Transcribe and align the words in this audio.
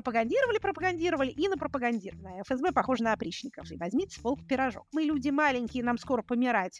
Пропагандировали, 0.00 0.56
пропагандировали 0.56 1.30
и 1.30 1.46
напропагандировали. 1.46 2.40
ФСБ 2.40 2.72
похоже 2.72 3.04
на 3.04 3.12
опричников. 3.12 3.66
Возьмите 3.72 4.16
с 4.16 4.18
полки 4.18 4.42
пирожок. 4.42 4.86
Мы 4.92 5.02
люди 5.02 5.28
маленькие, 5.28 5.84
нам 5.84 5.98
скоро 5.98 6.22
помирать. 6.22 6.78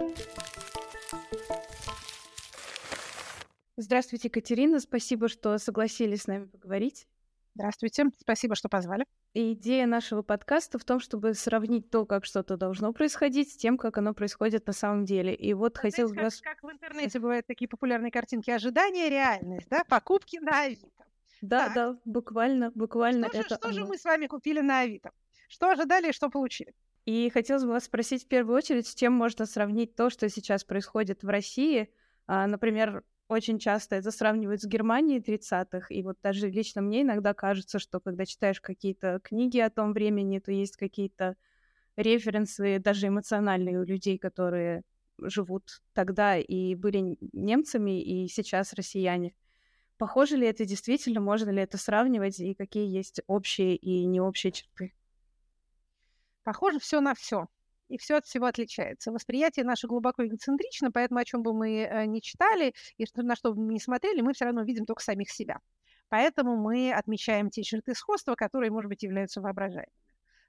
Здравствуйте, 3.76 4.30
Катерина. 4.30 4.80
Спасибо, 4.80 5.28
что 5.28 5.58
согласились 5.58 6.22
с 6.22 6.26
нами 6.28 6.46
поговорить. 6.46 7.06
Здравствуйте. 7.54 8.06
Спасибо, 8.18 8.54
что 8.54 8.70
позвали. 8.70 9.04
И 9.34 9.52
идея 9.52 9.86
нашего 9.86 10.22
подкаста 10.22 10.78
в 10.78 10.84
том, 10.84 10.98
чтобы 10.98 11.34
сравнить 11.34 11.90
то, 11.90 12.06
как 12.06 12.24
что-то 12.24 12.56
должно 12.56 12.94
происходить, 12.94 13.52
с 13.52 13.56
тем, 13.58 13.76
как 13.76 13.98
оно 13.98 14.14
происходит 14.14 14.66
на 14.66 14.72
самом 14.72 15.04
деле. 15.04 15.34
И 15.34 15.52
вот 15.52 15.76
а 15.76 15.80
хотелось 15.80 16.12
бы... 16.12 16.22
Как, 16.22 16.32
как 16.42 16.62
в 16.62 16.72
интернете 16.72 17.18
бывают 17.18 17.46
такие 17.46 17.68
популярные 17.68 18.10
картинки 18.10 18.50
ожидания, 18.50 19.10
реальность, 19.10 19.68
да? 19.68 19.84
Покупки 19.84 20.38
на 20.38 20.62
Авито. 20.62 20.88
Да, 21.40 21.66
так. 21.66 21.74
да, 21.74 21.96
буквально, 22.04 22.70
буквально 22.74 23.28
что 23.28 23.38
это 23.38 23.48
же, 23.48 23.56
Что 23.56 23.68
оно. 23.68 23.74
же 23.74 23.84
мы 23.86 23.98
с 23.98 24.04
вами 24.04 24.26
купили 24.26 24.60
на 24.60 24.80
Авито? 24.80 25.10
Что 25.48 25.70
ожидали 25.70 26.10
и 26.10 26.12
что 26.12 26.28
получили? 26.28 26.74
И 27.06 27.30
хотелось 27.30 27.64
бы 27.64 27.70
вас 27.70 27.84
спросить 27.84 28.24
в 28.24 28.28
первую 28.28 28.56
очередь, 28.56 28.86
с 28.86 28.94
чем 28.94 29.12
можно 29.12 29.46
сравнить 29.46 29.96
то, 29.96 30.10
что 30.10 30.28
сейчас 30.28 30.64
происходит 30.64 31.22
в 31.22 31.28
России. 31.28 31.90
А, 32.26 32.46
например, 32.46 33.02
очень 33.28 33.58
часто 33.58 33.96
это 33.96 34.10
сравнивают 34.10 34.60
с 34.60 34.66
Германией 34.66 35.20
30-х, 35.20 35.86
и 35.88 36.02
вот 36.02 36.18
даже 36.22 36.50
лично 36.50 36.82
мне 36.82 37.02
иногда 37.02 37.32
кажется, 37.32 37.78
что 37.78 38.00
когда 38.00 38.26
читаешь 38.26 38.60
какие-то 38.60 39.20
книги 39.22 39.58
о 39.58 39.70
том 39.70 39.92
времени, 39.92 40.40
то 40.40 40.52
есть 40.52 40.76
какие-то 40.76 41.36
референсы, 41.96 42.78
даже 42.78 43.08
эмоциональные 43.08 43.78
у 43.78 43.84
людей, 43.84 44.18
которые 44.18 44.82
живут 45.22 45.82
тогда 45.92 46.38
и 46.38 46.74
были 46.74 47.16
немцами, 47.32 48.02
и 48.02 48.28
сейчас 48.28 48.72
россияне. 48.72 49.34
Похоже 50.00 50.38
ли 50.38 50.46
это 50.46 50.64
действительно, 50.64 51.20
можно 51.20 51.50
ли 51.50 51.60
это 51.60 51.76
сравнивать, 51.76 52.40
и 52.40 52.54
какие 52.54 52.88
есть 52.88 53.20
общие 53.26 53.76
и 53.76 54.06
не 54.06 54.18
общие 54.18 54.50
черты? 54.50 54.94
Похоже 56.42 56.78
все 56.78 57.02
на 57.02 57.14
все 57.14 57.48
и 57.88 57.98
все 57.98 58.16
от 58.16 58.24
всего 58.24 58.46
отличается. 58.46 59.12
Восприятие 59.12 59.66
наше 59.66 59.88
глубоко 59.88 60.26
эгоцентрично, 60.26 60.90
поэтому 60.90 61.20
о 61.20 61.24
чем 61.26 61.42
бы 61.42 61.52
мы 61.52 61.82
э, 61.82 62.06
не 62.06 62.22
читали 62.22 62.72
и 62.96 63.04
на 63.16 63.36
что 63.36 63.52
бы 63.52 63.60
мы 63.60 63.74
не 63.74 63.78
смотрели, 63.78 64.22
мы 64.22 64.32
все 64.32 64.46
равно 64.46 64.62
видим 64.62 64.86
только 64.86 65.02
самих 65.02 65.28
себя. 65.30 65.58
Поэтому 66.08 66.56
мы 66.56 66.94
отмечаем 66.94 67.50
те 67.50 67.62
черты 67.62 67.94
сходства, 67.94 68.36
которые, 68.36 68.70
может 68.70 68.88
быть, 68.88 69.02
являются 69.02 69.42
воображаемыми. 69.42 69.92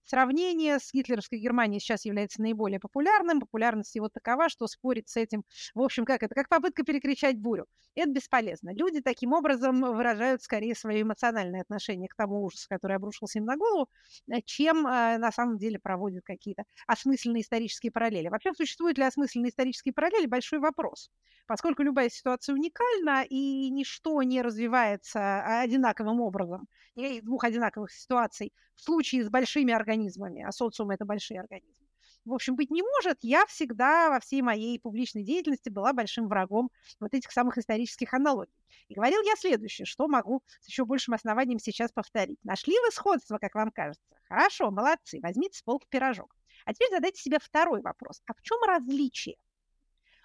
Сравнение 0.03 0.80
с 0.80 0.91
гитлеровской 0.94 1.39
Германией 1.39 1.80
сейчас 1.80 2.05
является 2.05 2.41
наиболее 2.41 2.80
популярным. 2.80 3.39
Популярность 3.39 3.95
его 3.95 4.09
такова, 4.09 4.49
что 4.49 4.67
спорить 4.67 5.09
с 5.09 5.17
этим, 5.17 5.44
в 5.75 5.81
общем, 5.81 6.05
как 6.05 6.23
это, 6.23 6.35
как 6.35 6.49
попытка 6.49 6.83
перекричать 6.83 7.38
бурю. 7.38 7.66
Это 7.95 8.09
бесполезно. 8.09 8.73
Люди 8.73 9.02
таким 9.02 9.33
образом 9.33 9.81
выражают 9.81 10.41
скорее 10.41 10.75
свое 10.75 11.02
эмоциональное 11.02 11.61
отношение 11.61 12.07
к 12.07 12.16
тому 12.16 12.44
ужасу, 12.44 12.67
который 12.69 12.95
обрушился 12.95 13.39
им 13.39 13.45
на 13.45 13.57
голову, 13.57 13.89
э, 14.29 14.41
чем 14.45 14.88
э, 14.88 15.17
на 15.17 15.31
самом 15.31 15.57
деле 15.57 15.79
проводят 15.79 16.23
какие-то 16.23 16.63
осмысленные 16.88 17.41
исторические 17.41 17.91
параллели. 17.91 18.29
Вообще, 18.29 18.53
существуют 18.53 18.97
ли 18.97 19.03
осмысленные 19.03 19.49
исторические 19.49 19.94
параллели? 19.94 20.25
Большой 20.25 20.59
вопрос. 20.59 21.09
Поскольку 21.47 21.83
любая 21.83 22.09
ситуация 22.09 22.55
уникальна 22.55 23.23
и 23.27 23.69
ничто 23.69 24.22
не 24.23 24.41
развивается 24.41 25.61
одинаковым 25.61 26.22
образом, 26.22 26.67
никаких 27.02 27.25
двух 27.25 27.44
одинаковых 27.44 27.91
ситуаций 27.91 28.53
в 28.75 28.81
случае 28.81 29.23
с 29.23 29.30
большими 29.30 29.73
организмами, 29.73 30.44
а 30.44 30.52
социум– 30.52 30.89
это 30.91 31.05
большие 31.05 31.39
организмы, 31.39 31.81
в 32.25 32.33
общем, 32.33 32.55
быть 32.55 32.69
не 32.69 32.83
может. 32.83 33.17
Я 33.21 33.45
всегда 33.47 34.09
во 34.09 34.19
всей 34.19 34.41
моей 34.41 34.80
публичной 34.80 35.23
деятельности 35.23 35.69
была 35.69 35.91
большим 35.91 36.27
врагом 36.27 36.69
вот 36.99 37.13
этих 37.13 37.31
самых 37.31 37.57
исторических 37.57 38.13
аналогий. 38.13 38.53
И 38.89 38.94
говорил 38.94 39.22
я 39.23 39.35
следующее, 39.35 39.85
что 39.85 40.07
могу 40.07 40.44
с 40.59 40.67
еще 40.67 40.85
большим 40.85 41.16
основанием 41.16 41.59
сейчас 41.59 41.91
повторить. 41.91 42.39
Нашли 42.44 42.75
вы 42.85 42.91
сходство, 42.91 43.38
как 43.39 43.55
вам 43.55 43.72
кажется? 43.72 44.03
Хорошо, 44.27 44.69
молодцы, 44.69 45.19
возьмите 45.22 45.57
с 45.57 45.63
полки 45.63 45.88
пирожок. 45.89 46.35
А 46.66 46.73
теперь 46.73 46.91
задайте 46.91 47.22
себе 47.22 47.39
второй 47.41 47.81
вопрос. 47.81 48.22
А 48.27 48.33
в 48.33 48.41
чем 48.41 48.61
различие? 48.63 49.38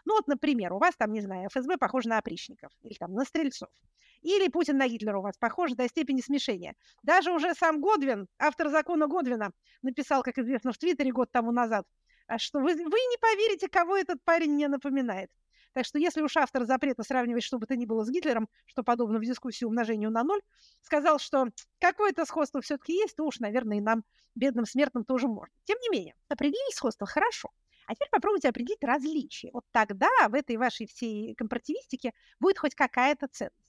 Ну 0.05 0.15
вот, 0.15 0.29
например, 0.29 0.73
у 0.73 0.79
вас 0.79 0.95
там, 0.97 1.13
не 1.13 1.21
знаю, 1.21 1.49
ФСБ 1.49 1.79
похож 1.79 2.05
на 2.05 2.19
опричников 2.19 2.71
или 2.83 2.95
там 2.95 3.15
на 3.15 3.25
стрельцов. 3.25 3.71
Или 4.27 4.49
Путин 4.49 4.77
на 4.77 4.89
Гитлера 4.89 5.19
у 5.19 5.23
вас 5.23 5.37
похож 5.39 5.71
до 5.75 5.87
степени 5.87 6.21
смешения. 6.21 6.75
Даже 7.05 7.31
уже 7.31 7.55
сам 7.55 7.81
Годвин, 7.81 8.27
автор 8.41 8.71
закона 8.71 9.07
Годвина, 9.07 9.53
написал, 9.83 10.25
как 10.25 10.37
известно, 10.39 10.73
в 10.73 10.79
Твиттере 10.79 11.13
год 11.13 11.31
тому 11.31 11.53
назад, 11.53 11.87
а 12.27 12.37
что 12.39 12.59
вы, 12.59 12.75
вы 12.75 12.75
не 12.75 13.19
поверите, 13.21 13.69
кого 13.69 13.97
этот 13.97 14.21
парень 14.25 14.55
мне 14.55 14.67
напоминает. 14.67 15.31
Так 15.75 15.87
что 15.87 16.01
если 16.01 16.23
уж 16.23 16.37
автор 16.37 16.65
запрета 16.65 17.05
сравнивать 17.05 17.45
что 17.45 17.61
бы 17.61 17.67
то 17.67 17.77
ни 17.77 17.85
было 17.87 18.05
с 18.05 18.11
Гитлером, 18.11 18.49
что 18.65 18.83
подобно 18.83 19.21
в 19.21 19.23
дискуссии 19.23 19.65
умножению 19.65 20.11
на 20.11 20.25
ноль, 20.25 20.41
сказал, 20.83 21.21
что 21.21 21.47
какое-то 21.79 22.25
сходство 22.25 22.61
все-таки 22.61 22.95
есть, 22.95 23.15
то 23.15 23.23
уж, 23.27 23.39
наверное, 23.39 23.77
и 23.77 23.81
нам, 23.81 24.03
бедным 24.35 24.67
смертным, 24.67 25.05
тоже 25.05 25.29
можно. 25.29 25.55
Тем 25.63 25.79
не 25.83 25.89
менее, 25.91 26.17
определить 26.29 26.75
сходство 26.75 27.07
хорошо. 27.07 27.51
А 27.87 27.95
теперь 27.95 28.09
попробуйте 28.11 28.49
определить 28.49 28.83
различия. 28.83 29.51
Вот 29.53 29.67
тогда 29.71 30.09
в 30.29 30.35
этой 30.35 30.57
вашей 30.57 30.89
всей 30.89 31.37
компаративистике 31.37 32.13
будет 32.41 32.59
хоть 32.59 32.75
какая-то 32.75 33.29
ценность. 33.29 33.66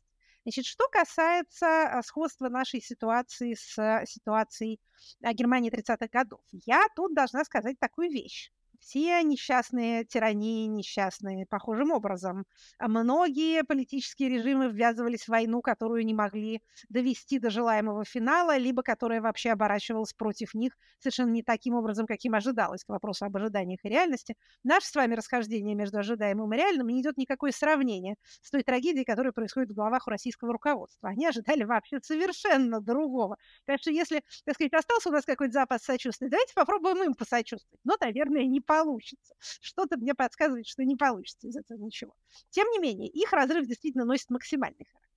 Значит, 0.48 0.66
что 0.66 0.88
касается 0.88 1.66
а, 1.68 2.02
сходства 2.02 2.48
нашей 2.48 2.82
ситуации 2.82 3.54
с 3.54 3.78
а, 3.78 4.06
ситуацией 4.06 4.80
а, 5.22 5.34
Германии 5.34 5.70
30-х 5.70 6.08
годов, 6.08 6.40
я 6.54 6.88
тут 6.96 7.14
должна 7.14 7.44
сказать 7.44 7.78
такую 7.80 8.10
вещь 8.10 8.50
все 8.80 9.22
несчастные 9.24 10.06
тирании, 10.06 10.68
несчастные 10.68 11.46
похожим 11.46 11.92
образом. 11.92 12.46
Многие 12.80 13.64
политические 13.64 14.30
режимы 14.30 14.70
ввязывались 14.70 15.24
в 15.24 15.30
войну, 15.30 15.62
которую 15.62 16.06
не 16.06 16.14
могли 16.14 16.62
довести 16.90 17.40
до 17.40 17.50
желаемого 17.50 18.06
финала, 18.06 18.58
либо 18.58 18.84
которая 18.84 19.22
вообще 19.22 19.52
оборачивалась 19.52 20.14
против 20.14 20.54
них 20.54 20.74
совершенно 21.00 21.32
не 21.32 21.44
таким 21.44 21.76
образом, 21.76 22.06
каким 22.06 22.36
ожидалось, 22.36 22.84
к 22.84 22.90
вопросу 22.90 23.26
об 23.26 23.36
ожиданиях 23.38 23.80
и 23.84 23.90
реальности. 23.90 24.36
Наше 24.64 24.88
с 24.88 24.96
вами 24.96 25.16
расхождение 25.16 25.76
между 25.76 26.00
ожидаемым 26.00 26.54
и 26.54 26.58
реальным 26.58 26.88
не 26.88 27.02
идет 27.02 27.18
никакое 27.18 27.52
сравнение 27.52 28.16
с 28.42 28.50
той 28.52 28.64
трагедией, 28.64 29.06
которая 29.06 29.32
происходит 29.34 29.72
в 29.72 29.76
головах 29.76 30.08
у 30.08 30.10
российского 30.10 30.54
руководства. 30.54 31.10
Они 31.10 31.26
ожидали 31.26 31.64
вообще 31.64 32.00
совершенно 32.02 32.80
другого. 32.82 33.38
Так 33.66 33.80
что 33.82 33.92
если, 33.92 34.24
так 34.46 34.56
сказать, 34.56 34.74
остался 34.74 35.10
у 35.10 35.12
нас 35.12 35.26
какой-то 35.26 35.54
запас 35.54 35.84
сочувствия, 35.84 36.30
давайте 36.30 36.54
попробуем 36.54 37.04
им 37.04 37.14
посочувствовать. 37.14 37.80
Но, 37.84 37.96
наверное, 38.00 38.46
не 38.46 38.62
получится. 38.68 39.34
Что-то 39.40 39.98
мне 39.98 40.14
подсказывает, 40.14 40.68
что 40.68 40.84
не 40.84 40.96
получится 40.96 41.48
из 41.48 41.56
этого 41.56 41.80
ничего. 41.80 42.14
Тем 42.52 42.68
не 42.70 42.80
менее, 42.80 43.10
их 43.10 43.34
разрыв 43.34 43.66
действительно 43.66 44.06
носит 44.06 44.30
максимальный 44.30 44.86
характер. 44.86 45.10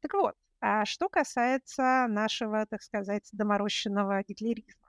Так 0.00 0.14
вот, 0.14 0.34
а 0.60 0.84
что 0.84 1.08
касается 1.08 2.06
нашего, 2.08 2.66
так 2.66 2.82
сказать, 2.82 3.28
доморощенного 3.32 4.22
гитлеризма. 4.22 4.88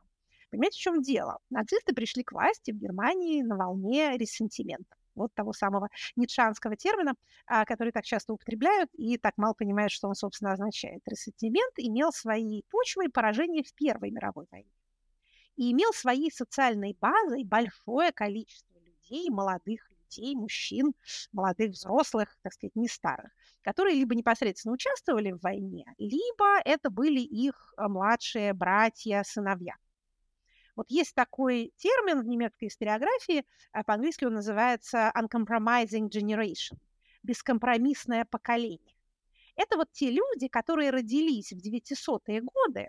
Понимаете, 0.50 0.77
в 0.77 0.81
чем 0.81 1.01
дело? 1.01 1.39
Нацисты 1.50 1.95
пришли 1.95 2.23
к 2.23 2.33
власти 2.33 2.71
в 2.71 2.75
Германии 2.75 3.41
на 3.41 3.55
волне 3.55 4.17
ресентимента. 4.17 4.95
Вот 5.16 5.33
того 5.33 5.53
самого 5.53 5.89
ницшанского 6.16 6.75
термина, 6.75 7.16
а, 7.45 7.66
который 7.66 7.91
так 7.91 8.03
часто 8.03 8.33
употребляют 8.33 8.89
и 8.94 9.17
так 9.17 9.33
мало 9.38 9.53
понимают, 9.53 9.91
что 9.91 10.07
он, 10.07 10.16
собственно, 10.16 10.53
означает. 10.53 11.01
Ресентимент 11.05 11.73
имел 11.77 12.11
свои 12.11 12.63
почвы 12.69 13.05
и 13.05 13.09
поражения 13.09 13.63
в 13.63 13.73
Первой 13.73 14.11
мировой 14.11 14.45
войне 14.51 14.71
и 15.61 15.73
имел 15.73 15.94
своей 15.94 16.31
социальной 16.31 16.97
базой 16.99 17.44
большое 17.44 18.11
количество 18.11 18.79
людей, 18.79 19.29
молодых 19.29 19.88
людей, 19.91 20.35
мужчин, 20.35 20.95
молодых 21.31 21.73
взрослых, 21.73 22.35
так 22.41 22.53
сказать, 22.53 22.75
не 22.75 22.88
старых, 22.88 23.31
которые 23.61 23.95
либо 23.95 24.16
непосредственно 24.16 24.73
участвовали 24.73 25.33
в 25.33 25.41
войне, 25.41 25.85
либо 26.00 26.59
это 26.66 26.89
были 26.89 27.19
их 27.19 27.75
э, 27.77 27.88
младшие 27.88 28.53
братья, 28.53 29.21
сыновья. 29.23 29.75
Вот 30.75 30.89
есть 30.89 31.13
такой 31.13 31.71
термин 31.77 32.21
в 32.21 32.25
немецкой 32.25 32.69
историографии, 32.69 33.45
э, 33.73 33.83
по-английски 33.83 34.25
он 34.25 34.33
называется 34.33 35.13
uncompromising 35.16 36.09
generation, 36.09 36.79
бескомпромиссное 37.21 38.25
поколение. 38.25 38.95
Это 39.55 39.77
вот 39.77 39.91
те 39.91 40.09
люди, 40.09 40.47
которые 40.47 40.89
родились 40.89 41.51
в 41.51 41.57
900-е 41.57 42.41
годы, 42.41 42.88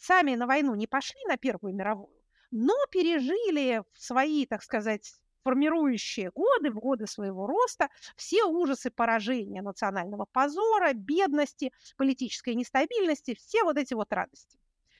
сами 0.00 0.34
на 0.34 0.46
войну 0.46 0.74
не 0.74 0.86
пошли 0.86 1.20
на 1.28 1.36
Первую 1.36 1.74
мировую, 1.74 2.10
но 2.50 2.74
пережили 2.90 3.84
свои, 3.94 4.46
так 4.46 4.62
сказать, 4.62 5.14
формирующие 5.44 6.30
годы, 6.30 6.70
в 6.70 6.78
годы 6.78 7.06
своего 7.06 7.46
роста, 7.46 7.88
все 8.16 8.44
ужасы 8.44 8.90
поражения 8.90 9.62
национального 9.62 10.26
позора, 10.30 10.92
бедности, 10.92 11.72
политической 11.96 12.54
нестабильности, 12.54 13.34
все 13.34 13.62
вот 13.62 13.78
эти 13.78 13.94
вот 13.94 14.12
радости. 14.12 14.58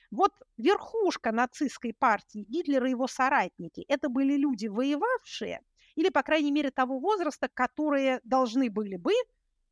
Вот 0.09 0.33
верхушка 0.57 1.31
нацистской 1.31 1.93
партии, 1.93 2.45
Гитлер 2.49 2.85
и 2.85 2.89
его 2.89 3.07
соратники, 3.07 3.85
это 3.87 4.09
были 4.09 4.35
люди, 4.35 4.67
воевавшие, 4.67 5.61
или, 5.95 6.09
по 6.09 6.23
крайней 6.23 6.51
мере, 6.51 6.71
того 6.71 6.99
возраста, 6.99 7.49
которые 7.53 8.19
должны 8.23 8.69
были 8.69 8.97
бы 8.97 9.13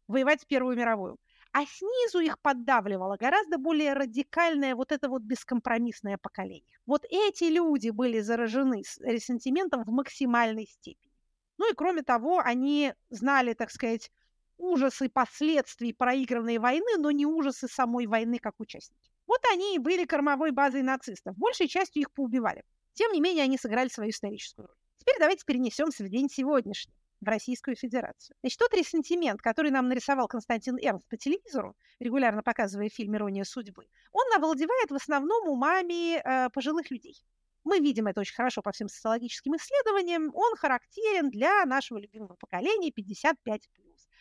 воевать 0.07 0.44
в 0.44 0.48
Первую 0.48 0.77
мировую 0.77 1.18
а 1.51 1.66
снизу 1.66 2.19
их 2.19 2.40
поддавливало 2.40 3.18
гораздо 3.18 3.57
более 3.57 3.94
радикальное 3.94 4.75
вот 4.75 4.92
это 4.92 5.10
вот 5.10 5.24
бескомпромиссное 5.24 6.18
поколение. 6.18 6.78
Вот 6.86 7.06
эти 7.10 7.46
люди 7.46 7.90
были 7.90 8.19
заражены 8.19 8.84
ресентиментом 9.01 9.84
в 9.84 9.90
максимальной 9.90 10.68
степени. 10.68 11.12
Ну 11.57 11.72
и 11.72 11.75
кроме 11.75 12.04
того, 12.04 12.40
они 12.40 12.94
знали, 13.10 13.54
так 13.54 13.72
сказать, 13.72 14.12
ужасы 14.57 15.10
последствий 15.10 15.94
проигранной 15.94 16.57
войны, 16.60 16.98
но 16.98 17.12
не 17.12 17.25
ужасы 17.25 17.68
самой 17.68 18.06
войны 18.06 18.40
как 18.40 18.60
участники. 18.60 19.10
Вот 19.25 19.42
они 19.51 19.75
и 19.75 19.80
были 19.80 20.06
кормовой 20.06 20.51
базой 20.51 20.84
нацистов. 20.84 21.36
Большей 21.38 21.68
частью 21.68 22.01
их 22.01 22.12
поубивали. 22.12 22.63
Тем 22.94 23.12
не 23.12 23.22
менее, 23.22 23.44
они 23.44 23.57
сыграли 23.57 23.90
свою 23.90 24.12
историческую 24.12 24.68
роль. 24.68 24.75
Теперь 24.98 25.16
давайте 25.19 25.46
перенесемся 25.46 26.04
в 26.04 26.10
день 26.10 26.30
сегодняшний 26.30 26.94
в 27.21 27.27
Российскую 27.27 27.75
Федерацию. 27.75 28.36
Значит, 28.42 28.60
тот 28.60 28.74
ресентимент, 28.74 29.42
который 29.42 29.71
нам 29.71 29.88
нарисовал 29.88 30.27
Константин 30.27 30.77
Эрнст 30.77 31.07
по 31.07 31.18
телевизору, 31.18 31.75
регулярно 32.00 32.44
показывая 32.44 32.89
фильм 32.89 33.16
«Ирония 33.16 33.44
судьбы», 33.44 33.88
он 34.12 34.24
овладевает 34.36 34.92
в 34.92 34.95
основном 34.95 35.50
умами 35.50 36.18
э, 36.18 36.50
пожилых 36.50 36.92
людей. 36.92 37.21
Мы 37.63 37.80
видим 37.80 38.07
это 38.07 38.21
очень 38.21 38.36
хорошо 38.36 38.62
по 38.62 38.71
всем 38.71 38.88
социологическим 38.88 39.56
исследованиям. 39.56 40.31
Он 40.33 40.56
характерен 40.56 41.30
для 41.30 41.66
нашего 41.66 41.98
любимого 41.98 42.36
поколения 42.36 42.89
55+, 42.89 43.60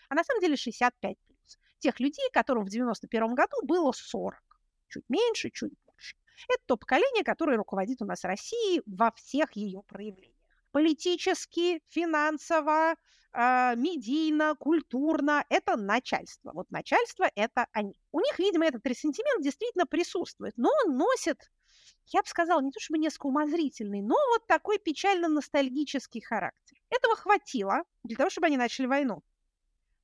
а 0.08 0.14
на 0.14 0.24
самом 0.24 0.40
деле 0.40 0.54
65+. 0.54 1.16
Тех 1.78 2.00
людей, 2.00 2.28
которым 2.32 2.64
в 2.64 2.68
91 2.68 3.34
году 3.34 3.56
было 3.62 3.92
40. 3.92 4.34
Чуть 4.88 5.04
меньше, 5.08 5.50
чуть 5.50 5.72
больше. 5.86 6.16
Это 6.48 6.62
то 6.66 6.76
поколение, 6.76 7.22
которое 7.22 7.56
руководит 7.56 8.02
у 8.02 8.04
нас 8.04 8.24
Россией 8.24 8.82
во 8.86 9.12
всех 9.12 9.52
ее 9.52 9.82
проявлениях 9.86 10.37
политически, 10.70 11.82
финансово, 11.88 12.94
э, 13.32 13.74
медийно, 13.76 14.54
культурно. 14.58 15.44
Это 15.48 15.76
начальство. 15.76 16.52
Вот 16.52 16.70
начальство– 16.70 17.30
это 17.34 17.66
они. 17.72 17.98
У 18.12 18.20
них, 18.20 18.38
видимо, 18.38 18.66
этот 18.66 18.86
ресентимент 18.86 19.42
действительно 19.42 19.86
присутствует, 19.86 20.54
но 20.56 20.70
он 20.84 20.96
носит, 20.96 21.50
я 22.06 22.22
бы 22.22 22.28
сказала, 22.28 22.60
не 22.60 22.70
то 22.70 22.80
чтобы 22.80 22.98
несколько 22.98 23.26
умозрительный, 23.26 24.02
но 24.02 24.16
вот 24.32 24.46
такой 24.46 24.78
печально-ностальгический 24.78 26.20
характер. 26.20 26.78
Этого 26.90 27.16
хватило 27.16 27.84
для 28.04 28.16
того, 28.16 28.30
чтобы 28.30 28.46
они 28.46 28.56
начали 28.56 28.86
войну. 28.86 29.22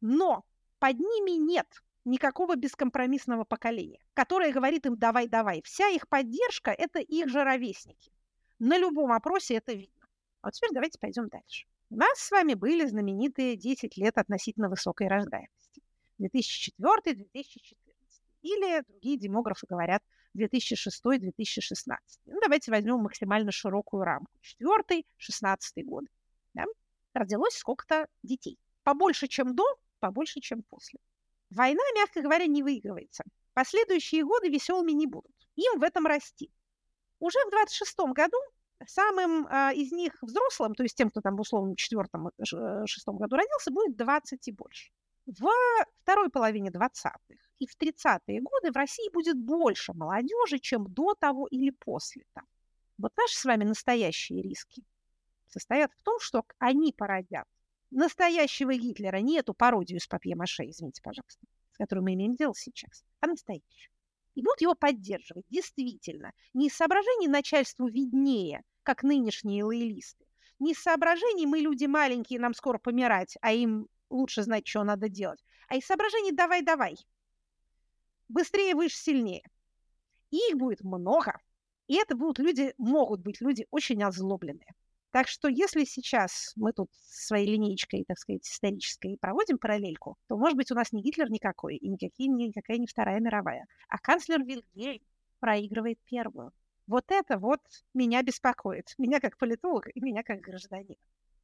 Но 0.00 0.44
под 0.78 0.98
ними 0.98 1.32
нет 1.32 1.66
никакого 2.04 2.56
бескомпромиссного 2.56 3.44
поколения, 3.44 4.00
которое 4.12 4.52
говорит 4.52 4.86
им 4.86 4.96
«давай-давай». 4.96 5.62
Вся 5.62 5.88
их 5.88 6.08
поддержка– 6.08 6.70
это 6.78 6.98
их 6.98 7.28
же 7.28 7.42
ровесники. 7.42 8.12
На 8.58 8.76
любом 8.76 9.12
опросе 9.12 9.54
это 9.54 9.72
видно. 9.72 10.03
А 10.44 10.48
вот 10.48 10.52
теперь 10.52 10.72
давайте 10.74 10.98
пойдем 10.98 11.28
дальше. 11.28 11.64
У 11.88 11.96
нас 11.96 12.18
с 12.18 12.30
вами 12.30 12.52
были 12.52 12.84
знаменитые 12.84 13.56
10 13.56 13.96
лет 13.96 14.18
относительно 14.18 14.68
высокой 14.68 15.08
рождаемости. 15.08 15.82
2004-2014. 16.20 17.76
Или 18.42 18.82
другие 18.86 19.16
демографы 19.16 19.66
говорят 19.66 20.02
2006-2016. 20.36 21.96
Ну, 22.26 22.40
давайте 22.42 22.70
возьмем 22.70 22.98
максимально 22.98 23.52
широкую 23.52 24.04
рамку. 24.04 24.30
4-16 24.60 25.56
годы. 25.84 26.08
Да? 26.52 26.64
Родилось 27.14 27.54
сколько-то 27.54 28.06
детей. 28.22 28.58
Побольше, 28.82 29.28
чем 29.28 29.56
до, 29.56 29.64
побольше, 29.98 30.40
чем 30.40 30.62
после. 30.64 31.00
Война, 31.48 31.80
мягко 31.94 32.20
говоря, 32.20 32.44
не 32.44 32.62
выигрывается. 32.62 33.24
Последующие 33.54 34.26
годы 34.26 34.50
веселыми 34.50 34.92
не 34.92 35.06
будут. 35.06 35.32
Им 35.56 35.80
в 35.80 35.82
этом 35.82 36.06
расти. 36.06 36.50
Уже 37.18 37.38
в 37.46 37.50
26 37.50 37.98
году 38.12 38.36
самым 38.88 39.46
а, 39.48 39.72
из 39.72 39.92
них 39.92 40.12
взрослым, 40.22 40.74
то 40.74 40.82
есть 40.82 40.96
тем, 40.96 41.10
кто 41.10 41.20
там 41.20 41.36
в 41.36 41.40
условном 41.40 41.76
четвертом, 41.76 42.28
э, 42.28 42.30
э, 42.40 42.86
шестом 42.86 43.16
году 43.16 43.36
родился, 43.36 43.70
будет 43.70 43.96
20 43.96 44.48
и 44.48 44.52
больше. 44.52 44.90
В 45.26 45.48
второй 46.02 46.28
половине 46.30 46.70
20-х 46.70 47.18
и 47.58 47.66
в 47.66 47.76
30-е 47.78 48.40
годы 48.42 48.72
в 48.72 48.76
России 48.76 49.10
будет 49.12 49.38
больше 49.38 49.94
молодежи, 49.94 50.58
чем 50.58 50.84
до 50.84 51.14
того 51.14 51.46
или 51.46 51.70
после 51.70 52.24
того. 52.34 52.46
Вот 52.98 53.12
наши 53.16 53.36
с 53.36 53.44
вами 53.44 53.64
настоящие 53.64 54.42
риски 54.42 54.84
состоят 55.46 55.92
в 55.96 56.02
том, 56.02 56.20
что 56.20 56.44
они 56.58 56.92
породят 56.92 57.46
настоящего 57.90 58.74
Гитлера, 58.74 59.18
не 59.18 59.38
эту 59.38 59.54
пародию 59.54 60.00
с 60.00 60.06
папье-маше, 60.06 60.68
извините, 60.68 61.00
пожалуйста, 61.02 61.46
с 61.72 61.78
которой 61.78 62.00
мы 62.00 62.14
имеем 62.14 62.34
дело 62.34 62.54
сейчас, 62.54 63.04
а 63.20 63.26
настоящую 63.26 63.94
и 64.34 64.42
будут 64.42 64.60
его 64.60 64.74
поддерживать, 64.74 65.46
действительно. 65.48 66.32
Не 66.52 66.66
из 66.66 66.74
соображений 66.74 67.28
начальству 67.28 67.86
виднее, 67.86 68.62
как 68.84 69.02
нынешние 69.02 69.64
лоялисты. 69.64 70.24
Не 70.60 70.72
из 70.72 70.78
соображений 70.78 71.46
мы 71.46 71.58
люди 71.58 71.86
маленькие, 71.86 72.38
нам 72.38 72.54
скоро 72.54 72.78
помирать, 72.78 73.36
а 73.40 73.52
им 73.52 73.88
лучше 74.10 74.42
знать, 74.42 74.66
что 74.66 74.84
надо 74.84 75.08
делать. 75.08 75.44
А 75.68 75.76
из 75.76 75.84
соображений 75.84 76.32
давай-давай. 76.32 76.96
Быстрее, 78.28 78.74
выше, 78.74 78.96
сильнее. 78.96 79.42
И 80.30 80.36
их 80.36 80.56
будет 80.56 80.82
много. 80.82 81.40
И 81.88 81.96
это 81.96 82.16
будут 82.16 82.38
люди, 82.38 82.72
могут 82.78 83.20
быть 83.20 83.40
люди 83.40 83.66
очень 83.70 84.02
озлобленные. 84.02 84.74
Так 85.10 85.28
что 85.28 85.48
если 85.48 85.84
сейчас 85.84 86.52
мы 86.56 86.72
тут 86.72 86.90
своей 86.92 87.46
линейкой, 87.46 88.04
так 88.06 88.18
сказать, 88.18 88.44
исторической 88.46 89.16
проводим 89.20 89.58
параллельку, 89.58 90.16
то, 90.26 90.36
может 90.36 90.56
быть, 90.56 90.72
у 90.72 90.74
нас 90.74 90.90
не 90.92 91.02
Гитлер 91.02 91.30
никакой, 91.30 91.76
и 91.76 91.88
никакие, 91.88 92.28
никакая 92.28 92.78
не 92.78 92.86
Вторая 92.86 93.20
мировая, 93.20 93.66
а 93.88 93.98
канцлер 93.98 94.42
Вильгельм 94.42 95.02
проигрывает 95.38 96.00
первую. 96.04 96.52
Вот 96.86 97.04
это 97.08 97.38
вот 97.38 97.60
меня 97.94 98.22
беспокоит. 98.22 98.94
Меня 98.98 99.20
как 99.20 99.38
политолог 99.38 99.88
и 99.94 100.00
меня 100.00 100.22
как 100.22 100.40
гражданин. 100.40 100.96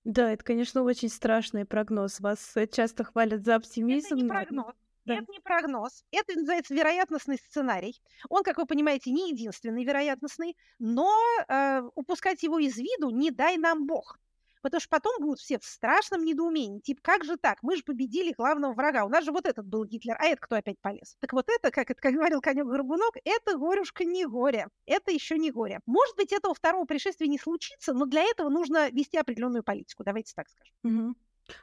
Да, 0.04 0.32
это, 0.32 0.44
конечно, 0.44 0.82
очень 0.82 1.08
страшный 1.08 1.64
прогноз. 1.64 2.20
Вас 2.20 2.56
э, 2.56 2.66
часто 2.66 3.04
хвалят 3.04 3.44
за 3.44 3.56
оптимизм. 3.56 4.06
Это 4.06 4.14
не 4.16 4.28
прогноз. 4.28 4.75
Да. 5.04 5.14
Это 5.14 5.32
не 5.32 5.40
прогноз, 5.40 6.04
это 6.12 6.38
называется 6.38 6.75
вероятностный 6.75 7.38
сценарий. 7.38 8.00
Он, 8.28 8.42
как 8.42 8.58
вы 8.58 8.66
понимаете, 8.66 9.10
не 9.10 9.31
единственный 9.31 9.82
вероятностный, 9.82 10.56
но 10.78 11.10
э, 11.48 11.82
упускать 11.94 12.43
его 12.43 12.58
из 12.58 12.76
виду 12.76 13.08
не 13.08 13.31
дай 13.31 13.56
нам 13.56 13.86
Бог. 13.86 14.19
Потому 14.62 14.80
что 14.80 14.88
потом 14.90 15.20
будут 15.20 15.40
все 15.40 15.58
в 15.58 15.64
страшном 15.64 16.24
недоумении. 16.24 16.80
Типа, 16.80 17.00
как 17.02 17.24
же 17.24 17.36
так? 17.36 17.58
Мы 17.62 17.76
же 17.76 17.82
победили 17.82 18.32
главного 18.32 18.72
врага. 18.72 19.04
У 19.04 19.08
нас 19.08 19.24
же 19.24 19.32
вот 19.32 19.46
этот 19.46 19.66
был 19.66 19.84
Гитлер, 19.84 20.16
а 20.18 20.26
это 20.26 20.40
кто 20.40 20.56
опять 20.56 20.78
полез? 20.80 21.16
Так 21.20 21.32
вот 21.32 21.48
это, 21.48 21.70
как, 21.70 21.90
это, 21.90 22.00
как 22.00 22.14
говорил 22.20 22.40
конек 22.40 22.66
Горбунок, 22.66 23.16
это 23.24 23.56
горюшка 23.56 24.04
не 24.04 24.26
горе. 24.26 24.68
Это 24.86 25.10
еще 25.10 25.38
не 25.38 25.50
горе. 25.50 25.80
Может 25.86 26.16
быть, 26.16 26.32
этого 26.32 26.54
второго 26.54 26.84
пришествия 26.84 27.28
не 27.28 27.38
случится, 27.38 27.92
но 27.92 28.06
для 28.06 28.22
этого 28.22 28.48
нужно 28.48 28.90
вести 28.90 29.16
определенную 29.16 29.62
политику. 29.62 30.04
Давайте 30.04 30.32
так 30.34 30.48
скажем. 30.48 30.74
Угу. 30.82 31.14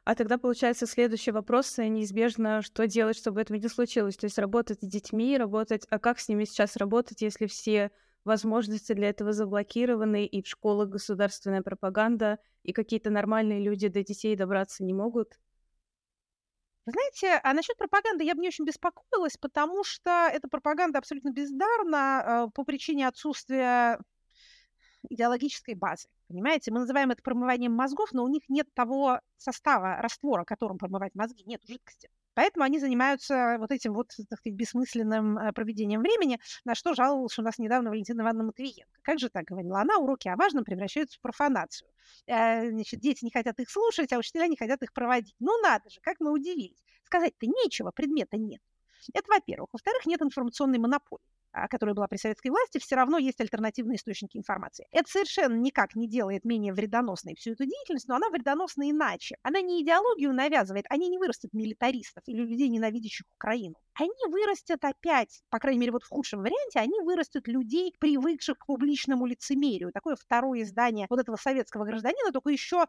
А 0.03 0.15
тогда 0.15 0.37
получается 0.37 0.85
следующий 0.85 1.31
вопрос 1.31 1.77
э, 1.79 1.87
неизбежно, 1.87 2.61
что 2.61 2.87
делать, 2.87 3.17
чтобы 3.17 3.41
этого 3.41 3.57
не 3.57 3.67
случилось. 3.67 4.17
То 4.17 4.25
есть 4.25 4.37
работать 4.37 4.79
с 4.81 4.87
детьми, 4.87 5.37
работать, 5.37 5.85
а 5.89 5.99
как 5.99 6.19
с 6.19 6.27
ними 6.27 6.45
сейчас 6.45 6.75
работать, 6.75 7.21
если 7.21 7.47
все 7.47 7.91
возможности 8.23 8.93
для 8.93 9.09
этого 9.09 9.33
заблокированы, 9.33 10.25
и 10.25 10.41
в 10.41 10.47
школах 10.47 10.89
государственная 10.89 11.61
пропаганда, 11.61 12.39
и 12.63 12.73
какие-то 12.73 13.09
нормальные 13.09 13.61
люди 13.61 13.87
до 13.87 14.03
детей 14.03 14.35
добраться 14.35 14.83
не 14.83 14.93
могут? 14.93 15.37
знаете, 16.91 17.39
а 17.43 17.53
насчет 17.53 17.77
пропаганды 17.77 18.23
я 18.23 18.33
бы 18.33 18.41
не 18.41 18.47
очень 18.47 18.65
беспокоилась, 18.65 19.37
потому 19.37 19.83
что 19.83 20.29
эта 20.31 20.47
пропаганда 20.47 20.99
абсолютно 20.99 21.31
бездарна 21.31 22.47
э, 22.47 22.51
по 22.53 22.63
причине 22.63 23.07
отсутствия 23.07 23.99
идеологической 25.09 25.75
базы. 25.75 26.07
Понимаете, 26.27 26.71
мы 26.71 26.79
называем 26.79 27.11
это 27.11 27.21
промыванием 27.21 27.73
мозгов, 27.73 28.13
но 28.13 28.23
у 28.23 28.27
них 28.29 28.43
нет 28.47 28.73
того 28.73 29.19
состава, 29.37 30.01
раствора, 30.01 30.43
которым 30.43 30.77
промывать 30.77 31.13
мозги, 31.15 31.43
нет 31.45 31.61
жидкости. 31.67 32.09
Поэтому 32.37 32.65
они 32.65 32.77
занимаются 32.77 33.57
вот 33.57 33.71
этим 33.71 33.95
вот 33.95 34.11
так 34.29 34.37
сказать, 34.37 34.55
бессмысленным 34.55 35.39
э, 35.39 35.53
проведением 35.53 36.01
времени, 36.01 36.39
на 36.65 36.75
что 36.75 36.93
жаловалась 36.93 37.39
у 37.39 37.41
нас 37.41 37.57
недавно 37.57 37.89
Валентина 37.89 38.21
Ивановна 38.21 38.43
Матвиенко. 38.43 38.99
Как 39.01 39.17
же 39.17 39.29
так 39.29 39.45
говорила 39.45 39.81
она, 39.81 39.97
уроки 39.97 40.27
о 40.27 40.35
важном 40.35 40.63
превращаются 40.63 41.17
в 41.17 41.21
профанацию. 41.21 41.89
Э, 42.27 42.69
значит, 42.69 42.99
дети 42.99 43.25
не 43.25 43.31
хотят 43.31 43.59
их 43.59 43.71
слушать, 43.71 44.13
а 44.13 44.19
учителя 44.19 44.45
не 44.45 44.55
хотят 44.55 44.83
их 44.83 44.93
проводить. 44.93 45.33
Ну 45.39 45.59
надо 45.63 45.89
же, 45.89 45.99
как 46.01 46.19
мы 46.19 46.31
удивились. 46.31 46.85
Сказать-то 47.05 47.47
нечего, 47.47 47.89
предмета 47.89 48.37
нет. 48.37 48.61
Это 49.15 49.27
во-первых. 49.31 49.69
Во-вторых, 49.73 50.05
нет 50.05 50.21
информационной 50.21 50.77
монополии. 50.77 51.25
А, 51.53 51.67
которая 51.67 51.95
была 51.95 52.07
при 52.07 52.17
советской 52.17 52.49
власти, 52.49 52.77
все 52.77 52.95
равно 52.95 53.17
есть 53.17 53.39
альтернативные 53.39 53.95
источники 53.95 54.37
информации. 54.37 54.85
Это 54.91 55.09
совершенно 55.09 55.55
никак 55.55 55.95
не 55.95 56.07
делает 56.07 56.45
менее 56.45 56.73
вредоносной 56.73 57.35
всю 57.35 57.51
эту 57.51 57.65
деятельность, 57.65 58.07
но 58.07 58.15
она 58.15 58.29
вредоносна 58.29 58.89
иначе. 58.89 59.37
Она 59.43 59.61
не 59.61 59.81
идеологию 59.81 60.33
навязывает, 60.33 60.85
они 60.89 61.09
не 61.09 61.17
вырастут 61.17 61.53
милитаристов 61.53 62.23
или 62.27 62.43
людей, 62.43 62.69
ненавидящих 62.69 63.25
Украину. 63.37 63.75
Они 63.93 64.11
вырастят 64.29 64.83
опять, 64.83 65.41
по 65.49 65.57
крайней 65.57 65.79
мере, 65.79 65.91
вот 65.93 66.03
в 66.03 66.09
худшем 66.09 66.41
варианте, 66.41 66.79
они 66.79 66.99
вырастут 67.01 67.47
людей, 67.47 67.95
привыкших 67.99 68.59
к 68.59 68.65
публичному 68.67 69.25
лицемерию. 69.25 69.91
Такое 69.91 70.15
второе 70.15 70.61
издание 70.61 71.07
вот 71.09 71.19
этого 71.19 71.37
советского 71.37 71.85
гражданина, 71.85 72.31
только 72.31 72.49
еще 72.49 72.85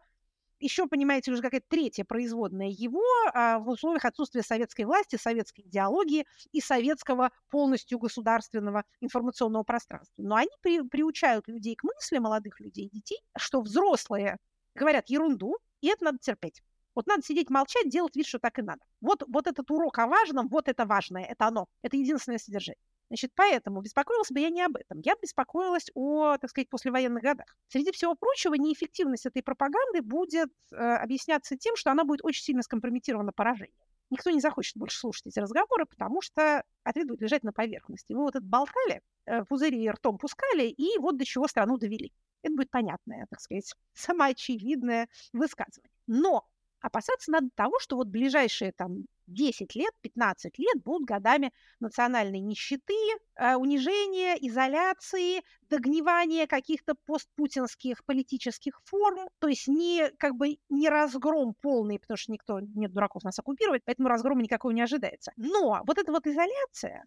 еще, 0.61 0.87
понимаете, 0.87 1.33
уже 1.33 1.43
какая-то 1.43 1.67
третья 1.69 2.05
производная 2.05 2.69
его 2.69 3.03
а, 3.33 3.59
в 3.59 3.69
условиях 3.69 4.05
отсутствия 4.05 4.43
советской 4.43 4.85
власти, 4.85 5.17
советской 5.17 5.63
идеологии 5.63 6.27
и 6.53 6.61
советского 6.61 7.31
полностью 7.51 7.99
государственного 7.99 8.85
информационного 9.01 9.63
пространства. 9.63 10.15
Но 10.23 10.37
они 10.37 10.51
при, 10.61 10.83
приучают 10.83 11.49
людей 11.49 11.77
к 11.77 11.85
мысли, 11.85 12.19
молодых 12.19 12.61
людей, 12.61 12.89
детей, 12.93 13.21
что 13.37 13.61
взрослые 13.61 14.39
говорят 14.75 15.09
ерунду, 15.09 15.57
и 15.81 15.89
это 15.89 16.05
надо 16.05 16.19
терпеть. 16.19 16.63
Вот 16.95 17.07
надо 17.07 17.23
сидеть, 17.23 17.51
молчать, 17.51 17.89
делать 17.89 18.17
вид, 18.17 18.27
что 18.27 18.39
так 18.39 18.59
и 18.59 18.63
надо. 18.63 18.81
Вот, 19.01 19.23
вот 19.29 19.47
этот 19.47 19.71
урок 19.71 19.99
о 19.99 20.07
важном, 20.07 20.49
вот 20.49 20.69
это 20.69 20.85
важное, 20.85 21.25
это 21.25 21.47
оно. 21.47 21.67
Это 21.83 21.97
единственное 21.97 22.39
содержание. 22.39 22.81
Значит, 23.09 23.33
поэтому 23.35 23.81
беспокоилась 23.81 24.31
бы 24.31 24.41
я 24.41 24.51
не 24.51 24.63
об 24.63 24.77
этом. 24.77 25.01
Я 25.01 25.15
беспокоилась 25.21 25.91
о, 25.95 26.37
так 26.37 26.51
сказать, 26.51 26.69
послевоенных 26.69 27.23
годах. 27.23 27.57
Среди 27.69 27.91
всего 27.91 28.15
прочего, 28.15 28.55
неэффективность 28.55 29.25
этой 29.25 29.43
пропаганды 29.43 30.03
будет 30.03 30.53
э, 30.73 30.77
объясняться 30.77 31.57
тем, 31.57 31.75
что 31.77 31.91
она 31.91 32.05
будет 32.05 32.23
очень 32.23 32.43
сильно 32.43 32.63
скомпрометирована 32.63 33.33
поражением. 33.33 33.75
никто 34.11 34.31
не 34.31 34.41
захочет 34.41 34.77
больше 34.77 34.99
слушать 34.99 35.27
эти 35.27 35.39
разговоры, 35.39 35.87
потому 35.87 36.21
что 36.21 36.63
ответ 36.85 37.09
будет 37.09 37.23
лежать 37.23 37.45
на 37.45 37.53
поверхности. 37.53 38.13
Вы 38.13 38.21
вот 38.21 38.37
это 38.37 38.45
болтали, 38.45 39.01
э, 39.25 39.45
пузыри 39.45 39.89
ртом 39.89 40.19
пускали, 40.19 40.67
и 40.69 40.99
вот 40.99 41.17
до 41.17 41.25
чего 41.25 41.49
страну 41.49 41.79
довели. 41.79 42.13
Это 42.43 42.55
будет 42.55 42.71
понятное, 42.71 43.27
так 43.31 43.41
сказать, 43.41 43.73
самоочевидное 43.95 45.09
высказывание. 45.33 45.91
Но 46.07 46.47
опасаться 46.81 47.31
надо 47.31 47.49
того, 47.55 47.79
что 47.81 47.97
вот 47.97 48.09
ближайшие 48.09 48.73
там 48.73 49.05
10 49.27 49.75
лет, 49.75 49.93
15 50.01 50.59
лет 50.59 50.83
будут 50.85 51.07
годами 51.07 51.53
национальной 51.81 52.41
нищеты, 52.41 52.95
э, 53.37 53.57
унижения, 53.57 54.35
изоляции, 54.41 55.43
догнивания 55.69 56.47
каких-то 56.47 56.95
постпутинских 57.07 58.05
политических 58.05 58.81
форм, 58.85 59.29
то 59.39 59.49
есть 59.49 59.69
не 59.69 60.11
как 60.19 60.35
бы 60.35 60.59
не 60.69 60.89
разгром 60.89 61.55
полный, 61.61 61.99
потому 61.99 62.17
что 62.17 62.33
никто, 62.33 62.61
нет 62.61 62.93
дураков 62.93 63.23
нас 63.25 63.39
оккупировать, 63.39 63.83
поэтому 63.85 64.09
разгрома 64.09 64.43
никакого 64.43 64.73
не 64.73 64.83
ожидается. 64.83 65.33
Но 65.37 65.83
вот 65.87 65.99
эта 65.99 66.11
вот 66.11 66.27
изоляция, 66.27 67.05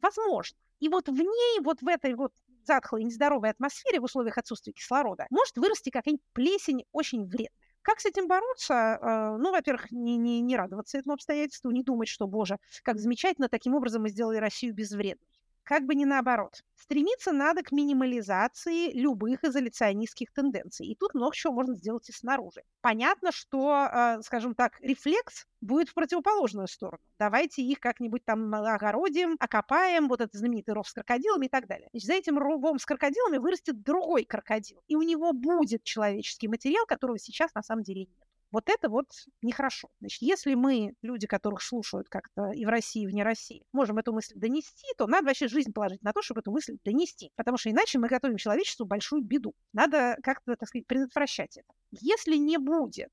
возможно, 0.00 0.56
и 0.80 0.88
вот 0.88 1.08
в 1.08 1.18
ней, 1.18 1.60
вот 1.60 1.82
в 1.82 1.88
этой 1.88 2.14
вот 2.14 2.32
затхлой, 2.64 3.04
нездоровой 3.04 3.50
атмосфере 3.50 4.00
в 4.00 4.04
условиях 4.04 4.38
отсутствия 4.38 4.72
кислорода 4.72 5.26
может 5.30 5.56
вырасти 5.56 5.90
какая-нибудь 5.90 6.24
плесень 6.32 6.84
очень 6.92 7.26
вредная. 7.26 7.63
Как 7.84 8.00
с 8.00 8.06
этим 8.06 8.26
бороться? 8.28 8.98
А, 9.00 9.36
ну, 9.38 9.52
во-первых, 9.52 9.92
не, 9.92 10.16
не, 10.16 10.40
не 10.40 10.56
радоваться 10.56 10.98
этому 10.98 11.14
обстоятельству, 11.14 11.70
не 11.70 11.84
думать, 11.84 12.08
что, 12.08 12.26
боже, 12.26 12.58
как 12.82 12.98
замечательно, 12.98 13.48
таким 13.48 13.74
образом 13.76 14.02
мы 14.02 14.08
сделали 14.10 14.38
Россию 14.38 14.74
безвредной. 14.74 15.28
Как 15.64 15.86
бы 15.86 15.94
не 15.94 16.04
наоборот. 16.04 16.62
Стремиться 16.76 17.32
надо 17.32 17.62
к 17.62 17.72
минимализации 17.72 18.92
любых 18.92 19.42
изоляционистских 19.44 20.30
тенденций. 20.30 20.86
И 20.86 20.94
тут 20.94 21.14
много 21.14 21.34
чего 21.34 21.54
можно 21.54 21.74
сделать 21.74 22.06
и 22.10 22.12
снаружи. 22.12 22.62
Понятно, 22.82 23.32
что, 23.32 23.70
а, 23.70 24.20
скажем 24.22 24.54
так, 24.54 24.78
рефлекс 24.80 25.46
будет 25.62 25.88
в 25.88 25.94
противоположную 25.94 26.68
сторону. 26.68 27.02
Давайте 27.18 27.62
их 27.62 27.80
как-нибудь 27.80 28.26
там 28.26 28.54
огородим, 28.54 29.36
окопаем, 29.40 30.08
вот 30.08 30.20
этот 30.20 30.34
знаменитый 30.34 30.74
ров 30.74 30.86
с 30.86 30.92
крокодилами 30.92 31.46
и 31.46 31.48
так 31.48 31.66
далее. 31.66 31.88
Значит, 31.92 32.06
за 32.06 32.14
этим 32.14 32.38
ровом 32.38 32.78
с 32.78 32.84
крокодилами 32.84 33.38
вырастет 33.38 33.82
другой 33.82 34.24
крокодил. 34.24 34.82
И 34.86 34.96
у 34.96 35.02
него 35.02 35.32
будет 35.32 35.82
человеческий 35.84 36.48
материал, 36.48 36.84
которого 36.84 37.18
сейчас 37.18 37.54
на 37.54 37.62
самом 37.62 37.84
деле 37.84 38.00
нет. 38.00 38.23
Вот 38.54 38.68
это 38.68 38.88
вот 38.88 39.06
нехорошо. 39.42 39.88
Значит, 39.98 40.22
если 40.22 40.54
мы, 40.54 40.94
люди, 41.02 41.26
которых 41.26 41.60
слушают 41.60 42.08
как-то 42.08 42.52
и 42.52 42.64
в 42.64 42.68
России, 42.68 43.02
и 43.02 43.06
вне 43.08 43.24
России, 43.24 43.64
можем 43.72 43.98
эту 43.98 44.12
мысль 44.12 44.34
донести, 44.36 44.86
то 44.96 45.08
надо 45.08 45.26
вообще 45.26 45.48
жизнь 45.48 45.72
положить 45.72 46.00
на 46.04 46.12
то, 46.12 46.22
чтобы 46.22 46.38
эту 46.38 46.52
мысль 46.52 46.78
донести. 46.84 47.32
Потому 47.34 47.58
что 47.58 47.72
иначе 47.72 47.98
мы 47.98 48.06
готовим 48.06 48.36
человечеству 48.36 48.86
большую 48.86 49.24
беду. 49.24 49.56
Надо 49.72 50.16
как-то, 50.22 50.54
так 50.54 50.68
сказать, 50.68 50.86
предотвращать 50.86 51.56
это. 51.56 51.66
Если 51.90 52.36
не 52.36 52.58
будет 52.58 53.10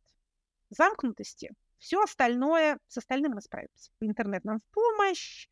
замкнутости, 0.70 1.50
все 1.80 2.00
остальное, 2.04 2.78
с 2.88 3.00
остальным 3.00 3.32
мы 3.32 3.42
справимся. 3.42 3.90
Интернет 4.00 4.46
нам 4.46 4.60
в 4.60 4.66
помощь, 4.66 5.50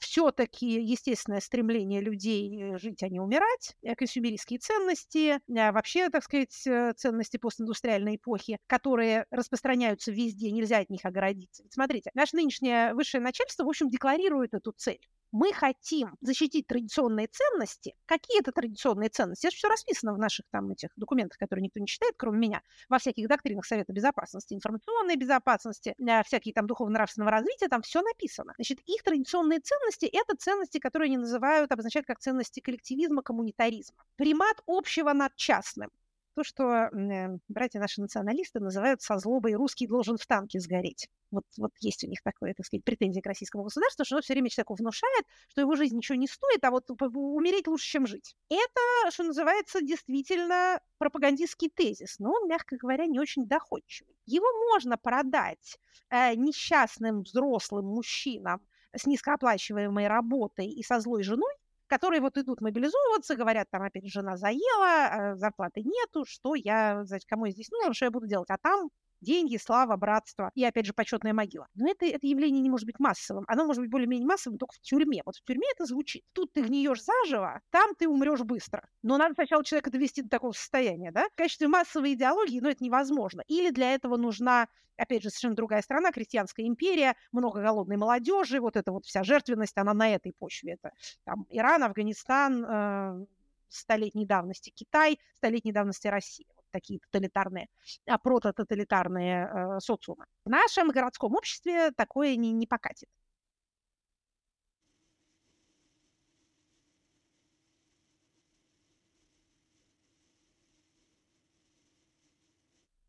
все-таки 0.00 0.80
естественное 0.82 1.40
стремление 1.40 2.00
людей 2.00 2.74
э, 2.74 2.78
жить, 2.78 3.02
а 3.02 3.08
не 3.08 3.20
умирать, 3.20 3.76
э, 3.82 3.94
консюмеристские 3.94 4.58
ценности, 4.58 5.40
а 5.56 5.72
вообще, 5.72 6.08
так 6.10 6.24
сказать, 6.24 6.66
э, 6.66 6.92
ценности 6.96 7.36
постиндустриальной 7.36 8.16
эпохи, 8.16 8.58
которые 8.66 9.26
распространяются 9.30 10.12
везде, 10.12 10.50
нельзя 10.50 10.78
от 10.78 10.90
них 10.90 11.04
огородиться. 11.04 11.62
Ведь 11.62 11.72
смотрите, 11.72 12.10
наше 12.14 12.36
нынешнее 12.36 12.94
высшее 12.94 13.22
начальство, 13.22 13.64
в 13.64 13.68
общем, 13.68 13.90
декларирует 13.90 14.54
эту 14.54 14.72
цель 14.72 15.00
мы 15.32 15.52
хотим 15.54 16.14
защитить 16.20 16.66
традиционные 16.66 17.26
ценности. 17.26 17.94
Какие 18.04 18.40
это 18.40 18.52
традиционные 18.52 19.08
ценности? 19.08 19.46
Это 19.46 19.56
все 19.56 19.68
расписано 19.68 20.12
в 20.12 20.18
наших 20.18 20.44
там 20.50 20.70
этих 20.70 20.90
документах, 20.96 21.38
которые 21.38 21.64
никто 21.64 21.80
не 21.80 21.86
читает, 21.86 22.14
кроме 22.18 22.38
меня, 22.38 22.62
во 22.88 22.98
всяких 22.98 23.28
доктринах 23.28 23.64
Совета 23.64 23.92
Безопасности, 23.92 24.52
информационной 24.52 25.16
безопасности, 25.16 25.96
всякие 26.26 26.52
там 26.52 26.66
духовно-нравственного 26.66 27.30
развития, 27.30 27.68
там 27.68 27.80
все 27.80 28.02
написано. 28.02 28.52
Значит, 28.56 28.80
их 28.84 29.02
традиционные 29.02 29.60
ценности– 29.62 30.06
это 30.12 30.36
ценности, 30.36 30.78
которые 30.78 31.06
они 31.06 31.18
называют, 31.18 31.72
обозначают 31.72 32.06
как 32.06 32.18
ценности 32.18 32.60
коллективизма, 32.60 33.22
коммунитаризма. 33.22 34.04
Примат 34.16 34.62
общего 34.66 35.12
над 35.12 35.34
частным 35.36 35.90
то, 36.34 36.44
что 36.44 36.64
э, 36.64 37.38
братья 37.48 37.78
наши 37.78 38.00
националисты 38.00 38.60
называют 38.60 39.02
со 39.02 39.18
злобой 39.18 39.54
«русский 39.54 39.86
должен 39.86 40.16
в 40.16 40.26
танке 40.26 40.60
сгореть». 40.60 41.08
Вот, 41.30 41.44
вот 41.56 41.72
есть 41.80 42.04
у 42.04 42.08
них 42.08 42.22
такое, 42.22 42.54
так 42.54 42.66
сказать, 42.66 42.84
претензия 42.84 43.22
к 43.22 43.26
российскому 43.26 43.64
государству, 43.64 44.04
что 44.04 44.16
оно 44.16 44.22
все 44.22 44.34
время 44.34 44.50
человеку 44.50 44.74
внушает, 44.74 45.24
что 45.48 45.60
его 45.60 45.76
жизнь 45.76 45.96
ничего 45.96 46.16
не 46.16 46.26
стоит, 46.26 46.62
а 46.64 46.70
вот 46.70 46.90
умереть 46.90 47.66
лучше, 47.66 47.86
чем 47.86 48.06
жить. 48.06 48.36
Это, 48.48 49.10
что 49.10 49.24
называется, 49.24 49.80
действительно 49.80 50.80
пропагандистский 50.98 51.70
тезис, 51.70 52.18
но 52.18 52.32
он, 52.32 52.48
мягко 52.48 52.76
говоря, 52.76 53.06
не 53.06 53.18
очень 53.18 53.46
доходчивый. 53.46 54.14
Его 54.26 54.46
можно 54.70 54.96
продать 54.96 55.78
э, 56.10 56.34
несчастным 56.34 57.22
взрослым 57.22 57.86
мужчинам 57.86 58.60
с 58.94 59.06
низкооплачиваемой 59.06 60.06
работой 60.08 60.66
и 60.66 60.82
со 60.82 61.00
злой 61.00 61.22
женой, 61.22 61.52
которые 61.86 62.20
вот 62.20 62.38
идут 62.38 62.60
мобилизовываться, 62.60 63.36
говорят, 63.36 63.68
там 63.70 63.82
опять 63.82 64.10
жена 64.10 64.36
заела, 64.36 65.32
а 65.32 65.36
зарплаты 65.36 65.82
нету, 65.82 66.24
что 66.24 66.54
я, 66.54 67.04
знаете, 67.04 67.26
кому 67.28 67.46
я 67.46 67.52
здесь 67.52 67.70
нужен, 67.70 67.92
что 67.94 68.06
я 68.06 68.10
буду 68.10 68.26
делать, 68.26 68.50
а 68.50 68.56
там 68.58 68.90
деньги, 69.22 69.56
слава, 69.56 69.96
братство 69.96 70.50
и, 70.54 70.64
опять 70.64 70.86
же, 70.86 70.92
почетная 70.92 71.32
могила. 71.32 71.66
Но 71.74 71.88
это, 71.88 72.04
это 72.06 72.26
явление 72.26 72.60
не 72.60 72.70
может 72.70 72.86
быть 72.86 72.98
массовым. 72.98 73.44
Оно 73.46 73.64
может 73.64 73.82
быть 73.82 73.90
более-менее 73.90 74.26
массовым 74.26 74.58
только 74.58 74.74
в 74.74 74.80
тюрьме. 74.80 75.22
Вот 75.24 75.36
в 75.36 75.44
тюрьме 75.44 75.66
это 75.74 75.86
звучит. 75.86 76.24
Тут 76.32 76.52
ты 76.52 76.62
гниешь 76.62 77.02
заживо, 77.02 77.60
там 77.70 77.94
ты 77.94 78.08
умрешь 78.08 78.40
быстро. 78.40 78.86
Но 79.02 79.16
надо 79.16 79.34
сначала 79.34 79.64
человека 79.64 79.90
довести 79.90 80.22
до 80.22 80.28
такого 80.28 80.52
состояния, 80.52 81.12
да? 81.12 81.28
В 81.30 81.36
качестве 81.36 81.68
массовой 81.68 82.14
идеологии, 82.14 82.60
ну, 82.60 82.68
это 82.68 82.84
невозможно. 82.84 83.42
Или 83.46 83.70
для 83.70 83.94
этого 83.94 84.16
нужна, 84.16 84.68
опять 84.96 85.22
же, 85.22 85.30
совершенно 85.30 85.56
другая 85.56 85.82
страна, 85.82 86.12
крестьянская 86.12 86.66
империя, 86.66 87.16
много 87.30 87.62
голодной 87.62 87.96
молодежи, 87.96 88.60
вот 88.60 88.76
эта 88.76 88.92
вот 88.92 89.06
вся 89.06 89.22
жертвенность, 89.24 89.76
она 89.76 89.94
на 89.94 90.14
этой 90.14 90.32
почве. 90.32 90.74
Это 90.74 90.92
там 91.24 91.46
Иран, 91.50 91.84
Афганистан, 91.84 92.64
э, 92.64 93.26
столетней 93.68 94.26
давности 94.26 94.70
Китай, 94.70 95.18
столетней 95.34 95.72
давности 95.72 96.08
Россия 96.08 96.46
такие 96.72 97.00
тоталитарные, 97.00 97.68
а 98.06 98.18
протототалитарные 98.18 99.76
э, 99.76 99.80
социумы. 99.80 100.24
В 100.44 100.50
нашем 100.50 100.88
городском 100.88 101.34
обществе 101.34 101.92
такое 101.92 102.36
не, 102.36 102.52
не 102.52 102.66
покатит. 102.66 103.08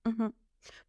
Угу. 0.05 0.33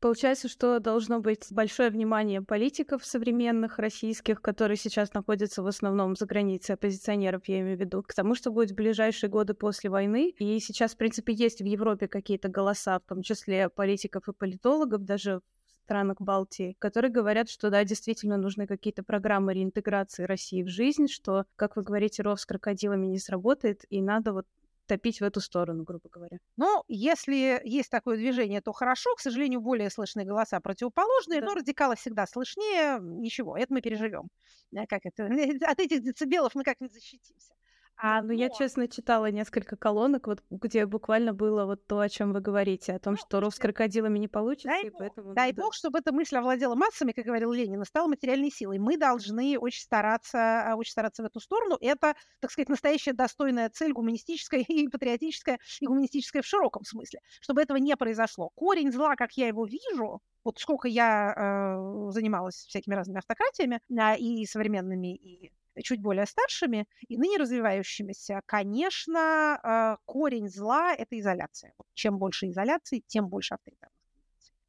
Получается, 0.01 0.49
что 0.49 0.79
должно 0.81 1.21
быть 1.21 1.47
большое 1.51 1.91
внимание 1.91 2.43
политиков 2.43 3.05
современных 3.05 3.79
российских, 3.79 4.41
которые 4.41 4.77
сейчас 4.77 5.15
находятся 5.15 5.63
в 5.63 5.67
основном 5.67 6.17
за 6.17 6.27
границей, 6.27 6.75
оппозиционеров, 6.75 7.49
я 7.49 7.61
имею 7.61 7.77
в 7.77 7.81
виду, 7.81 8.03
к 8.03 8.15
тому, 8.15 8.35
что 8.35 8.51
будет 8.51 8.73
в 8.73 8.75
ближайшие 8.75 9.31
годы 9.31 9.55
после 9.55 9.91
войны. 9.91 10.35
И 10.39 10.61
сейчас, 10.61 10.95
в 10.95 10.97
принципе, 10.97 11.33
есть 11.33 11.61
в 11.61 11.65
Европе 11.65 12.09
какие-то 12.09 12.49
голоса, 12.49 12.99
в 12.99 13.09
том 13.09 13.23
числе 13.23 13.69
политиков 13.69 14.29
и 14.29 14.33
политологов, 14.33 15.05
даже 15.05 15.41
странах 15.85 16.17
Балтии, 16.19 16.77
которые 16.79 17.11
говорят, 17.11 17.51
что 17.51 17.71
да, 17.71 17.85
действительно 17.85 18.37
нужны 18.37 18.67
какие-то 18.67 19.03
программы 19.03 19.53
реинтеграции 19.53 20.25
России 20.25 20.63
в 20.63 20.69
жизнь, 20.69 21.09
что, 21.09 21.45
как 21.57 21.77
вы 21.77 21.83
говорите, 21.83 22.23
ров 22.23 22.41
с 22.41 22.47
крокодилами 22.47 23.07
не 23.07 23.19
сработает, 23.19 23.85
и 23.91 24.01
надо 24.01 24.33
вот 24.33 24.47
топить 24.87 25.21
в 25.21 25.25
эту 25.25 25.41
сторону, 25.41 25.85
грубо 25.85 26.09
говоря. 26.11 26.39
Ну, 26.57 26.85
если 26.89 27.61
есть 27.65 27.91
такое 27.91 28.17
движение, 28.17 28.61
то 28.61 28.73
хорошо. 28.73 29.15
К 29.15 29.21
сожалению, 29.21 29.61
более 29.61 29.91
слышны 29.91 30.25
голоса 30.25 30.61
противоположные, 30.61 31.41
да. 31.41 31.47
но 31.47 31.55
радикалы 31.55 31.97
всегда 31.97 32.27
слышнее. 32.27 32.99
Ничего, 33.01 33.57
это 33.57 33.73
мы 33.73 33.81
переживем. 33.81 34.29
Э, 34.75 34.87
как 34.87 35.01
это? 35.05 35.25
От 35.67 35.81
этих 35.81 36.03
децибелов 36.03 36.55
мы 36.55 36.65
как-нибудь 36.65 36.95
защитимся. 36.95 37.55
А, 37.97 38.23
ну 38.23 38.33
я 38.33 38.51
честно 38.51 38.89
читала 38.89 39.31
несколько 39.31 39.77
колонок, 39.77 40.27
вот 40.27 40.43
где 40.51 40.85
буквально 40.85 41.33
было 41.33 41.65
вот 41.65 41.87
то, 41.87 42.01
о 42.01 42.09
чем 42.09 42.33
вы 42.33 42.41
говорите, 42.41 42.93
о 42.93 42.99
том, 42.99 43.17
что 43.17 43.41
ров 43.41 43.55
с 43.55 43.59
крокодилами 43.59 44.19
не 44.19 44.29
получится, 44.29 44.69
дай 44.69 44.87
и 44.87 44.91
бог, 44.91 44.99
поэтому... 44.99 45.35
Дай 45.35 45.51
надо... 45.51 45.63
бог, 45.63 45.75
чтобы 45.75 46.01
эта 46.01 46.13
мысль 46.13 46.37
овладела 46.37 46.75
массами, 46.75 47.13
как 47.13 47.25
говорил 47.25 47.53
Ленин, 47.53 47.83
и 47.83 47.85
стала 47.85 48.09
материальной 48.09 48.51
силой. 48.51 48.79
Мы 48.79 48.99
должны 48.99 49.59
очень 49.59 49.83
стараться, 49.83 50.73
а, 50.73 50.77
очень 50.77 50.91
стараться 50.91 51.23
в 51.23 51.27
эту 51.27 51.41
сторону. 51.41 51.79
Это, 51.81 52.15
так 52.41 52.51
сказать, 52.51 52.69
настоящая 52.69 53.13
достойная 53.13 53.71
цель 53.71 53.93
гуманистическая 53.93 54.61
и 54.69 54.89
патриотическая, 54.89 55.59
и 55.81 55.87
гуманистическая 55.87 56.43
в 56.43 56.47
широком 56.47 56.85
смысле. 56.85 57.21
Чтобы 57.41 57.63
этого 57.63 57.77
не 57.77 57.97
произошло. 57.97 58.51
Корень 58.57 58.93
зла, 58.93 59.15
как 59.15 59.33
я 59.35 59.47
его 59.47 59.67
вижу, 59.67 60.21
вот 60.43 60.59
сколько 60.59 60.89
я 60.89 61.33
э, 61.35 62.11
занималась 62.11 62.57
всякими 62.57 62.95
разными 62.95 63.19
автократиями, 63.19 63.81
э, 63.89 64.19
и 64.19 64.45
современными, 64.47 65.17
и 65.17 65.53
чуть 65.83 66.01
более 66.01 66.27
старшими 66.27 66.87
и 67.09 67.17
ныне 67.17 67.37
развивающимися, 67.37 68.43
конечно, 68.47 69.59
а, 69.63 69.99
корень 70.05 70.49
зла– 70.49 70.95
это 70.99 71.19
изоляция. 71.19 71.75
Чем 71.95 72.19
больше 72.19 72.49
изоляции, 72.49 73.03
тем 73.07 73.29
больше 73.29 73.55
авторитарности. 73.55 73.95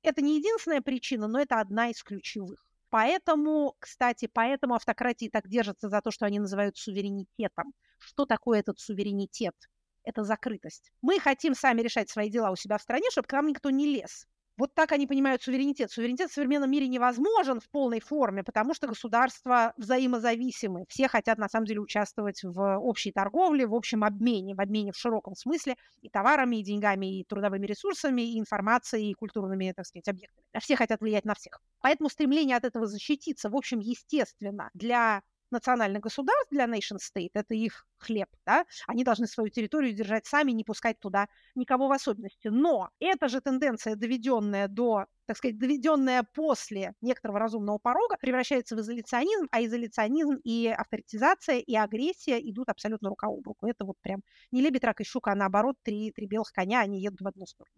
Это 0.01 0.21
не 0.21 0.37
единственная 0.37 0.81
причина, 0.81 1.27
но 1.27 1.39
это 1.39 1.59
одна 1.59 1.89
из 1.89 2.03
ключевых. 2.03 2.65
Поэтому, 2.89 3.75
кстати, 3.79 4.29
поэтому 4.31 4.75
автократии 4.75 5.27
так 5.27 5.47
держатся 5.47 5.89
за 5.89 6.01
то, 6.01 6.11
что 6.11 6.25
они 6.25 6.39
называют 6.39 6.77
суверенитетом. 6.77 7.73
Что 7.97 8.25
такое 8.25 8.59
этот 8.59 8.79
суверенитет? 8.79 9.55
Это 10.03 10.23
закрытость. 10.23 10.91
Мы 11.01 11.19
хотим 11.19 11.55
сами 11.55 11.81
решать 11.81 12.09
свои 12.09 12.29
дела 12.29 12.51
у 12.51 12.55
себя 12.55 12.77
в 12.77 12.81
стране, 12.81 13.09
чтобы 13.11 13.27
к 13.27 13.33
нам 13.33 13.47
никто 13.47 13.71
не 13.71 13.87
лез. 13.87 14.27
Вот 14.57 14.73
так 14.73 14.91
они 14.93 15.05
понимают 15.05 15.41
суверенитет. 15.41 15.91
Суверенитет 15.91 16.31
в 16.31 16.33
современном 16.33 16.71
мире 16.71 16.87
невозможен 16.87 17.59
в 17.59 17.69
полной 17.69 17.99
форме, 17.99 18.43
потому 18.43 18.73
что 18.73 18.87
государства 18.87 19.73
взаимозависимы. 19.77 20.85
Все 20.87 21.07
хотят, 21.07 21.37
на 21.37 21.49
самом 21.49 21.65
деле, 21.65 21.81
участвовать 21.81 22.41
в 22.43 22.77
общей 22.79 23.11
торговле, 23.11 23.67
в 23.67 23.75
общем 23.75 24.03
обмене, 24.03 24.55
в 24.55 24.61
обмене 24.61 24.93
в 24.93 24.97
широком 24.97 25.35
смысле 25.35 25.75
и 26.01 26.09
товарами, 26.09 26.57
и 26.57 26.63
деньгами, 26.63 27.19
и 27.19 27.23
трудовыми 27.25 27.65
ресурсами, 27.65 28.21
и 28.21 28.39
информацией, 28.39 29.11
и 29.11 29.13
культурными, 29.13 29.73
так 29.75 29.85
сказать, 29.85 30.07
объектами. 30.07 30.45
Все 30.59 30.75
хотят 30.77 31.01
влиять 31.01 31.25
на 31.25 31.33
всех. 31.35 31.61
Поэтому 31.81 32.09
стремление 32.09 32.55
от 32.55 32.63
этого 32.63 32.87
защититься, 32.87 33.49
в 33.49 33.55
общем, 33.55 33.79
естественно, 33.79 34.69
для 34.73 35.21
национальных 35.51 36.01
государств 36.01 36.51
для 36.51 36.65
nation 36.65 36.97
state, 36.97 37.31
это 37.33 37.53
их 37.53 37.87
хлеб, 37.97 38.29
да, 38.45 38.65
они 38.87 39.03
должны 39.03 39.27
свою 39.27 39.49
территорию 39.49 39.93
держать 39.93 40.25
сами, 40.25 40.51
не 40.51 40.63
пускать 40.63 40.99
туда 40.99 41.27
никого 41.55 41.87
в 41.87 41.91
особенности. 41.91 42.47
Но 42.49 42.89
эта 42.99 43.27
же 43.27 43.41
тенденция, 43.41 43.95
доведенная 43.95 44.67
до, 44.67 45.05
так 45.25 45.37
сказать, 45.37 45.57
доведенная 45.57 46.23
после 46.33 46.93
некоторого 47.01 47.39
разумного 47.39 47.77
порога, 47.77 48.17
превращается 48.19 48.75
в 48.75 48.79
изоляционизм, 48.79 49.47
а 49.51 49.63
изоляционизм 49.63 50.35
и 50.43 50.67
авторитизация, 50.67 51.59
и 51.59 51.75
агрессия 51.75 52.39
идут 52.39 52.69
абсолютно 52.69 53.09
рука 53.09 53.27
об 53.27 53.45
руку. 53.45 53.67
Это 53.67 53.85
вот 53.85 53.97
прям 54.01 54.21
не 54.51 54.61
лебедь, 54.61 54.83
рак 54.83 55.01
и 55.01 55.03
щука, 55.03 55.31
а 55.31 55.35
наоборот, 55.35 55.77
три, 55.83 56.11
три 56.11 56.27
белых 56.27 56.51
коня, 56.51 56.81
они 56.81 57.01
едут 57.01 57.21
в 57.21 57.27
одну 57.27 57.45
сторону. 57.45 57.75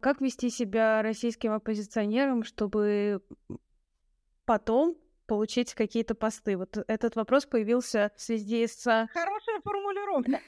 Как 0.00 0.20
вести 0.20 0.48
себя 0.48 1.02
российским 1.02 1.52
оппозиционером, 1.52 2.44
чтобы 2.44 3.20
потом 4.44 4.96
получить 5.28 5.74
какие-то 5.74 6.16
посты? 6.16 6.56
Вот 6.56 6.76
этот 6.88 7.14
вопрос 7.14 7.46
появился 7.46 8.10
в 8.16 8.20
связи 8.20 8.66
с... 8.66 8.82
Хорошая 9.12 9.60
формулировка 9.62 10.40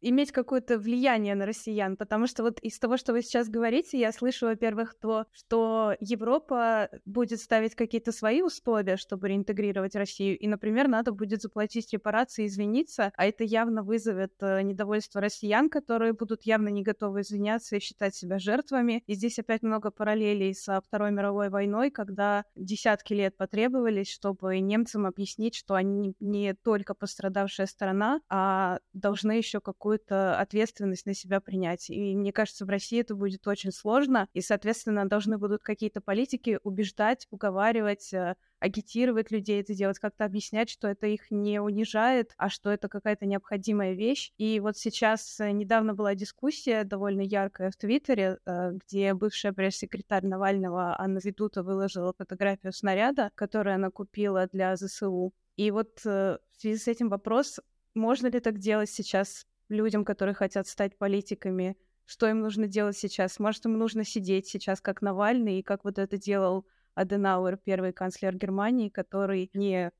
иметь 0.00 0.32
какое-то 0.32 0.78
влияние 0.78 1.34
на 1.34 1.46
россиян, 1.46 1.96
потому 1.96 2.26
что 2.26 2.42
вот 2.42 2.58
из 2.60 2.78
того, 2.78 2.96
что 2.96 3.12
вы 3.12 3.22
сейчас 3.22 3.48
говорите, 3.48 3.98
я 3.98 4.12
слышу, 4.12 4.46
во-первых, 4.46 4.94
то, 5.00 5.26
что 5.32 5.94
Европа 6.00 6.88
будет 7.04 7.40
ставить 7.40 7.74
какие-то 7.74 8.12
свои 8.12 8.42
условия, 8.42 8.96
чтобы 8.96 9.28
реинтегрировать 9.28 9.96
Россию, 9.96 10.38
и, 10.38 10.46
например, 10.46 10.88
надо 10.88 11.12
будет 11.12 11.42
заплатить 11.42 11.92
репарации, 11.92 12.46
извиниться, 12.46 13.12
а 13.16 13.26
это 13.26 13.44
явно 13.44 13.82
вызовет 13.82 14.34
э, 14.40 14.62
недовольство 14.62 15.20
россиян, 15.20 15.68
которые 15.68 16.12
будут 16.12 16.44
явно 16.44 16.68
не 16.68 16.82
готовы 16.82 17.22
извиняться 17.22 17.76
и 17.76 17.80
считать 17.80 18.14
себя 18.14 18.38
жертвами. 18.38 19.02
И 19.06 19.14
здесь 19.14 19.38
опять 19.38 19.62
много 19.62 19.90
параллелей 19.90 20.54
со 20.54 20.80
Второй 20.80 21.10
мировой 21.10 21.48
войной, 21.48 21.90
когда 21.90 22.44
десятки 22.54 23.12
лет 23.12 23.36
потребовались, 23.36 24.10
чтобы 24.10 24.58
немцам 24.60 25.06
объяснить, 25.06 25.54
что 25.54 25.74
они 25.74 26.14
не 26.20 26.54
только 26.54 26.94
пострадавшая 26.94 27.66
сторона, 27.66 28.20
а 28.28 28.78
должны 28.92 29.32
еще 29.32 29.53
какую-то 29.60 30.38
ответственность 30.38 31.06
на 31.06 31.14
себя 31.14 31.40
принять. 31.40 31.90
И 31.90 32.16
мне 32.16 32.32
кажется, 32.32 32.64
в 32.64 32.68
России 32.68 33.00
это 33.00 33.14
будет 33.14 33.46
очень 33.46 33.72
сложно, 33.72 34.28
и, 34.32 34.40
соответственно, 34.40 35.08
должны 35.08 35.38
будут 35.38 35.62
какие-то 35.62 36.00
политики 36.00 36.58
убеждать, 36.62 37.26
уговаривать, 37.30 38.12
э, 38.12 38.36
агитировать 38.60 39.30
людей 39.30 39.60
это 39.60 39.74
делать, 39.74 39.98
как-то 39.98 40.24
объяснять, 40.24 40.70
что 40.70 40.88
это 40.88 41.06
их 41.06 41.30
не 41.30 41.60
унижает, 41.60 42.32
а 42.38 42.48
что 42.48 42.70
это 42.70 42.88
какая-то 42.88 43.26
необходимая 43.26 43.92
вещь. 43.92 44.32
И 44.38 44.60
вот 44.60 44.76
сейчас 44.76 45.38
э, 45.40 45.50
недавно 45.50 45.94
была 45.94 46.14
дискуссия 46.14 46.84
довольно 46.84 47.20
яркая 47.20 47.70
в 47.70 47.76
Твиттере, 47.76 48.38
э, 48.46 48.72
где 48.72 49.14
бывшая 49.14 49.52
пресс-секретарь 49.52 50.26
Навального 50.26 51.00
Анна 51.00 51.20
Ведута 51.22 51.62
выложила 51.62 52.14
фотографию 52.16 52.72
снаряда, 52.72 53.30
который 53.34 53.74
она 53.74 53.90
купила 53.90 54.48
для 54.52 54.76
ЗСУ. 54.76 55.32
И 55.56 55.70
вот 55.70 56.04
в 56.04 56.40
связи 56.56 56.78
с 56.78 56.88
этим 56.88 57.08
вопрос, 57.08 57.60
можно 57.94 58.28
ли 58.28 58.40
так 58.40 58.58
делать 58.58 58.90
сейчас 58.90 59.46
людям, 59.68 60.04
которые 60.04 60.34
хотят 60.34 60.66
стать 60.66 60.98
политиками, 60.98 61.76
что 62.04 62.28
им 62.28 62.40
нужно 62.40 62.66
делать 62.66 62.96
сейчас. 62.96 63.38
Может, 63.38 63.64
им 63.64 63.78
нужно 63.78 64.04
сидеть 64.04 64.46
сейчас, 64.46 64.80
как 64.80 65.02
Навальный, 65.02 65.60
и 65.60 65.62
как 65.62 65.84
вот 65.84 65.98
это 65.98 66.18
делал 66.18 66.66
Аденауэр, 66.94 67.56
первый 67.56 67.92
канцлер 67.92 68.36
Германии, 68.36 68.88
который 68.88 69.50
не 69.54 69.90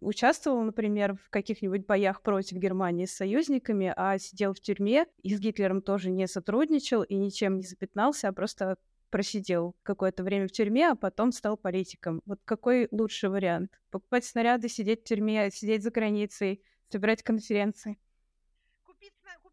участвовал, 0.00 0.62
например, 0.62 1.14
в 1.14 1.30
каких-нибудь 1.30 1.86
боях 1.86 2.22
против 2.22 2.56
Германии 2.56 3.06
с 3.06 3.14
союзниками, 3.14 3.92
а 3.96 4.18
сидел 4.18 4.52
в 4.52 4.60
тюрьме 4.60 5.06
и 5.22 5.34
с 5.34 5.38
Гитлером 5.38 5.82
тоже 5.82 6.10
не 6.10 6.26
сотрудничал 6.26 7.02
и 7.02 7.14
ничем 7.14 7.58
не 7.58 7.62
запятнался, 7.62 8.28
а 8.28 8.32
просто 8.32 8.76
просидел 9.10 9.76
какое-то 9.84 10.22
время 10.22 10.48
в 10.48 10.52
тюрьме, 10.52 10.88
а 10.88 10.96
потом 10.96 11.32
стал 11.32 11.56
политиком. 11.56 12.20
Вот 12.26 12.40
какой 12.44 12.88
лучший 12.90 13.30
вариант? 13.30 13.70
Покупать 13.90 14.24
снаряды, 14.24 14.68
сидеть 14.68 15.02
в 15.02 15.04
тюрьме, 15.04 15.50
сидеть 15.50 15.82
за 15.82 15.90
границей, 15.90 16.62
собирать 16.90 17.22
конференции? 17.22 17.98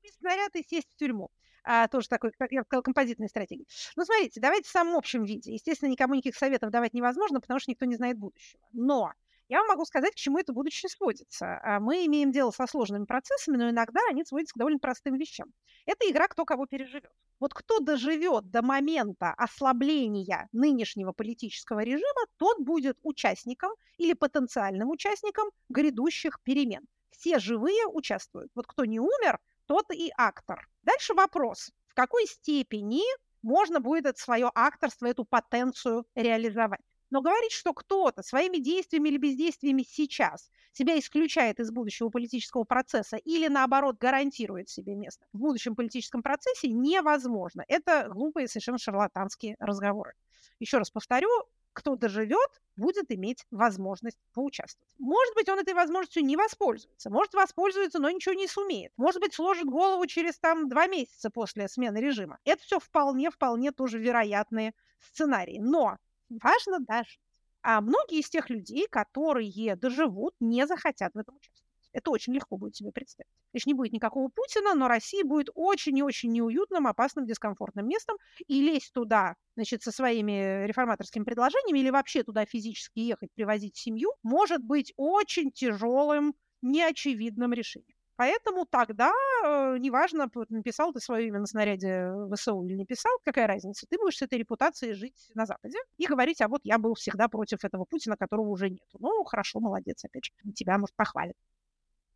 купить 0.05 0.19
снаряд 0.19 0.55
и 0.55 0.63
сесть 0.63 0.91
в 0.91 0.95
тюрьму. 0.95 1.29
А, 1.63 1.87
тоже 1.87 2.07
такой, 2.07 2.31
как 2.37 2.51
я 2.51 2.63
сказала, 2.63 2.83
композитной 2.83 3.27
стратегии. 3.27 3.65
Ну, 3.95 4.05
смотрите, 4.05 4.39
давайте 4.39 4.67
в 4.67 4.71
самом 4.71 4.95
общем 4.95 5.23
виде. 5.23 5.53
Естественно, 5.53 5.89
никому 5.89 6.13
никаких 6.13 6.35
советов 6.35 6.69
давать 6.69 6.93
невозможно, 6.93 7.41
потому 7.41 7.59
что 7.59 7.71
никто 7.71 7.85
не 7.85 7.95
знает 7.95 8.19
будущего. 8.19 8.61
Но 8.71 9.13
я 9.47 9.59
вам 9.59 9.67
могу 9.69 9.85
сказать, 9.85 10.13
к 10.13 10.15
чему 10.15 10.37
это 10.37 10.53
будущее 10.53 10.89
сводится. 10.89 11.59
А, 11.63 11.79
мы 11.79 12.05
имеем 12.05 12.31
дело 12.31 12.51
со 12.51 12.67
сложными 12.67 13.05
процессами, 13.05 13.57
но 13.57 13.69
иногда 13.71 13.99
они 14.09 14.23
сводятся 14.23 14.53
к 14.53 14.59
довольно 14.59 14.77
простым 14.77 15.15
вещам. 15.15 15.47
Это 15.87 16.07
игра 16.09 16.27
«Кто 16.27 16.45
кого 16.45 16.67
переживет». 16.67 17.11
Вот 17.39 17.53
кто 17.53 17.79
доживет 17.79 18.51
до 18.51 18.61
момента 18.61 19.33
ослабления 19.33 20.47
нынешнего 20.51 21.13
политического 21.13 21.79
режима, 21.79 22.25
тот 22.37 22.59
будет 22.59 22.99
участником 23.01 23.71
или 23.97 24.13
потенциальным 24.13 24.89
участником 24.89 25.49
грядущих 25.69 26.41
перемен. 26.43 26.85
Все 27.17 27.39
живые 27.39 27.85
участвуют. 27.87 28.51
Вот 28.55 28.67
кто 28.67 28.85
не 28.85 28.99
умер, 28.99 29.39
тот 29.65 29.85
и 29.91 30.11
актор. 30.17 30.67
Дальше 30.83 31.13
вопрос, 31.13 31.71
в 31.87 31.93
какой 31.93 32.25
степени 32.27 33.01
можно 33.41 33.79
будет 33.79 34.05
это 34.05 34.19
свое 34.19 34.51
акторство, 34.53 35.05
эту 35.05 35.23
потенцию 35.23 36.05
реализовать. 36.15 36.81
Но 37.11 37.21
говорить, 37.21 37.51
что 37.51 37.73
кто-то 37.73 38.23
своими 38.23 38.57
действиями 38.57 39.09
или 39.09 39.17
бездействиями 39.17 39.83
сейчас 39.83 40.49
себя 40.73 40.99
исключает 40.99 41.59
из 41.59 41.71
будущего 41.71 42.09
политического 42.09 42.63
процесса 42.63 43.17
или, 43.17 43.47
наоборот, 43.47 43.97
гарантирует 43.99 44.69
себе 44.69 44.95
место 44.95 45.25
в 45.31 45.37
будущем 45.37 45.75
политическом 45.75 46.23
процессе, 46.23 46.67
невозможно. 46.67 47.63
Это 47.67 48.09
глупые, 48.09 48.47
совершенно 48.47 48.79
шарлатанские 48.79 49.55
разговоры. 49.59 50.13
Еще 50.59 50.77
раз 50.77 50.89
повторю, 50.89 51.29
кто 51.75 51.95
доживет, 51.95 52.61
будет 52.75 53.11
иметь 53.11 53.45
возможность 53.51 54.17
поучаствовать. 54.33 54.95
Может 54.97 55.35
быть, 55.35 55.49
он 55.49 55.59
этой 55.59 55.73
возможностью 55.73 56.23
не 56.23 56.37
воспользуется, 56.37 57.09
может 57.09 57.33
воспользуется, 57.33 57.99
но 57.99 58.09
ничего 58.09 58.33
не 58.33 58.47
сумеет. 58.47 58.93
Может 58.97 59.21
быть, 59.21 59.33
сложит 59.33 59.65
голову 59.65 60.07
через 60.07 60.39
там 60.39 60.69
два 60.69 60.87
месяца 60.87 61.29
после 61.29 61.67
смены 61.67 61.97
режима. 61.97 62.39
Это 62.45 62.63
все 62.63 62.79
вполне-вполне 62.79 63.71
тоже 63.71 63.99
вероятные 63.99 64.73
сценарии. 64.99 65.59
Но 65.59 65.97
важно 66.29 66.79
даже, 66.79 67.19
а 67.61 67.81
многие 67.81 68.19
из 68.19 68.29
тех 68.29 68.49
людей, 68.49 68.87
которые 68.87 69.75
доживут, 69.75 70.33
не 70.39 70.65
захотят 70.65 71.13
в 71.13 71.17
этом 71.17 71.35
участвовать. 71.35 71.54
Это 71.95 72.11
очень 72.11 72.33
легко 72.33 72.57
будет 72.57 72.75
себе 72.75 72.91
представить. 72.91 73.31
Лишь 73.53 73.65
не 73.65 73.73
будет 73.73 73.93
никакого 73.93 74.27
Путина, 74.27 74.75
но 74.75 74.89
Россия 74.89 75.23
будет 75.23 75.47
очень 75.55 75.97
и 75.97 76.03
очень 76.03 76.29
неуютным, 76.29 76.87
опасным, 76.87 77.25
дискомфортным 77.25 77.87
местом. 77.87 78.17
И 78.47 78.61
лезть 78.61 78.91
туда, 78.91 79.35
значит, 79.55 79.81
со 79.81 79.93
своими 79.93 80.65
реформаторскими 80.67 81.23
предложениями 81.23 81.79
или 81.79 81.89
вообще 81.89 82.23
туда 82.23 82.45
физически 82.45 82.99
ехать, 82.99 83.29
привозить 83.33 83.77
семью, 83.77 84.11
может 84.23 84.61
быть 84.61 84.91
очень 84.97 85.51
тяжелым, 85.51 86.35
неочевидным 86.61 87.53
решением. 87.53 87.95
Поэтому 88.17 88.65
тогда, 88.65 89.13
э, 89.45 89.77
неважно, 89.77 90.29
написал 90.49 90.91
ты 90.91 90.99
свое 90.99 91.27
имя 91.27 91.39
на 91.39 91.45
снаряде 91.45 92.11
ВСУ 92.33 92.61
или 92.65 92.73
не 92.73 92.85
писал, 92.85 93.11
какая 93.23 93.47
разница, 93.47 93.85
ты 93.89 93.97
будешь 93.97 94.17
с 94.17 94.21
этой 94.21 94.37
репутацией 94.37 94.93
жить 94.93 95.31
на 95.33 95.45
Западе 95.45 95.77
и 95.97 96.05
говорить, 96.07 96.41
а 96.41 96.49
вот 96.49 96.61
я 96.65 96.77
был 96.77 96.93
всегда 96.95 97.29
против 97.29 97.63
этого 97.63 97.85
Путина, 97.85 98.17
которого 98.17 98.49
уже 98.49 98.69
нет. 98.69 98.87
Ну, 98.99 99.23
хорошо, 99.23 99.61
молодец, 99.61 100.03
опять 100.03 100.25
же, 100.25 100.31
тебя, 100.53 100.77
может, 100.77 100.95
похвалят 100.95 101.35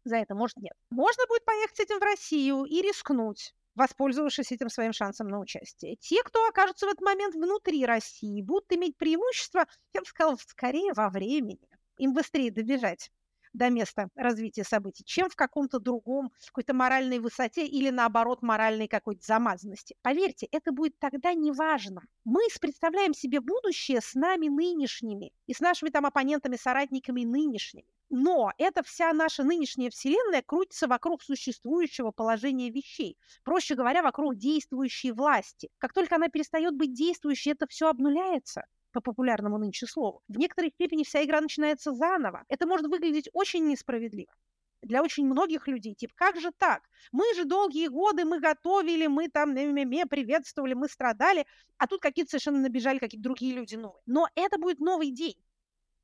за 0.04 0.18
это, 0.18 0.36
может, 0.36 0.58
нет. 0.58 0.74
Можно 0.90 1.26
будет 1.28 1.46
поехать 1.46 1.78
с 1.78 1.80
этим 1.80 2.00
в 2.00 2.04
Россию 2.04 2.64
и 2.66 2.82
рискнуть 2.82 3.54
воспользовавшись 3.76 4.52
этим 4.52 4.70
своим 4.70 4.92
шансом 4.92 5.30
на 5.30 5.40
участие. 5.40 5.96
Те, 5.96 6.22
кто 6.24 6.46
окажутся 6.48 6.86
в 6.86 6.90
этот 6.90 7.02
момент 7.02 7.34
внутри 7.36 7.86
России, 7.86 8.42
будут 8.42 8.72
иметь 8.74 8.98
преимущество, 8.98 9.68
я 9.94 10.02
бы 10.02 10.06
сказала, 10.06 10.36
скорее 10.36 10.92
во 10.94 11.10
времени. 11.10 11.70
Им 11.98 12.14
быстрее 12.14 12.52
добежать 12.52 13.10
до 13.54 13.70
места 13.70 14.10
развития 14.16 14.64
событий, 14.64 15.04
чем 15.06 15.30
в 15.30 15.36
каком-то 15.36 15.80
другом, 15.80 16.32
какой-то 16.46 16.74
моральной 16.74 17.20
высоте 17.20 17.66
или, 17.66 17.90
наоборот, 17.90 18.42
моральной 18.42 18.88
какой-то 18.88 19.26
замазанности. 19.26 19.96
Поверьте, 20.02 20.48
это 20.52 20.72
будет 20.72 20.98
тогда 21.00 21.34
неважно. 21.34 22.02
Мы 22.26 22.42
представляем 22.60 23.14
себе 23.14 23.40
будущее 23.42 24.02
с 24.02 24.14
нами 24.14 24.48
нынешними 24.48 25.32
и 25.48 25.54
с 25.54 25.62
нашими 25.62 25.90
там 25.90 26.06
оппонентами, 26.06 26.58
соратниками 26.58 27.24
нынешними. 27.24 27.88
Но 28.10 28.52
эта 28.58 28.82
вся 28.84 29.14
наша 29.14 29.44
нынешняя 29.44 29.92
Вселенная 29.92 30.42
крутится 30.42 30.88
вокруг 30.88 31.22
существующего 31.22 32.12
положения 32.12 32.72
вещей. 32.72 33.18
Проще 33.44 33.76
говоря, 33.76 34.02
вокруг 34.02 34.36
действующей 34.36 35.12
власти. 35.12 35.70
Как 35.78 35.94
только 35.94 36.16
она 36.16 36.28
перестает 36.30 36.76
быть 36.76 36.94
действующей, 36.94 37.52
это 37.52 37.68
все 37.68 37.88
обнуляется 37.88 38.66
по 38.92 39.02
популярному 39.02 39.60
нынче 39.60 39.86
слову. 39.86 40.24
В 40.28 40.38
некоторой 40.38 40.72
степени 40.72 41.04
вся 41.04 41.24
игра 41.24 41.40
начинается 41.40 41.94
заново. 41.94 42.44
Это 42.48 42.66
может 42.66 42.88
выглядеть 42.88 43.30
очень 43.34 43.68
несправедливо. 43.68 44.34
для 44.82 45.04
очень 45.04 45.26
многих 45.26 45.68
людей. 45.68 45.94
Типа, 45.94 46.14
как 46.16 46.40
же 46.40 46.52
так? 46.58 46.84
Мы 47.12 47.26
же 47.36 47.44
долгие 47.44 47.90
годы, 47.90 48.24
мы 48.24 48.40
готовили, 48.40 49.08
мы 49.08 49.28
там 49.28 49.54
ме 49.54 50.06
приветствовали, 50.06 50.74
мы 50.74 50.88
страдали, 50.88 51.46
а 51.78 51.86
тут 51.86 52.02
какие-то 52.02 52.32
совершенно 52.32 52.60
набежали 52.60 52.98
какие-то 52.98 53.24
другие 53.24 53.54
люди 53.54 53.76
новые. 53.76 54.02
Но 54.06 54.28
это 54.36 54.58
будет 54.58 54.80
новый 54.80 55.12
день. 55.12 55.36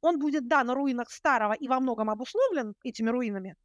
Он 0.05 0.19
будет, 0.19 0.47
да, 0.47 0.63
на 0.63 0.75
руинах 0.75 1.09
старого 1.09 1.53
и 1.53 1.67
во 1.67 1.79
многом 1.79 2.09
обусловлен 2.09 2.75
этими 2.83 3.09
руинами, 3.09 3.55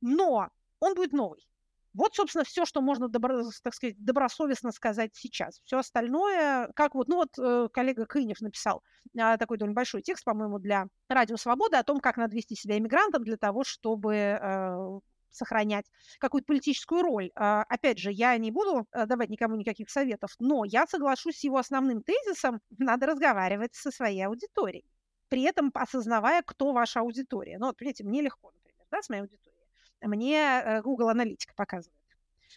но 0.00 0.50
он 0.80 0.94
будет 0.94 1.12
новый. 1.12 1.46
Вот, 1.94 2.14
собственно, 2.14 2.44
все, 2.44 2.66
что 2.66 2.82
можно, 2.82 3.08
добро, 3.08 3.42
так 3.62 3.74
сказать, 3.74 3.96
добросовестно 3.98 4.70
сказать 4.70 5.12
сейчас. 5.14 5.62
Все 5.64 5.78
остальное, 5.78 6.70
как 6.74 6.94
вот, 6.94 7.08
ну 7.08 7.16
вот 7.16 7.30
э, 7.38 7.68
коллега 7.72 8.04
Кынев 8.04 8.42
написал 8.42 8.82
э, 9.14 9.38
такой 9.38 9.56
довольно 9.56 9.74
большой 9.74 10.02
текст, 10.02 10.22
по-моему, 10.22 10.58
для 10.58 10.88
Радио 11.08 11.38
Свободы 11.38 11.78
о 11.78 11.82
том, 11.82 12.00
как 12.00 12.18
надо 12.18 12.36
вести 12.36 12.54
себя 12.54 12.76
иммигрантом 12.76 13.24
для 13.24 13.38
того, 13.38 13.64
чтобы 13.64 14.14
э, 14.14 15.00
сохранять 15.30 15.86
какую-то 16.18 16.46
политическую 16.46 17.02
роль. 17.02 17.30
А, 17.34 17.62
опять 17.62 17.98
же, 17.98 18.12
я 18.12 18.36
не 18.36 18.50
буду 18.50 18.86
э, 18.92 19.06
давать 19.06 19.30
никому 19.30 19.56
никаких 19.56 19.88
советов, 19.88 20.34
но 20.38 20.64
я 20.64 20.86
соглашусь 20.86 21.38
с 21.38 21.44
его 21.44 21.56
основным 21.56 22.02
тезисом, 22.02 22.60
надо 22.76 23.06
разговаривать 23.06 23.74
со 23.74 23.90
своей 23.90 24.26
аудиторией, 24.26 24.84
при 25.28 25.42
этом 25.42 25.70
осознавая, 25.74 26.42
кто 26.42 26.72
ваша 26.72 27.00
аудитория. 27.00 27.58
Ну, 27.58 27.66
вот, 27.66 27.76
понимаете, 27.76 28.04
мне 28.04 28.22
легко, 28.22 28.50
например, 28.50 28.86
да, 28.90 29.02
с 29.02 29.08
моей 29.08 29.22
аудиторией 29.22 29.56
мне 30.02 30.36
э, 30.36 30.82
Google 30.82 31.08
Аналитика 31.08 31.54
показывает 31.54 31.96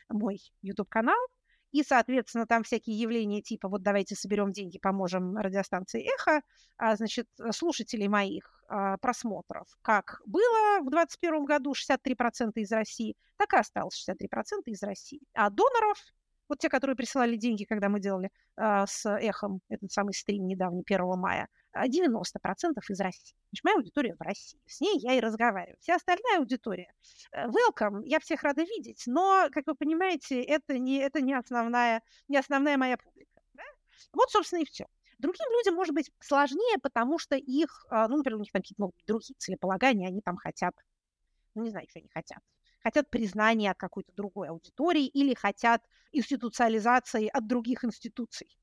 мой 0.10 0.40
YouTube-канал, 0.62 1.18
и, 1.72 1.84
соответственно, 1.84 2.48
там 2.48 2.64
всякие 2.64 2.98
явления 2.98 3.42
типа 3.42 3.70
вот 3.70 3.84
давайте 3.84 4.16
соберем 4.16 4.52
деньги, 4.52 4.80
поможем 4.80 5.38
радиостанции 5.38 6.04
«Эхо», 6.16 6.42
а, 6.78 6.96
значит, 6.96 7.28
слушателей 7.52 8.08
моих 8.08 8.64
а, 8.68 8.98
просмотров, 8.98 9.68
как 9.84 10.22
было 10.26 10.80
в 10.80 10.90
2021 10.90 11.46
году 11.46 11.74
63% 11.74 12.54
из 12.56 12.72
России, 12.72 13.16
так 13.38 13.54
и 13.54 13.58
осталось 13.58 14.04
63% 14.10 14.64
из 14.66 14.82
России. 14.82 15.22
А 15.34 15.50
доноров 15.52 16.00
вот 16.48 16.58
те, 16.58 16.70
которые 16.70 16.96
присылали 16.96 17.36
деньги, 17.36 17.64
когда 17.64 17.90
мы 17.90 18.00
делали 18.00 18.32
э, 18.58 18.86
с 18.88 19.08
эхом 19.08 19.62
этот 19.70 19.92
самый 19.92 20.14
стрим 20.14 20.48
недавний, 20.48 20.84
1 20.84 21.20
мая, 21.20 21.48
90% 21.76 22.80
из 22.90 23.00
России. 23.00 23.36
Значит, 23.52 23.64
моя 23.64 23.78
аудитория 23.78 24.16
в 24.16 24.22
России. 24.22 24.60
С 24.66 24.82
ней 24.82 24.98
я 25.00 25.14
и 25.14 25.20
разговариваю. 25.20 25.78
Вся 25.80 25.96
остальная 25.96 26.40
аудитория, 26.40 26.94
э, 27.32 27.48
welcome, 27.48 28.02
я 28.06 28.20
всех 28.20 28.44
рада 28.44 28.64
видеть, 28.64 29.04
но, 29.06 29.48
как 29.52 29.68
вы 29.68 29.76
понимаете, 29.76 30.42
это 30.42 30.78
не, 30.78 30.98
это 30.98 31.22
не, 31.22 31.34
основная, 31.34 32.02
не 32.28 32.38
основная 32.38 32.78
моя 32.78 32.98
публика. 32.98 33.42
Да? 33.54 33.64
Вот, 34.14 34.30
собственно, 34.32 34.62
и 34.62 34.66
все. 34.66 34.86
Другим 35.20 35.46
людям 35.58 35.76
может 35.76 35.94
быть 35.94 36.10
сложнее, 36.20 36.78
потому 36.82 37.20
что 37.20 37.36
их, 37.36 37.86
ну, 37.92 38.18
например, 38.18 38.38
у 38.38 38.42
них 38.42 38.52
там 38.54 38.62
какие-то 38.62 38.84
ну, 38.84 38.94
другие 39.06 39.36
целеполагания, 39.38 40.08
они 40.08 40.22
там 40.22 40.38
хотят, 40.38 40.74
ну, 41.56 41.64
не 41.64 41.72
знаю, 41.72 41.88
что 41.90 42.00
они 42.00 42.10
хотят 42.14 42.40
хотят 42.82 43.10
признания 43.10 43.72
от 43.72 43.78
какой-то 43.78 44.12
другой 44.16 44.50
аудитории 44.50 45.06
или 45.06 45.34
хотят 45.34 45.84
институциализации 46.12 47.28
от 47.28 47.48
других 47.48 47.84
институций. 47.84 48.58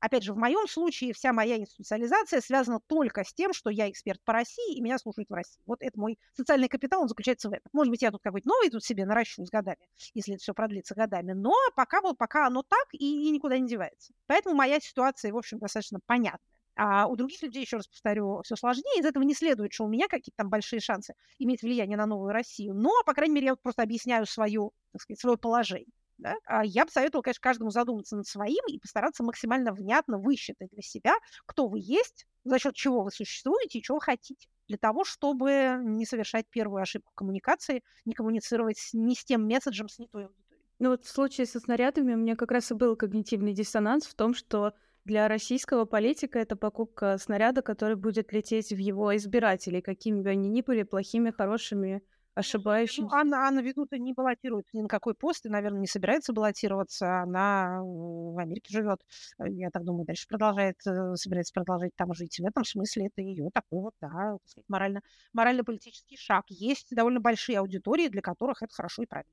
Опять 0.00 0.24
же, 0.24 0.34
в 0.34 0.36
моем 0.36 0.68
случае 0.68 1.12
вся 1.14 1.32
моя 1.32 1.56
институциализация 1.56 2.40
связана 2.40 2.80
только 2.86 3.24
с 3.24 3.32
тем, 3.32 3.52
что 3.52 3.70
я 3.70 3.90
эксперт 3.90 4.20
по 4.24 4.32
России, 4.32 4.76
и 4.76 4.80
меня 4.80 4.98
слушают 4.98 5.30
в 5.30 5.32
России. 5.32 5.62
Вот 5.66 5.78
это 5.80 5.98
мой 5.98 6.18
социальный 6.34 6.68
капитал, 6.68 7.02
он 7.02 7.08
заключается 7.08 7.48
в 7.48 7.52
этом. 7.52 7.68
Может 7.72 7.90
быть, 7.90 8.02
я 8.02 8.10
тут 8.10 8.22
какой-то 8.22 8.48
новый 8.48 8.70
тут 8.70 8.84
себе 8.84 9.06
наращу 9.06 9.44
с 9.44 9.50
годами, 9.50 9.78
если 10.14 10.34
это 10.34 10.42
все 10.42 10.54
продлится 10.54 10.94
годами, 10.94 11.32
но 11.32 11.54
пока, 11.74 12.00
вот, 12.02 12.18
пока 12.18 12.46
оно 12.46 12.62
так 12.62 12.86
и, 12.92 13.28
и 13.28 13.30
никуда 13.30 13.58
не 13.58 13.66
девается. 13.66 14.12
Поэтому 14.26 14.54
моя 14.54 14.80
ситуация, 14.80 15.32
в 15.32 15.36
общем, 15.36 15.58
достаточно 15.58 15.98
понятна. 16.04 16.40
А 16.78 17.06
у 17.06 17.16
других 17.16 17.42
людей, 17.42 17.62
еще 17.62 17.78
раз 17.78 17.88
повторю, 17.88 18.42
все 18.44 18.54
сложнее. 18.54 19.00
Из 19.00 19.06
этого 19.06 19.22
не 19.22 19.34
следует, 19.34 19.72
что 19.72 19.84
у 19.84 19.88
меня 19.88 20.08
какие-то 20.08 20.36
там 20.36 20.50
большие 20.50 20.80
шансы 20.80 21.14
иметь 21.38 21.62
влияние 21.62 21.96
на 21.96 22.04
новую 22.04 22.32
Россию. 22.32 22.74
Но, 22.74 22.90
по 23.06 23.14
крайней 23.14 23.34
мере, 23.34 23.46
я 23.46 23.52
вот 23.52 23.62
просто 23.62 23.82
объясняю 23.82 24.26
свою, 24.26 24.72
так 24.92 25.00
сказать, 25.00 25.18
свое 25.18 25.38
положение. 25.38 25.88
Да? 26.18 26.36
А 26.46 26.64
я 26.64 26.84
бы 26.84 26.90
советовала, 26.90 27.22
конечно, 27.22 27.40
каждому 27.42 27.70
задуматься 27.70 28.16
над 28.16 28.26
своим 28.26 28.64
и 28.68 28.78
постараться 28.78 29.22
максимально 29.22 29.72
внятно 29.72 30.18
высчитать 30.18 30.70
для 30.70 30.82
себя, 30.82 31.14
кто 31.44 31.68
вы 31.68 31.78
есть, 31.80 32.26
за 32.44 32.58
счет 32.58 32.74
чего 32.74 33.02
вы 33.02 33.10
существуете 33.10 33.78
и 33.78 33.82
чего 33.82 33.98
хотите. 33.98 34.48
Для 34.68 34.78
того, 34.78 35.04
чтобы 35.04 35.78
не 35.82 36.06
совершать 36.06 36.46
первую 36.50 36.82
ошибку 36.82 37.12
коммуникации, 37.14 37.82
не 38.04 38.14
коммуницировать 38.14 38.78
не 38.92 39.14
с 39.14 39.24
тем 39.24 39.46
месседжем, 39.46 39.88
с 39.88 39.98
не 39.98 40.08
той 40.08 40.24
аудиторией. 40.24 40.64
Ну 40.78 40.90
вот 40.90 41.04
в 41.04 41.08
случае 41.08 41.46
со 41.46 41.60
снарядами 41.60 42.14
у 42.14 42.18
меня 42.18 42.36
как 42.36 42.50
раз 42.50 42.70
и 42.70 42.74
был 42.74 42.96
когнитивный 42.96 43.52
диссонанс 43.52 44.06
в 44.06 44.14
том, 44.14 44.34
что 44.34 44.72
для 45.04 45.28
российского 45.28 45.84
политика 45.84 46.38
это 46.38 46.56
покупка 46.56 47.16
снаряда, 47.18 47.62
который 47.62 47.96
будет 47.96 48.32
лететь 48.32 48.70
в 48.70 48.76
его 48.76 49.14
избирателей, 49.16 49.80
какими 49.80 50.20
бы 50.20 50.30
они 50.30 50.48
ни 50.48 50.62
были, 50.62 50.82
плохими, 50.82 51.30
хорошими, 51.30 52.02
ошибающимися. 52.36 53.14
Ну, 53.14 53.20
Анна, 53.20 53.48
Анна 53.48 53.60
Ведута 53.60 53.98
не 53.98 54.12
баллотируется 54.12 54.76
ни 54.76 54.82
на 54.82 54.88
какой 54.88 55.14
пост 55.14 55.46
и, 55.46 55.48
наверное, 55.48 55.80
не 55.80 55.86
собирается 55.86 56.32
баллотироваться. 56.32 57.22
Она 57.22 57.80
в 57.82 58.38
Америке 58.38 58.72
живет. 58.72 59.00
Я 59.38 59.70
так 59.70 59.84
думаю, 59.84 60.04
дальше 60.04 60.28
продолжает, 60.28 60.76
э, 60.86 61.16
собирается 61.16 61.54
продолжать 61.54 61.96
там 61.96 62.12
жить. 62.14 62.38
В 62.38 62.44
этом 62.44 62.64
смысле 62.64 63.06
это 63.06 63.22
ее 63.22 63.48
такой 63.52 63.80
вот, 63.80 63.94
да, 64.00 64.36
морально, 64.68 65.00
морально-политический 65.32 66.16
шаг. 66.16 66.44
Есть 66.48 66.94
довольно 66.94 67.20
большие 67.20 67.58
аудитории, 67.58 68.08
для 68.08 68.20
которых 68.20 68.62
это 68.62 68.74
хорошо 68.74 69.02
и 69.02 69.06
правильно. 69.06 69.32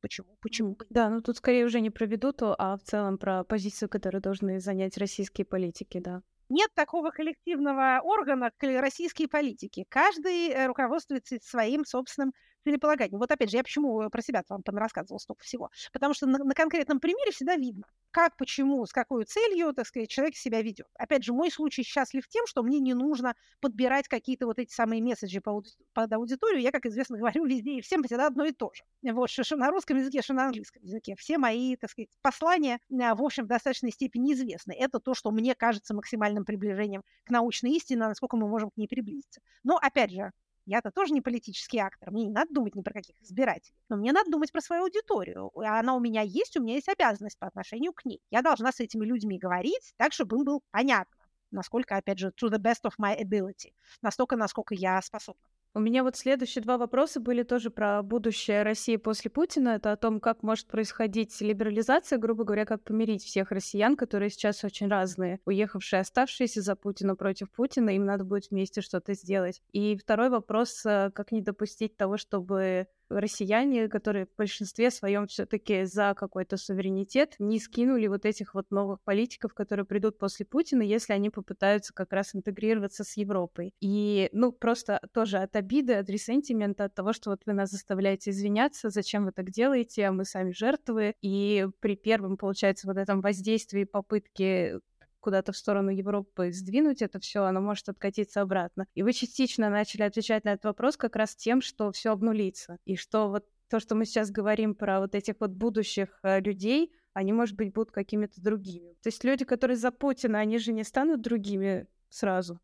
Почему? 0.00 0.36
Почему 0.40 0.74
бы? 0.74 0.86
Да, 0.90 1.08
ну 1.08 1.20
тут 1.20 1.36
скорее 1.36 1.64
уже 1.64 1.80
не 1.80 1.90
про 1.90 2.06
ведуту, 2.06 2.54
а 2.58 2.76
в 2.76 2.82
целом 2.82 3.16
про 3.16 3.44
позицию, 3.44 3.88
которую 3.88 4.22
должны 4.22 4.60
занять 4.60 4.98
российские 4.98 5.44
политики, 5.44 6.00
да. 6.00 6.22
Нет 6.48 6.70
такого 6.74 7.10
коллективного 7.10 8.00
органа, 8.02 8.50
как 8.56 8.80
российские 8.80 9.28
политики. 9.28 9.84
Каждый 9.88 10.50
э, 10.50 10.66
руководствуется 10.66 11.38
своим 11.42 11.84
собственным 11.84 12.32
целеполаганием. 12.66 13.18
Вот 13.18 13.30
опять 13.30 13.50
же, 13.50 13.58
я 13.58 13.62
почему 13.62 14.10
про 14.10 14.22
себя 14.22 14.42
вам 14.48 14.62
рассказывала 14.66 15.18
столько 15.18 15.44
всего. 15.44 15.70
Потому 15.92 16.14
что 16.14 16.26
на, 16.26 16.38
на 16.38 16.54
конкретном 16.54 16.98
примере 16.98 17.30
всегда 17.30 17.54
видно, 17.56 17.84
как, 18.10 18.36
почему, 18.36 18.84
с 18.84 18.92
какой 18.92 19.24
целью, 19.24 19.72
так 19.72 19.86
сказать, 19.86 20.08
человек 20.08 20.36
себя 20.36 20.62
ведет. 20.62 20.86
Опять 20.98 21.22
же, 21.22 21.32
мой 21.32 21.50
случай 21.50 21.84
счастлив 21.84 22.26
тем, 22.28 22.46
что 22.46 22.62
мне 22.62 22.80
не 22.80 22.94
нужно 22.94 23.34
подбирать 23.60 24.08
какие-то 24.08 24.46
вот 24.46 24.58
эти 24.58 24.72
самые 24.72 25.00
месседжи 25.02 25.40
по 25.40 25.62
под 25.92 26.12
аудиторию. 26.12 26.60
Я, 26.60 26.72
как 26.72 26.86
известно, 26.86 27.18
говорю 27.18 27.44
везде 27.44 27.74
и 27.76 27.80
всем 27.80 28.02
всегда 28.02 28.26
одно 28.26 28.44
и 28.44 28.52
то 28.52 28.72
же. 28.74 29.12
Вот, 29.12 29.30
что 29.30 29.56
на 29.56 29.70
русском 29.70 29.98
языке, 29.98 30.22
что 30.22 30.34
на 30.34 30.46
английском 30.46 30.82
языке. 30.82 31.14
Все 31.16 31.38
мои, 31.38 31.76
так 31.76 31.90
сказать, 31.90 32.08
послания, 32.22 32.80
а, 33.00 33.14
в 33.14 33.22
общем, 33.22 33.44
в 33.44 33.46
достаточной 33.46 33.92
степени 33.92 34.32
известны. 34.32 34.72
Это 34.72 34.98
то, 34.98 35.14
что 35.14 35.30
мне 35.30 35.54
кажется 35.54 35.94
максимальным 35.94 36.44
приближением 36.44 37.04
к 37.24 37.30
научной 37.30 37.72
истине, 37.72 38.00
насколько 38.00 38.36
мы 38.36 38.48
можем 38.48 38.70
к 38.70 38.76
ней 38.76 38.88
приблизиться. 38.88 39.40
Но, 39.62 39.76
опять 39.76 40.10
же, 40.10 40.32
я-то 40.66 40.90
тоже 40.90 41.12
не 41.12 41.20
политический 41.20 41.78
актор, 41.78 42.10
мне 42.10 42.24
не 42.24 42.32
надо 42.32 42.52
думать 42.52 42.74
ни 42.74 42.82
про 42.82 42.92
каких 42.92 43.20
избирателей, 43.22 43.76
но 43.88 43.96
мне 43.96 44.12
надо 44.12 44.30
думать 44.30 44.52
про 44.52 44.60
свою 44.60 44.82
аудиторию. 44.82 45.50
Она 45.58 45.94
у 45.94 46.00
меня 46.00 46.22
есть, 46.22 46.56
у 46.56 46.62
меня 46.62 46.74
есть 46.74 46.88
обязанность 46.88 47.38
по 47.38 47.46
отношению 47.46 47.92
к 47.92 48.04
ней. 48.04 48.20
Я 48.30 48.42
должна 48.42 48.72
с 48.72 48.80
этими 48.80 49.04
людьми 49.04 49.38
говорить 49.38 49.94
так, 49.96 50.12
чтобы 50.12 50.36
им 50.36 50.44
было 50.44 50.60
понятно, 50.70 51.16
насколько, 51.50 51.96
опять 51.96 52.18
же, 52.18 52.28
to 52.28 52.50
the 52.50 52.58
best 52.58 52.82
of 52.84 52.92
my 53.00 53.18
ability, 53.18 53.72
настолько, 54.02 54.36
насколько 54.36 54.74
я 54.74 55.00
способна. 55.02 55.42
У 55.76 55.78
меня 55.78 56.04
вот 56.04 56.16
следующие 56.16 56.62
два 56.62 56.78
вопроса 56.78 57.20
были 57.20 57.42
тоже 57.42 57.68
про 57.68 58.02
будущее 58.02 58.62
России 58.62 58.96
после 58.96 59.30
Путина. 59.30 59.68
Это 59.68 59.92
о 59.92 59.96
том, 59.98 60.20
как 60.20 60.42
может 60.42 60.68
происходить 60.68 61.38
либерализация, 61.42 62.18
грубо 62.18 62.44
говоря, 62.44 62.64
как 62.64 62.82
помирить 62.82 63.22
всех 63.22 63.50
россиян, 63.50 63.94
которые 63.94 64.30
сейчас 64.30 64.64
очень 64.64 64.88
разные, 64.88 65.38
уехавшие, 65.44 66.00
оставшиеся 66.00 66.62
за 66.62 66.76
Путина 66.76 67.14
против 67.14 67.50
Путина, 67.50 67.90
им 67.90 68.06
надо 68.06 68.24
будет 68.24 68.50
вместе 68.50 68.80
что-то 68.80 69.12
сделать. 69.12 69.60
И 69.72 69.98
второй 69.98 70.30
вопрос, 70.30 70.80
э, 70.86 71.10
как 71.14 71.30
не 71.30 71.42
допустить 71.42 71.94
того, 71.94 72.16
чтобы 72.16 72.86
россияне, 73.08 73.88
которые 73.88 74.26
в 74.26 74.36
большинстве 74.36 74.90
своем 74.90 75.26
все-таки 75.26 75.84
за 75.84 76.14
какой-то 76.14 76.56
суверенитет, 76.56 77.34
не 77.38 77.58
скинули 77.58 78.06
вот 78.06 78.24
этих 78.24 78.54
вот 78.54 78.70
новых 78.70 79.00
политиков, 79.02 79.54
которые 79.54 79.86
придут 79.86 80.18
после 80.18 80.46
Путина, 80.46 80.82
если 80.82 81.12
они 81.12 81.30
попытаются 81.30 81.92
как 81.92 82.12
раз 82.12 82.34
интегрироваться 82.34 83.04
с 83.04 83.16
Европой. 83.16 83.72
И, 83.80 84.28
ну, 84.32 84.52
просто 84.52 85.00
тоже 85.12 85.38
от 85.38 85.56
обиды, 85.56 85.94
от 85.94 86.08
ресентимента, 86.08 86.84
от 86.84 86.94
того, 86.94 87.12
что 87.12 87.30
вот 87.30 87.42
вы 87.46 87.52
нас 87.52 87.70
заставляете 87.70 88.30
извиняться, 88.30 88.90
зачем 88.90 89.24
вы 89.24 89.32
так 89.32 89.50
делаете, 89.50 90.06
а 90.06 90.12
мы 90.12 90.24
сами 90.24 90.52
жертвы. 90.52 91.14
И 91.22 91.66
при 91.80 91.96
первом, 91.96 92.36
получается, 92.36 92.86
вот 92.86 92.96
этом 92.96 93.20
воздействии 93.20 93.84
попытки 93.84 94.80
куда-то 95.26 95.50
в 95.50 95.56
сторону 95.56 95.90
Европы 95.90 96.52
сдвинуть 96.52 97.02
это 97.02 97.18
все, 97.18 97.42
оно 97.42 97.60
может 97.60 97.88
откатиться 97.88 98.42
обратно. 98.42 98.86
И 98.94 99.02
вы 99.02 99.12
частично 99.12 99.68
начали 99.68 100.02
отвечать 100.04 100.44
на 100.44 100.50
этот 100.50 100.66
вопрос 100.66 100.96
как 100.96 101.16
раз 101.16 101.34
тем, 101.34 101.60
что 101.60 101.90
все 101.90 102.12
обнулится. 102.12 102.78
И 102.84 102.94
что 102.94 103.28
вот 103.28 103.44
то, 103.68 103.80
что 103.80 103.96
мы 103.96 104.04
сейчас 104.04 104.30
говорим 104.30 104.76
про 104.76 105.00
вот 105.00 105.16
этих 105.16 105.34
вот 105.40 105.50
будущих 105.50 106.20
э, 106.22 106.38
людей, 106.38 106.92
они, 107.12 107.32
может 107.32 107.56
быть, 107.56 107.72
будут 107.72 107.90
какими-то 107.90 108.40
другими. 108.40 108.92
То 109.02 109.08
есть 109.08 109.24
люди, 109.24 109.44
которые 109.44 109.76
за 109.76 109.90
Путина, 109.90 110.38
они 110.38 110.58
же 110.58 110.72
не 110.72 110.84
станут 110.84 111.22
другими 111.22 111.88
сразу. 112.08 112.60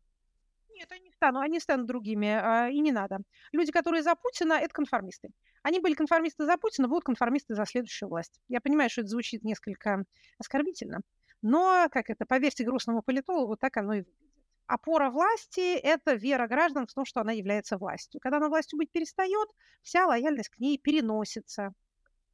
Нет, 0.73 0.89
они 0.89 1.11
станут, 1.11 1.43
они 1.43 1.59
станут 1.59 1.87
другими, 1.87 2.29
а, 2.29 2.69
и 2.69 2.79
не 2.79 2.93
надо. 2.93 3.19
Люди, 3.51 3.73
которые 3.73 4.03
за 4.03 4.15
Путина, 4.15 4.53
это 4.53 4.73
конформисты. 4.73 5.31
Они 5.63 5.81
были 5.81 5.95
конформисты 5.95 6.45
за 6.45 6.57
Путина, 6.57 6.87
будут 6.87 7.03
конформисты 7.03 7.55
за 7.55 7.65
следующую 7.65 8.07
власть. 8.07 8.39
Я 8.47 8.61
понимаю, 8.61 8.89
что 8.89 9.01
это 9.01 9.09
звучит 9.09 9.43
несколько 9.43 10.05
оскорбительно, 10.37 11.01
но, 11.43 11.87
как 11.91 12.09
это, 12.09 12.25
поверьте 12.25 12.63
грустному 12.63 13.03
политологу, 13.03 13.57
так 13.57 13.77
оно 13.77 13.93
и 13.93 13.99
выглядит. 13.99 14.43
Опора 14.65 15.11
власти– 15.11 15.75
это 15.83 16.13
вера 16.13 16.47
граждан 16.47 16.87
в 16.87 16.93
том, 16.93 17.03
что 17.05 17.19
она 17.19 17.33
является 17.33 17.77
властью. 17.77 18.21
Когда 18.21 18.37
она 18.37 18.47
властью 18.47 18.77
быть 18.77 18.91
перестает, 18.91 19.49
вся 19.81 20.07
лояльность 20.07 20.49
к 20.49 20.59
ней 20.59 20.77
переносится 20.77 21.73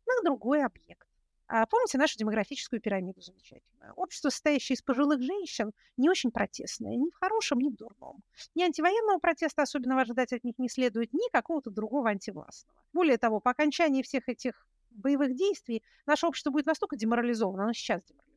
на 0.05 0.21
другой 0.23 0.63
объект. 0.63 1.07
А 1.47 1.65
помните 1.65 1.97
нашу 1.97 2.19
демографическую 2.19 2.79
пирамиду 2.79 3.19
замечательную? 3.21 3.93
Общество, 3.95 4.29
состоящее 4.29 4.75
из 4.75 4.83
пожилых 4.83 5.23
женщин, 5.23 5.71
не 5.97 6.07
очень 6.07 6.29
протестное, 6.29 6.95
ни 6.95 7.09
в 7.09 7.15
хорошем, 7.15 7.57
ни 7.57 7.69
в 7.69 7.75
дурном. 7.75 8.21
Ни 8.53 8.61
антивоенного 8.61 9.17
протеста 9.17 9.63
особенно 9.63 9.99
ожидать 9.99 10.31
от 10.31 10.43
них 10.43 10.59
не 10.59 10.69
следует, 10.69 11.11
ни 11.11 11.27
какого-то 11.31 11.71
другого 11.71 12.11
антивластного. 12.11 12.79
Более 12.93 13.17
того, 13.17 13.39
по 13.39 13.49
окончании 13.49 14.03
всех 14.03 14.29
этих 14.29 14.67
боевых 14.91 15.35
действий 15.35 15.81
наше 16.05 16.27
общество 16.27 16.51
будет 16.51 16.67
настолько 16.67 16.95
деморализовано, 16.95 17.63
оно 17.63 17.73
сейчас 17.73 18.03
деморализовано. 18.03 18.28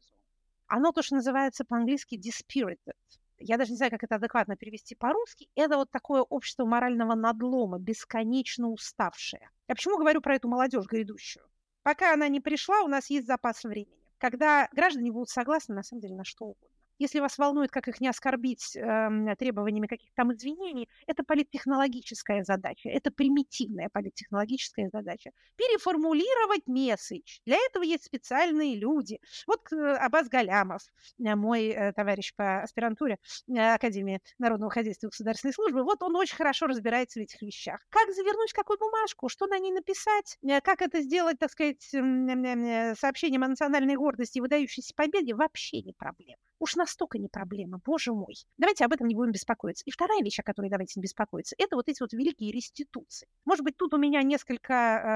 Оно 0.74 0.90
то, 0.90 1.02
что 1.02 1.16
называется 1.16 1.66
по-английски 1.66 2.14
dispirited. 2.14 2.96
Я 3.36 3.58
даже 3.58 3.72
не 3.72 3.76
знаю, 3.76 3.90
как 3.90 4.04
это 4.04 4.14
адекватно 4.14 4.56
перевести 4.56 4.94
по-русски. 4.94 5.50
Это 5.54 5.76
вот 5.76 5.90
такое 5.90 6.22
общество 6.22 6.64
морального 6.64 7.14
надлома, 7.14 7.78
бесконечно 7.78 8.70
уставшее. 8.70 9.50
Я 9.68 9.74
почему 9.74 9.98
говорю 9.98 10.22
про 10.22 10.36
эту 10.36 10.48
молодежь 10.48 10.86
грядущую? 10.86 11.44
Пока 11.82 12.14
она 12.14 12.26
не 12.28 12.40
пришла, 12.40 12.80
у 12.80 12.88
нас 12.88 13.10
есть 13.10 13.26
запас 13.26 13.64
времени. 13.64 14.00
Когда 14.16 14.70
граждане 14.72 15.12
будут 15.12 15.28
согласны, 15.28 15.74
на 15.74 15.82
самом 15.82 16.00
деле, 16.00 16.14
на 16.14 16.24
что 16.24 16.46
угодно. 16.46 16.71
Если 17.02 17.18
вас 17.18 17.36
волнует, 17.36 17.72
как 17.72 17.88
их 17.88 18.00
не 18.00 18.06
оскорбить 18.06 18.76
э, 18.76 19.34
требованиями 19.36 19.88
каких-то 19.88 20.14
там 20.14 20.32
извинений, 20.32 20.88
это 21.08 21.24
политтехнологическая 21.24 22.44
задача, 22.44 22.90
это 22.90 23.10
примитивная 23.10 23.88
политтехнологическая 23.92 24.88
задача. 24.92 25.32
Переформулировать 25.56 26.68
месседж. 26.68 27.40
Для 27.44 27.56
этого 27.56 27.82
есть 27.82 28.04
специальные 28.04 28.76
люди. 28.76 29.18
Вот 29.48 29.72
э, 29.72 29.96
Абаз 29.96 30.28
Галямов, 30.28 30.82
э, 31.18 31.34
мой 31.34 31.70
э, 31.70 31.92
товарищ 31.92 32.32
по 32.36 32.62
аспирантуре 32.62 33.18
э, 33.48 33.74
Академии 33.74 34.20
народного 34.38 34.70
хозяйства 34.70 35.08
и 35.08 35.10
государственной 35.10 35.54
службы, 35.54 35.82
вот 35.82 36.04
он 36.04 36.14
очень 36.14 36.36
хорошо 36.36 36.68
разбирается 36.68 37.18
в 37.18 37.24
этих 37.24 37.42
вещах. 37.42 37.80
Как 37.88 38.12
завернуть 38.12 38.52
какую 38.52 38.78
бумажку, 38.78 39.28
что 39.28 39.48
на 39.48 39.58
ней 39.58 39.72
написать, 39.72 40.38
э, 40.44 40.60
как 40.60 40.80
это 40.82 41.00
сделать, 41.00 41.40
так 41.40 41.50
сказать, 41.50 41.82
сообщением 41.82 43.42
о 43.42 43.48
национальной 43.48 43.96
гордости 43.96 44.38
и 44.38 44.40
выдающейся 44.40 44.94
победе, 44.94 45.34
вообще 45.34 45.82
не 45.82 45.92
проблема. 45.92 46.38
Уж 46.62 46.76
настолько 46.76 47.18
не 47.18 47.26
проблема, 47.26 47.80
боже 47.84 48.12
мой. 48.12 48.36
Давайте 48.56 48.84
об 48.84 48.92
этом 48.92 49.08
не 49.08 49.16
будем 49.16 49.32
беспокоиться. 49.32 49.82
И 49.84 49.90
вторая 49.90 50.22
вещь, 50.22 50.38
о 50.38 50.44
которой 50.44 50.70
давайте 50.70 50.92
не 50.94 51.02
беспокоиться, 51.02 51.56
это 51.58 51.74
вот 51.74 51.88
эти 51.88 52.00
вот 52.00 52.12
великие 52.12 52.52
реституции. 52.52 53.26
Может 53.44 53.64
быть, 53.64 53.76
тут 53.76 53.92
у 53.94 53.98
меня 53.98 54.22
несколько 54.22 54.72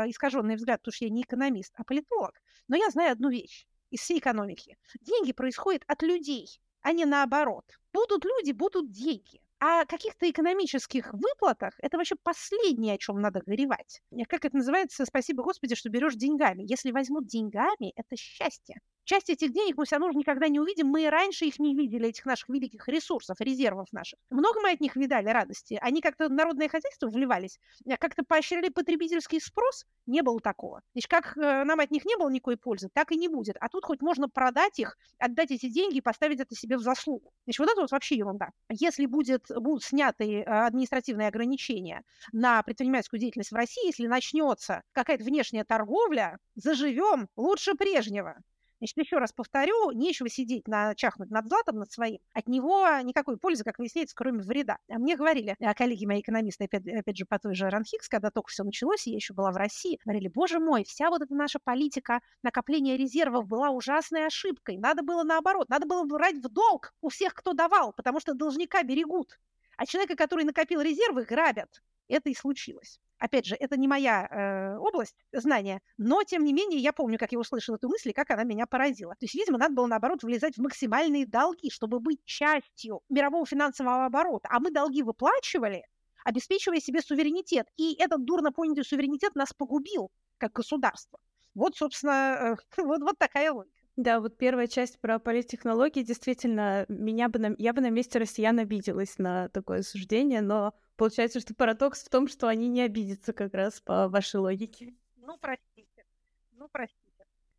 э, 0.06 0.11
искаженный 0.11 0.56
взгляд, 0.56 0.80
потому 0.80 0.92
что 0.92 1.04
я 1.04 1.11
не 1.12 1.22
экономист, 1.22 1.72
а 1.76 1.85
политолог, 1.85 2.32
но 2.66 2.74
я 2.74 2.90
знаю 2.90 3.12
одну 3.12 3.30
вещь 3.30 3.68
из 3.90 4.00
всей 4.00 4.18
экономики. 4.18 4.76
Деньги 5.00 5.30
происходят 5.30 5.85
от 5.87 6.02
людей, 6.02 6.61
а 6.80 6.90
не 6.90 7.04
наоборот. 7.04 7.78
Будут 7.92 8.24
люди, 8.24 8.50
будут 8.50 8.90
деньги. 8.90 9.40
А 9.61 9.85
каких-то 9.85 10.28
экономических 10.28 11.14
выплатах 11.14 11.74
это 11.78 11.96
вообще 11.96 12.16
последнее, 12.16 12.96
о 12.96 12.98
чем 12.98 13.20
надо 13.20 13.40
горевать. 13.46 14.02
Как 14.28 14.44
это 14.44 14.56
называется? 14.56 15.06
Спасибо 15.06 15.44
Господи, 15.44 15.76
что 15.76 15.90
берешь 15.90 16.16
деньгами. 16.16 16.64
Если 16.68 16.90
возьмут 16.90 17.28
деньгами, 17.28 17.92
это 17.94 18.16
счастье. 18.16 18.80
Часть 19.06 19.30
этих 19.30 19.52
денег 19.52 19.76
мы 19.76 19.84
все 19.84 19.98
равно 19.98 20.10
никогда 20.18 20.48
не 20.48 20.58
увидим. 20.58 20.88
Мы 20.88 21.04
и 21.04 21.08
раньше 21.08 21.44
их 21.44 21.60
не 21.60 21.76
видели, 21.76 22.08
этих 22.08 22.26
наших 22.26 22.48
великих 22.48 22.88
ресурсов, 22.88 23.40
резервов 23.40 23.86
наших. 23.92 24.18
Много 24.30 24.60
мы 24.60 24.72
от 24.72 24.80
них 24.80 24.96
видали 24.96 25.28
радости. 25.28 25.78
Они 25.80 26.00
как-то 26.00 26.26
в 26.26 26.32
народное 26.32 26.68
хозяйство 26.68 27.06
вливались, 27.08 27.60
а 27.88 27.96
как-то 27.98 28.24
поощряли 28.24 28.68
потребительский 28.68 29.38
спрос. 29.38 29.86
Не 30.06 30.22
было 30.22 30.40
такого. 30.40 30.82
Значит, 30.92 31.08
как 31.08 31.36
э, 31.36 31.62
нам 31.62 31.78
от 31.78 31.92
них 31.92 32.04
не 32.04 32.16
было 32.16 32.28
никакой 32.28 32.56
пользы, 32.56 32.88
так 32.92 33.12
и 33.12 33.16
не 33.16 33.28
будет. 33.28 33.56
А 33.60 33.68
тут 33.68 33.84
хоть 33.84 34.02
можно 34.02 34.28
продать 34.28 34.80
их, 34.80 34.98
отдать 35.18 35.52
эти 35.52 35.68
деньги 35.68 35.98
и 35.98 36.00
поставить 36.00 36.40
это 36.40 36.56
себе 36.56 36.76
в 36.76 36.80
заслугу. 36.80 37.32
Значит, 37.44 37.60
вот 37.60 37.68
это 37.70 37.80
вот 37.82 37.92
вообще 37.92 38.16
ерунда. 38.16 38.50
Если 38.70 39.06
будет, 39.06 39.44
будут 39.54 39.84
сняты 39.84 40.40
э, 40.40 40.42
административные 40.42 41.28
ограничения 41.28 42.02
на 42.32 42.60
предпринимательскую 42.64 43.20
деятельность 43.20 43.52
в 43.52 43.54
России, 43.54 43.86
если 43.86 44.08
начнется 44.08 44.82
какая-то 44.90 45.22
внешняя 45.22 45.62
торговля, 45.62 46.38
заживем 46.56 47.28
лучше 47.36 47.74
прежнего. 47.74 48.42
Значит, 48.78 48.98
еще 48.98 49.18
раз 49.18 49.32
повторю, 49.32 49.90
нечего 49.92 50.28
сидеть 50.28 50.68
на, 50.68 50.94
чахнуть 50.94 51.30
над 51.30 51.48
златом, 51.48 51.78
над 51.78 51.90
своим. 51.90 52.18
От 52.34 52.46
него 52.46 52.86
никакой 53.02 53.38
пользы, 53.38 53.64
как 53.64 53.78
выясняется, 53.78 54.14
кроме 54.14 54.40
вреда. 54.40 54.78
А 54.90 54.98
мне 54.98 55.16
говорили, 55.16 55.56
а 55.60 55.74
коллеги 55.74 56.04
мои 56.04 56.20
экономисты, 56.20 56.64
опять, 56.64 56.86
опять 56.86 57.16
же, 57.16 57.24
по 57.24 57.38
той 57.38 57.54
же 57.54 57.70
Ранхикс, 57.70 58.08
когда 58.08 58.30
только 58.30 58.50
все 58.50 58.64
началось, 58.64 59.06
и 59.06 59.10
я 59.10 59.16
еще 59.16 59.32
была 59.32 59.50
в 59.50 59.56
России, 59.56 59.98
говорили, 60.04 60.28
боже 60.28 60.60
мой, 60.60 60.84
вся 60.84 61.08
вот 61.08 61.22
эта 61.22 61.34
наша 61.34 61.58
политика 61.58 62.20
накопления 62.42 62.96
резервов 62.96 63.46
была 63.46 63.70
ужасной 63.70 64.26
ошибкой. 64.26 64.76
Надо 64.76 65.02
было 65.02 65.22
наоборот, 65.22 65.68
надо 65.70 65.86
было 65.86 66.04
брать 66.04 66.36
в 66.36 66.48
долг 66.48 66.92
у 67.00 67.08
всех, 67.08 67.34
кто 67.34 67.54
давал, 67.54 67.92
потому 67.92 68.20
что 68.20 68.34
должника 68.34 68.82
берегут. 68.82 69.38
А 69.76 69.86
человека, 69.86 70.16
который 70.16 70.44
накопил 70.44 70.80
резервы, 70.80 71.24
грабят. 71.24 71.82
Это 72.08 72.30
и 72.30 72.34
случилось. 72.34 73.00
Опять 73.18 73.46
же, 73.46 73.56
это 73.56 73.78
не 73.78 73.88
моя 73.88 74.28
э, 74.30 74.78
область 74.78 75.16
знания, 75.32 75.80
но, 75.96 76.22
тем 76.22 76.44
не 76.44 76.52
менее, 76.52 76.78
я 76.80 76.92
помню, 76.92 77.18
как 77.18 77.32
я 77.32 77.38
услышала 77.38 77.76
эту 77.76 77.88
мысль 77.88 78.10
и 78.10 78.12
как 78.12 78.30
она 78.30 78.44
меня 78.44 78.66
поразила. 78.66 79.14
То 79.14 79.24
есть, 79.24 79.34
видимо, 79.34 79.58
надо 79.58 79.74
было, 79.74 79.86
наоборот, 79.86 80.22
влезать 80.22 80.56
в 80.56 80.60
максимальные 80.60 81.26
долги, 81.26 81.70
чтобы 81.70 81.98
быть 81.98 82.20
частью 82.26 83.00
мирового 83.08 83.46
финансового 83.46 84.04
оборота. 84.04 84.48
А 84.50 84.60
мы 84.60 84.70
долги 84.70 85.02
выплачивали, 85.02 85.82
обеспечивая 86.24 86.80
себе 86.80 87.00
суверенитет. 87.00 87.66
И 87.78 87.94
этот 87.98 88.24
дурно 88.24 88.52
понятый 88.52 88.84
суверенитет 88.84 89.34
нас 89.34 89.52
погубил 89.54 90.10
как 90.36 90.52
государство. 90.52 91.18
Вот, 91.54 91.74
собственно, 91.74 92.58
э, 92.76 92.76
вот, 92.82 93.00
вот 93.00 93.18
такая 93.18 93.50
логика. 93.50 93.75
Да, 93.96 94.20
вот 94.20 94.37
первая 94.37 94.66
часть 94.66 95.00
про 95.00 95.18
политтехнологии 95.18 96.02
действительно 96.02 96.85
меня 96.88 97.28
бы 97.28 97.38
на, 97.38 97.54
я 97.59 97.72
бы 97.72 97.80
на 97.80 97.90
месте 97.90 98.18
россиян 98.18 98.59
обиделась 98.59 99.18
на 99.18 99.48
такое 99.48 99.82
суждение, 99.82 100.42
но 100.42 100.74
Получается, 100.96 101.40
что 101.40 101.54
парадокс 101.54 102.04
в 102.04 102.09
том, 102.09 102.26
что 102.26 102.48
они 102.48 102.68
не 102.68 102.80
обидятся 102.80 103.32
как 103.32 103.52
раз 103.52 103.80
по 103.80 104.09
вашей 104.09 104.40
логике. 104.40 104.94
Ну, 105.18 105.37
простите. 105.38 106.04
Ну, 106.52 106.68
простите. 106.72 107.02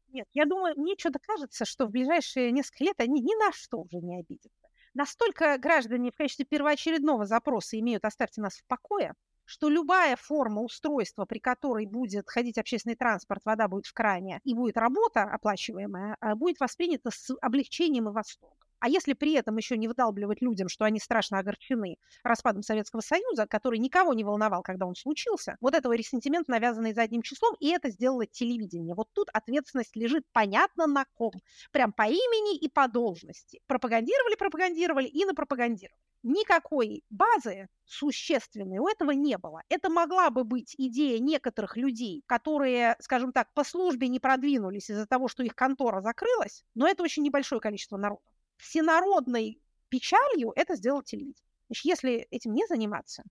Нет, 0.09 0.27
я 0.33 0.45
думаю, 0.45 0.73
мне 0.75 0.95
что-то 0.97 1.19
кажется, 1.19 1.65
что 1.65 1.85
в 1.85 1.91
ближайшие 1.91 2.51
несколько 2.51 2.85
лет 2.85 2.99
они 2.99 3.21
ни 3.21 3.35
на 3.35 3.51
что 3.51 3.81
уже 3.81 3.97
не 3.97 4.19
обидятся. 4.19 4.67
Настолько 4.95 5.57
граждане 5.59 6.11
в 6.11 6.15
качестве 6.15 6.45
первоочередного 6.45 7.27
запроса 7.27 7.79
имеют 7.79 8.05
«оставьте 8.05 8.41
нас 8.41 8.55
в 8.55 8.65
покое», 8.65 9.13
что 9.47 9.69
любая 9.69 10.17
форма 10.17 10.61
устройства, 10.61 11.25
при 11.25 11.39
которой 11.39 11.85
будет 11.87 12.29
ходить 12.29 12.57
общественный 12.57 12.95
транспорт, 12.95 13.41
вода 13.45 13.67
будет 13.67 13.85
в 13.87 13.93
кране 13.93 14.41
и 14.43 14.53
будет 14.53 14.77
работа 14.77 15.23
оплачиваемая, 15.23 16.17
а, 16.19 16.35
будет 16.35 16.59
воспринята 16.59 17.11
с 17.11 17.33
облегчением 17.41 18.09
и 18.09 18.11
восторгом. 18.11 18.66
А 18.79 18.89
если 18.89 19.13
при 19.13 19.33
этом 19.33 19.57
еще 19.57 19.77
не 19.77 19.87
выдалбливать 19.87 20.41
людям, 20.41 20.69
что 20.69 20.85
они 20.85 20.99
страшно 20.99 21.39
огорчены 21.39 21.97
распадом 22.23 22.61
Советского 22.61 23.01
Союза, 23.01 23.47
который 23.47 23.79
никого 23.79 24.13
не 24.13 24.23
волновал, 24.23 24.61
когда 24.61 24.85
он 24.85 24.95
случился, 24.95 25.57
вот 25.61 25.73
этого 25.73 25.93
ресентимент, 25.93 26.47
навязанный 26.47 26.93
задним 26.93 27.21
числом, 27.23 27.55
и 27.59 27.69
это 27.69 27.89
сделало 27.89 28.25
телевидение. 28.27 28.93
Вот 28.95 29.07
тут 29.13 29.29
ответственность 29.33 29.95
лежит 29.95 30.23
понятно 30.31 30.85
на 30.85 31.05
ком. 31.15 31.31
Прям 31.71 31.91
по 31.91 32.03
имени 32.03 32.57
и 32.57 32.69
по 32.69 32.87
должности. 32.87 33.61
Пропагандировали, 33.67 34.35
пропагандировали 34.35 35.07
и 35.07 35.25
напропагандировали. 35.25 35.97
Никакой 36.23 37.03
базы 37.09 37.69
существенной 37.85 38.79
у 38.79 38.87
этого 38.87 39.11
не 39.11 39.37
было. 39.37 39.61
Это 39.69 39.89
могла 39.89 40.29
бы 40.29 40.43
быть 40.43 40.75
идея 40.77 41.19
некоторых 41.19 41.77
людей, 41.77 42.23
которые, 42.25 42.95
скажем 42.99 43.31
так, 43.31 43.53
по 43.53 43.63
службе 43.63 44.07
не 44.07 44.19
продвинулись 44.19 44.89
из-за 44.89 45.05
того, 45.05 45.27
что 45.27 45.43
их 45.43 45.55
контора 45.55 46.01
закрылась, 46.01 46.65
но 46.75 46.87
это 46.87 47.03
очень 47.03 47.23
небольшое 47.23 47.61
количество 47.61 47.97
народа 47.97 48.21
всенародной 48.57 49.61
печалью 49.89 50.51
это 50.55 50.75
сделал 50.75 51.01
телевидение. 51.01 51.43
Если 51.83 52.27
этим 52.31 52.53
не 52.53 52.65
заниматься, 52.67 53.23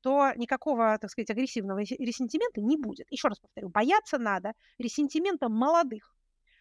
то 0.00 0.32
никакого, 0.36 0.98
так 0.98 1.10
сказать, 1.10 1.30
агрессивного 1.30 1.80
ресентимента 1.80 2.60
не 2.60 2.76
будет. 2.76 3.10
Еще 3.10 3.28
раз 3.28 3.38
повторю, 3.38 3.68
бояться 3.68 4.18
надо 4.18 4.52
ресентимента 4.78 5.48
молодых 5.48 6.14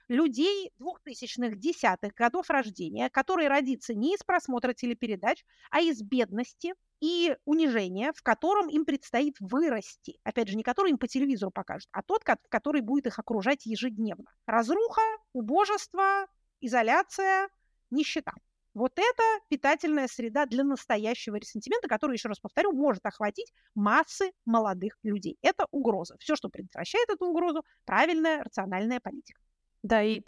людей 0.08 0.71
двухтысячных 0.77 1.60
десятых 1.60 2.13
годов 2.13 2.49
рождения, 2.49 3.10
которые 3.10 3.49
родятся 3.49 3.93
не 3.93 4.15
из 4.15 4.23
просмотра 4.23 4.73
телепередач, 4.73 5.43
а 5.69 5.82
из 5.82 6.01
бедности 6.01 6.73
и 7.01 7.36
унижения, 7.45 8.13
в 8.13 8.23
котором 8.23 8.69
им 8.69 8.86
предстоит 8.86 9.36
вырасти. 9.39 10.19
Опять 10.23 10.47
же, 10.47 10.56
не 10.56 10.63
который 10.63 10.91
им 10.91 10.97
по 10.97 11.08
телевизору 11.08 11.51
покажут, 11.51 11.89
а 11.91 12.01
тот, 12.01 12.23
который 12.23 12.82
будет 12.82 13.08
их 13.08 13.19
окружать 13.19 13.65
ежедневно. 13.65 14.32
Разруха, 14.45 15.01
убожество, 15.34 16.27
изоляция, 16.62 17.49
нищета. 17.91 18.34
Вот 18.73 18.91
это 18.95 19.23
питательная 19.50 20.08
среда 20.08 20.45
для 20.45 20.63
настоящего 20.63 21.36
ресентимента, 21.38 21.88
который, 21.88 22.13
еще 22.13 22.30
раз 22.30 22.39
повторю, 22.39 22.73
может 22.73 23.06
охватить 23.06 23.52
массы 23.73 24.32
молодых 24.45 25.00
людей. 25.02 25.38
Это 25.41 25.65
угроза. 25.71 26.15
Все, 26.19 26.36
что 26.36 26.50
предотвращает 26.50 27.10
эту 27.10 27.26
угрозу, 27.26 27.63
правильная 27.86 28.43
рациональная 28.43 29.00
политика. 29.00 29.41
Да, 29.83 30.01
и 30.01 30.21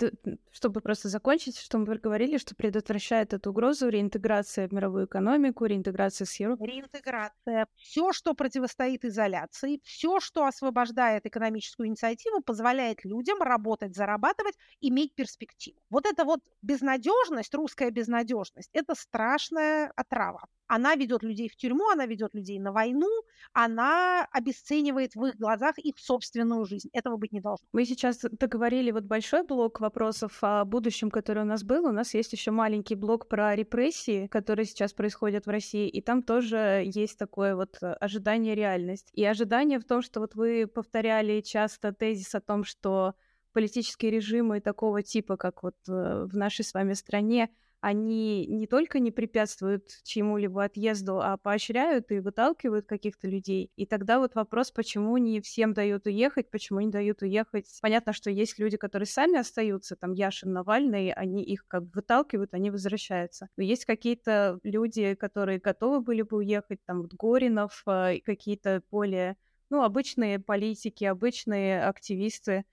чтобы 0.52 0.82
просто 0.82 1.10
закончить, 1.10 1.58
что 1.58 1.80
мы 1.80 1.98
говорили, 1.98 2.38
что 2.38 2.56
предотвращает 2.56 3.34
эту 3.34 3.50
угрозу 3.50 3.90
реинтеграция 3.90 4.68
в 4.68 4.74
мировую 4.74 5.06
экономику, 5.06 5.66
реинтеграция 5.66 6.26
с 6.26 6.40
Европой. 6.40 6.68
Реинтеграция. 6.68 7.68
Все, 7.76 8.14
что 8.14 8.34
противостоит 8.34 9.06
изоляции, 9.06 9.82
все, 9.84 10.20
что 10.20 10.46
освобождает 10.46 11.26
экономическую 11.26 11.88
инициативу, 11.88 12.42
позволяет 12.42 13.04
людям 13.04 13.42
работать, 13.42 13.96
зарабатывать, 13.96 14.56
иметь 14.82 15.16
перспективу. 15.16 15.80
Вот 15.90 16.06
эта 16.06 16.26
вот 16.26 16.42
безнадежность, 16.62 17.54
русская 17.56 17.90
безнадежность, 17.90 18.70
это 18.74 18.96
страшная 18.96 19.92
отрава. 19.96 20.46
Она 20.70 20.96
ведет 20.96 21.24
людей 21.24 21.50
в 21.50 21.56
тюрьму, 21.56 21.90
она 21.90 22.06
ведет 22.06 22.36
людей 22.36 22.60
на 22.60 22.72
войну, 22.72 23.10
она 23.54 24.28
обесценивает 24.32 25.16
в 25.16 25.26
их 25.26 25.36
глазах 25.36 25.80
их 25.80 25.98
собственную 25.98 26.64
жизнь. 26.66 26.90
Этого 26.94 27.18
быть 27.18 27.32
не 27.32 27.42
должно. 27.42 27.66
Мы 27.74 27.86
сейчас 27.86 28.20
договорили 28.20 28.92
вот 28.92 29.04
большой 29.04 29.44
блок 29.44 29.80
вопросов 29.80 30.38
о 30.42 30.64
будущем, 30.66 31.10
который 31.10 31.42
у 31.42 31.46
нас 31.46 31.64
был. 31.64 31.88
У 31.88 31.92
нас 31.92 32.14
есть 32.14 32.34
еще 32.34 32.52
маленький 32.52 32.94
блок 32.94 33.28
про 33.28 33.56
репрессии, 33.56 34.28
которые 34.28 34.66
сейчас 34.66 34.94
происходят 34.94 35.48
в 35.48 35.50
России, 35.50 35.90
и 35.90 36.02
там 36.02 36.22
тоже 36.22 36.84
есть 36.86 37.18
такое 37.18 37.56
вот 37.56 37.78
ожидание 37.82 38.54
реальность. 38.54 39.10
И 39.14 39.26
ожидание 39.26 39.80
в 39.80 39.86
том, 39.86 40.04
что 40.04 40.20
вот 40.20 40.36
вы 40.36 40.68
повторяли 40.68 41.42
часто 41.42 41.92
тезис 41.94 42.36
о 42.36 42.42
том, 42.42 42.64
что 42.64 43.16
политические 43.54 44.12
режимы 44.12 44.62
такого 44.62 45.02
типа, 45.02 45.36
как 45.36 45.64
вот 45.64 45.76
э, 45.88 46.28
в 46.32 46.36
нашей 46.38 46.64
с 46.64 46.76
вами 46.76 46.94
стране, 46.94 47.50
они 47.82 48.46
не 48.46 48.68
только 48.68 49.00
не 49.00 49.12
препятствуют 49.12 49.88
чему-либо 50.04 50.66
отъезду, 50.66 51.22
а 51.22 51.38
поощряют 51.38 52.12
и 52.12 52.20
выталкивают 52.20 52.86
каких-то 52.86 53.28
людей. 53.28 53.72
И 53.78 53.86
тогда 53.86 54.20
вот 54.20 54.36
вопрос, 54.36 54.72
почему 54.72 55.16
не 55.18 55.40
всем 55.40 55.74
дают 55.74 56.06
уехать, 56.06 56.52
почему 56.52 56.82
не 56.82 56.90
дают 56.90 57.22
уехать. 57.22 57.66
Понятно, 57.82 58.12
что 58.12 58.30
есть 58.30 58.60
люди, 58.60 58.76
которые 58.76 59.08
сами 59.08 59.40
остаются, 59.40 59.96
там 59.96 60.12
Яшин, 60.12 60.52
Навальный, 60.52 61.12
они 61.14 61.44
их 61.44 61.66
как 61.68 61.84
бы 61.86 61.92
выталкивают, 61.96 62.54
они 62.54 62.70
возвращаются. 62.70 63.48
Но 63.56 63.64
есть 63.64 63.86
какие-то 63.86 64.60
люди, 64.64 65.16
которые 65.16 65.60
готовы 65.60 66.02
были 66.02 66.22
бы 66.22 66.38
уехать, 66.38 66.80
там 66.86 67.02
вот 67.02 67.14
Горинов, 67.14 67.84
а, 67.86 68.14
какие-то 68.26 68.84
более, 68.92 69.38
ну, 69.70 69.84
обычные 69.84 70.40
политики, 70.40 71.06
обычные 71.06 71.84
активисты. 71.84 72.66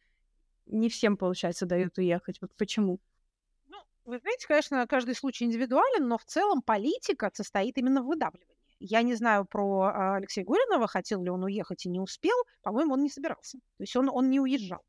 Не 0.66 0.88
всем, 0.88 1.16
получается, 1.16 1.64
дают 1.64 1.96
уехать. 1.98 2.38
Вот 2.40 2.50
почему? 2.56 2.98
Вы 4.06 4.18
знаете, 4.20 4.46
конечно, 4.46 4.86
каждый 4.86 5.16
случай 5.16 5.44
индивидуален, 5.44 6.06
но 6.06 6.16
в 6.16 6.24
целом 6.24 6.62
политика 6.62 7.28
состоит 7.34 7.76
именно 7.76 8.02
в 8.02 8.06
выдавливании. 8.06 8.54
Я 8.78 9.02
не 9.02 9.14
знаю 9.14 9.44
про 9.46 9.82
а, 9.82 10.16
Алексея 10.16 10.44
Горинова, 10.44 10.86
хотел 10.86 11.22
ли 11.24 11.30
он 11.30 11.42
уехать 11.42 11.86
и 11.86 11.88
не 11.88 11.98
успел. 11.98 12.36
По-моему, 12.62 12.94
он 12.94 13.02
не 13.02 13.10
собирался. 13.10 13.58
То 13.58 13.82
есть 13.82 13.96
он, 13.96 14.08
он 14.08 14.30
не 14.30 14.38
уезжал. 14.38 14.82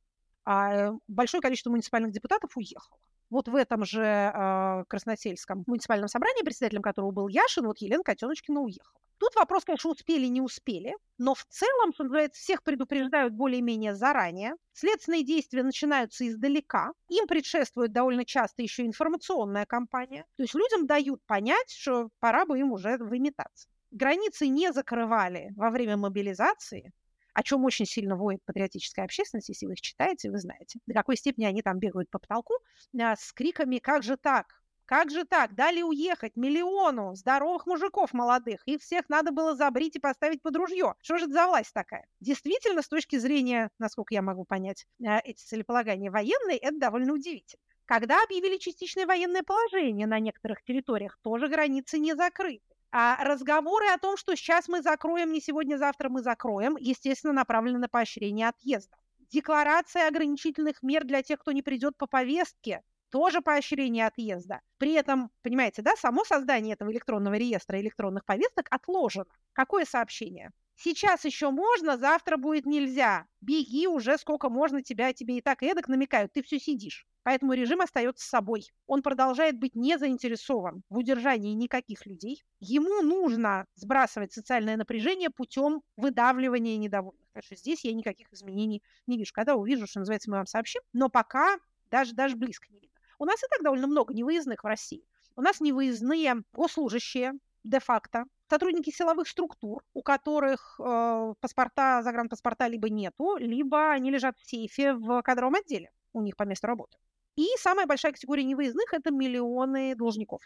А 0.45 0.71
э, 0.71 0.91
большое 1.07 1.41
количество 1.41 1.71
муниципальных 1.71 2.11
депутатов 2.11 2.55
уехало. 2.55 2.99
Вот 3.29 3.47
в 3.47 3.55
этом 3.55 3.85
же 3.85 4.03
э, 4.03 4.83
Красносельском 4.87 5.63
муниципальном 5.67 6.07
собрании, 6.07 6.43
председателем 6.43 6.81
которого 6.81 7.11
был 7.11 7.27
Яшин, 7.27 7.65
вот 7.65 7.79
Елена 7.79 8.03
Котеночкина 8.03 8.61
уехала. 8.61 8.99
Тут 9.19 9.35
вопрос, 9.35 9.65
конечно, 9.65 9.89
успели, 9.89 10.27
не 10.27 10.41
успели, 10.41 10.95
но 11.17 11.33
в 11.33 11.43
целом, 11.45 11.91
что 11.93 12.03
называется, 12.03 12.39
всех 12.39 12.61
предупреждают 12.61 13.33
более-менее 13.33 13.95
заранее. 13.95 14.53
Следственные 14.73 15.25
действия 15.25 15.63
начинаются 15.63 16.27
издалека. 16.27 16.91
Им 17.09 17.25
предшествует 17.25 17.91
довольно 17.91 18.25
часто 18.25 18.61
еще 18.61 18.85
информационная 18.85 19.65
кампания. 19.65 20.25
То 20.35 20.43
есть 20.43 20.53
людям 20.53 20.85
дают 20.85 21.25
понять, 21.25 21.71
что 21.71 22.09
пора 22.19 22.45
бы 22.45 22.59
им 22.59 22.71
уже 22.71 22.97
выметаться. 22.97 23.67
Границы 23.89 24.47
не 24.47 24.71
закрывали 24.71 25.51
во 25.55 25.71
время 25.71 25.97
мобилизации, 25.97 26.91
о 27.37 27.43
чем 27.43 27.63
очень 27.65 27.85
сильно 27.85 28.15
воет 28.15 28.43
патриотическая 28.45 29.05
общественность, 29.05 29.49
если 29.49 29.67
вы 29.67 29.73
их 29.73 29.81
читаете, 29.81 30.31
вы 30.31 30.39
знаете, 30.39 30.79
до 30.87 30.95
какой 30.95 31.15
степени 31.17 31.45
они 31.45 31.61
там 31.61 31.77
бегают 31.77 32.09
по 32.09 32.17
потолку 32.17 32.55
а, 32.99 33.15
с 33.15 33.31
криками 33.31 33.77
«Как 33.77 34.01
же 34.01 34.17
так? 34.17 34.47
Как 34.85 35.11
же 35.11 35.23
так? 35.23 35.53
Дали 35.53 35.83
уехать 35.83 36.35
миллиону 36.35 37.13
здоровых 37.13 37.67
мужиков 37.67 38.11
молодых. 38.11 38.63
Их 38.65 38.81
всех 38.81 39.07
надо 39.07 39.31
было 39.31 39.55
забрить 39.55 39.97
и 39.97 39.99
поставить 39.99 40.41
под 40.41 40.55
ружье. 40.55 40.95
Что 41.03 41.19
же 41.19 41.25
это 41.25 41.33
за 41.33 41.45
власть 41.45 41.73
такая? 41.75 42.07
Действительно, 42.21 42.81
с 42.81 42.87
точки 42.87 43.17
зрения, 43.19 43.69
насколько 43.77 44.15
я 44.15 44.23
могу 44.23 44.43
понять, 44.43 44.87
а, 45.05 45.19
эти 45.19 45.43
целеполагания 45.43 46.09
военные, 46.09 46.57
это 46.57 46.79
довольно 46.79 47.13
удивительно. 47.13 47.61
Когда 47.85 48.23
объявили 48.23 48.57
частичное 48.57 49.05
военное 49.05 49.43
положение 49.43 50.07
на 50.07 50.17
некоторых 50.19 50.63
территориях, 50.63 51.19
тоже 51.21 51.49
границы 51.49 51.99
не 51.99 52.15
закрыты. 52.15 52.76
А 52.91 53.23
разговоры 53.23 53.87
о 53.87 53.97
том, 53.97 54.17
что 54.17 54.35
сейчас 54.35 54.67
мы 54.67 54.81
закроем, 54.81 55.31
не 55.31 55.41
сегодня, 55.41 55.77
завтра 55.77 56.09
мы 56.09 56.21
закроем, 56.21 56.77
естественно, 56.77 57.33
направлены 57.33 57.79
на 57.79 57.89
поощрение 57.89 58.47
отъезда. 58.47 58.95
Декларация 59.29 60.07
ограничительных 60.07 60.81
мер 60.81 61.03
для 61.03 61.21
тех, 61.21 61.39
кто 61.39 61.51
не 61.51 61.61
придет 61.61 61.97
по 61.97 62.07
повестке, 62.07 62.81
тоже 63.09 63.41
поощрение 63.41 64.07
отъезда. 64.07 64.61
При 64.77 64.93
этом, 64.93 65.31
понимаете, 65.41 65.81
да, 65.81 65.95
само 65.97 66.23
создание 66.23 66.73
этого 66.73 66.91
электронного 66.91 67.35
реестра 67.35 67.79
электронных 67.79 68.25
повесток 68.25 68.67
отложено. 68.69 69.25
Какое 69.53 69.85
сообщение? 69.85 70.51
Сейчас 70.79 71.25
еще 71.25 71.49
можно, 71.49 71.97
завтра 71.97 72.37
будет 72.37 72.67
нельзя. 72.67 73.25
Беги 73.41 73.87
уже 73.87 74.17
сколько 74.19 74.49
можно, 74.49 74.83
тебя 74.83 75.11
тебе 75.11 75.39
и 75.39 75.41
так 75.41 75.63
эдак 75.63 75.87
намекают, 75.87 76.33
ты 76.33 76.43
все 76.43 76.59
сидишь. 76.59 77.07
Поэтому 77.23 77.53
режим 77.53 77.81
остается 77.81 78.23
с 78.23 78.29
собой. 78.29 78.71
Он 78.85 79.01
продолжает 79.01 79.57
быть 79.59 79.75
не 79.75 79.97
заинтересован 79.97 80.83
в 80.89 80.97
удержании 80.97 81.53
никаких 81.55 82.05
людей. 82.05 82.45
Ему 82.59 83.01
нужно 83.01 83.65
сбрасывать 83.73 84.31
социальное 84.31 84.77
напряжение 84.77 85.31
путем 85.31 85.81
выдавливания 85.97 86.77
недовольных. 86.77 87.27
Так 87.33 87.43
что 87.43 87.55
здесь 87.55 87.83
я 87.83 87.93
никаких 87.93 88.31
изменений 88.31 88.83
не 89.07 89.17
вижу. 89.17 89.33
Когда 89.33 89.55
увижу, 89.55 89.87
что 89.87 89.99
называется, 89.99 90.29
мы 90.29 90.37
вам 90.37 90.45
сообщим. 90.45 90.81
Но 90.93 91.09
пока 91.09 91.57
даже, 91.89 92.13
даже 92.13 92.35
близко 92.35 92.67
не 92.71 92.79
видно. 92.79 92.95
У 93.19 93.25
нас 93.25 93.43
и 93.43 93.47
так 93.49 93.63
довольно 93.63 93.87
много 93.87 94.13
невыездных 94.13 94.63
в 94.63 94.67
России. 94.67 95.03
У 95.35 95.41
нас 95.41 95.59
невыездные 95.59 96.43
госслужащие 96.53 97.33
де-факто, 97.63 98.25
сотрудники 98.49 98.89
силовых 98.89 99.27
структур, 99.27 99.83
у 99.93 100.01
которых 100.01 100.79
э, 100.79 101.33
паспорта, 101.39 102.01
загранпаспорта 102.03 102.67
либо 102.67 102.89
нету, 102.89 103.37
либо 103.37 103.91
они 103.91 104.11
лежат 104.11 104.37
в 104.39 104.49
сейфе 104.49 104.93
в 104.93 105.21
кадровом 105.21 105.55
отделе 105.55 105.91
у 106.13 106.21
них 106.21 106.35
по 106.35 106.43
месту 106.43 106.67
работы. 106.67 106.97
И 107.35 107.47
самая 107.59 107.85
большая 107.85 108.13
категория 108.13 108.43
невыездных– 108.43 108.85
это 108.93 109.11
миллионы 109.11 109.95
должников, 109.95 110.41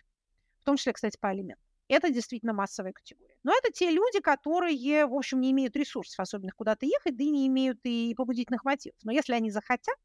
в 0.59 0.65
том 0.65 0.75
числе, 0.75 0.93
кстати, 0.93 1.17
по 1.17 1.29
алиментам. 1.29 1.65
Это 1.87 2.09
действительно 2.09 2.53
массовая 2.53 2.93
категория. 2.93 3.35
Но 3.43 3.53
это 3.53 3.71
те 3.71 3.91
люди, 3.91 4.19
которые, 4.21 5.05
в 5.05 5.13
общем, 5.13 5.41
не 5.41 5.51
имеют 5.51 5.75
ресурсов 5.75 6.19
особенных 6.19 6.55
куда-то 6.55 6.85
ехать, 6.85 7.17
да 7.17 7.23
и 7.23 7.29
не 7.29 7.47
имеют 7.47 7.79
и 7.83 8.13
побудительных 8.15 8.63
мотивов. 8.63 8.97
Но 9.03 9.11
если 9.11 9.33
они 9.33 9.51
захотят, 9.51 9.97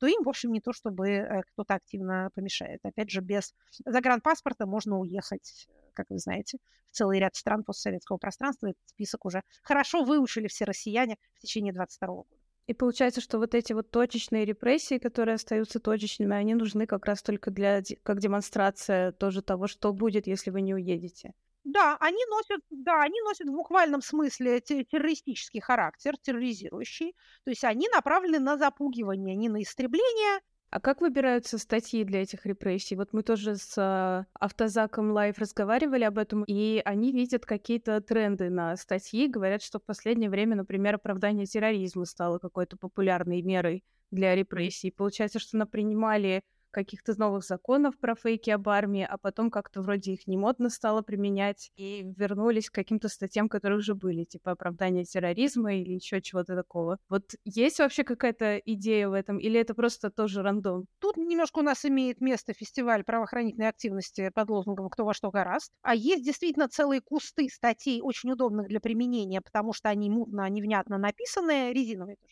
то 0.00 0.06
им, 0.06 0.22
в 0.24 0.28
общем, 0.28 0.50
не 0.50 0.60
то, 0.60 0.72
чтобы 0.72 1.08
э, 1.08 1.42
кто-то 1.52 1.74
активно 1.74 2.30
помешает. 2.34 2.80
Опять 2.82 3.10
же, 3.10 3.20
без 3.20 3.54
загранпаспорта 3.84 4.66
можно 4.66 4.98
уехать, 4.98 5.68
как 5.92 6.06
вы 6.08 6.18
знаете, 6.18 6.58
в 6.90 6.96
целый 6.96 7.20
ряд 7.20 7.36
стран 7.36 7.62
постсоветского 7.62 8.16
пространства. 8.16 8.68
Этот 8.68 8.82
список 8.86 9.26
уже 9.26 9.42
хорошо 9.62 10.02
выучили 10.02 10.48
все 10.48 10.64
россияне 10.64 11.18
в 11.34 11.40
течение 11.40 11.74
22 11.74 12.08
года. 12.08 12.28
И 12.66 12.72
получается, 12.72 13.20
что 13.20 13.38
вот 13.38 13.54
эти 13.54 13.72
вот 13.72 13.90
точечные 13.90 14.44
репрессии, 14.44 14.98
которые 14.98 15.34
остаются 15.34 15.80
точечными, 15.80 16.34
они 16.36 16.54
нужны 16.54 16.86
как 16.86 17.04
раз 17.04 17.20
только 17.22 17.50
для 17.50 17.82
как 18.02 18.20
демонстрация 18.20 19.12
тоже 19.12 19.42
того, 19.42 19.66
что 19.66 19.92
будет, 19.92 20.26
если 20.26 20.50
вы 20.50 20.62
не 20.62 20.74
уедете. 20.74 21.34
Да, 21.64 21.96
они 22.00 22.24
носят, 22.26 22.62
да, 22.70 23.02
они 23.02 23.20
носят 23.22 23.48
в 23.48 23.52
буквальном 23.52 24.00
смысле 24.00 24.60
террористический 24.60 25.60
характер, 25.60 26.14
терроризирующий. 26.22 27.14
То 27.44 27.50
есть 27.50 27.64
они 27.64 27.88
направлены 27.88 28.38
на 28.38 28.56
запугивание, 28.56 29.36
не 29.36 29.48
на 29.48 29.62
истребление, 29.62 30.40
а 30.70 30.78
как 30.78 31.00
выбираются 31.00 31.58
статьи 31.58 32.04
для 32.04 32.22
этих 32.22 32.46
репрессий? 32.46 32.94
Вот 32.94 33.12
мы 33.12 33.24
тоже 33.24 33.56
с 33.56 33.76
э, 33.76 34.24
Автозаком 34.38 35.10
Live 35.10 35.38
разговаривали 35.38 36.04
об 36.04 36.16
этом, 36.16 36.44
и 36.44 36.80
они 36.84 37.10
видят 37.10 37.44
какие-то 37.44 38.00
тренды 38.00 38.50
на 38.50 38.76
статьи, 38.76 39.26
говорят, 39.26 39.62
что 39.64 39.80
в 39.80 39.84
последнее 39.84 40.30
время, 40.30 40.54
например, 40.54 40.94
оправдание 40.94 41.46
терроризма 41.46 42.04
стало 42.04 42.38
какой-то 42.38 42.76
популярной 42.76 43.42
мерой 43.42 43.82
для 44.12 44.36
репрессий. 44.36 44.92
Получается, 44.92 45.40
что 45.40 45.56
напринимали 45.56 46.44
каких-то 46.70 47.18
новых 47.18 47.44
законов 47.44 47.98
про 47.98 48.14
фейки 48.14 48.50
об 48.50 48.68
армии, 48.68 49.06
а 49.08 49.18
потом 49.18 49.50
как-то 49.50 49.82
вроде 49.82 50.12
их 50.12 50.26
не 50.26 50.36
модно 50.36 50.70
стало 50.70 51.02
применять, 51.02 51.70
и 51.76 52.04
вернулись 52.16 52.70
к 52.70 52.74
каким-то 52.74 53.08
статьям, 53.08 53.48
которые 53.48 53.78
уже 53.78 53.94
были, 53.94 54.24
типа 54.24 54.52
оправдание 54.52 55.04
терроризма 55.04 55.74
или 55.74 55.94
еще 55.94 56.20
чего-то 56.20 56.56
такого. 56.56 56.98
Вот 57.08 57.34
есть 57.44 57.78
вообще 57.78 58.04
какая-то 58.04 58.58
идея 58.58 59.08
в 59.08 59.12
этом, 59.12 59.38
или 59.38 59.58
это 59.60 59.74
просто 59.74 60.10
тоже 60.10 60.42
рандом? 60.42 60.86
Тут 61.00 61.16
немножко 61.16 61.58
у 61.60 61.62
нас 61.62 61.84
имеет 61.84 62.20
место 62.20 62.52
фестиваль 62.52 63.04
правоохранительной 63.04 63.68
активности 63.68 64.30
под 64.34 64.50
лозунгом 64.50 64.88
«Кто 64.88 65.04
во 65.04 65.14
что 65.14 65.30
гораст», 65.30 65.72
а 65.82 65.94
есть 65.94 66.24
действительно 66.24 66.68
целые 66.68 67.00
кусты 67.00 67.48
статей, 67.48 68.00
очень 68.02 68.30
удобных 68.30 68.68
для 68.68 68.80
применения, 68.80 69.40
потому 69.40 69.72
что 69.72 69.88
они 69.88 70.10
мутно, 70.10 70.48
невнятно 70.48 70.98
написаны, 70.98 71.72
резиновые, 71.72 72.16
то, 72.16 72.26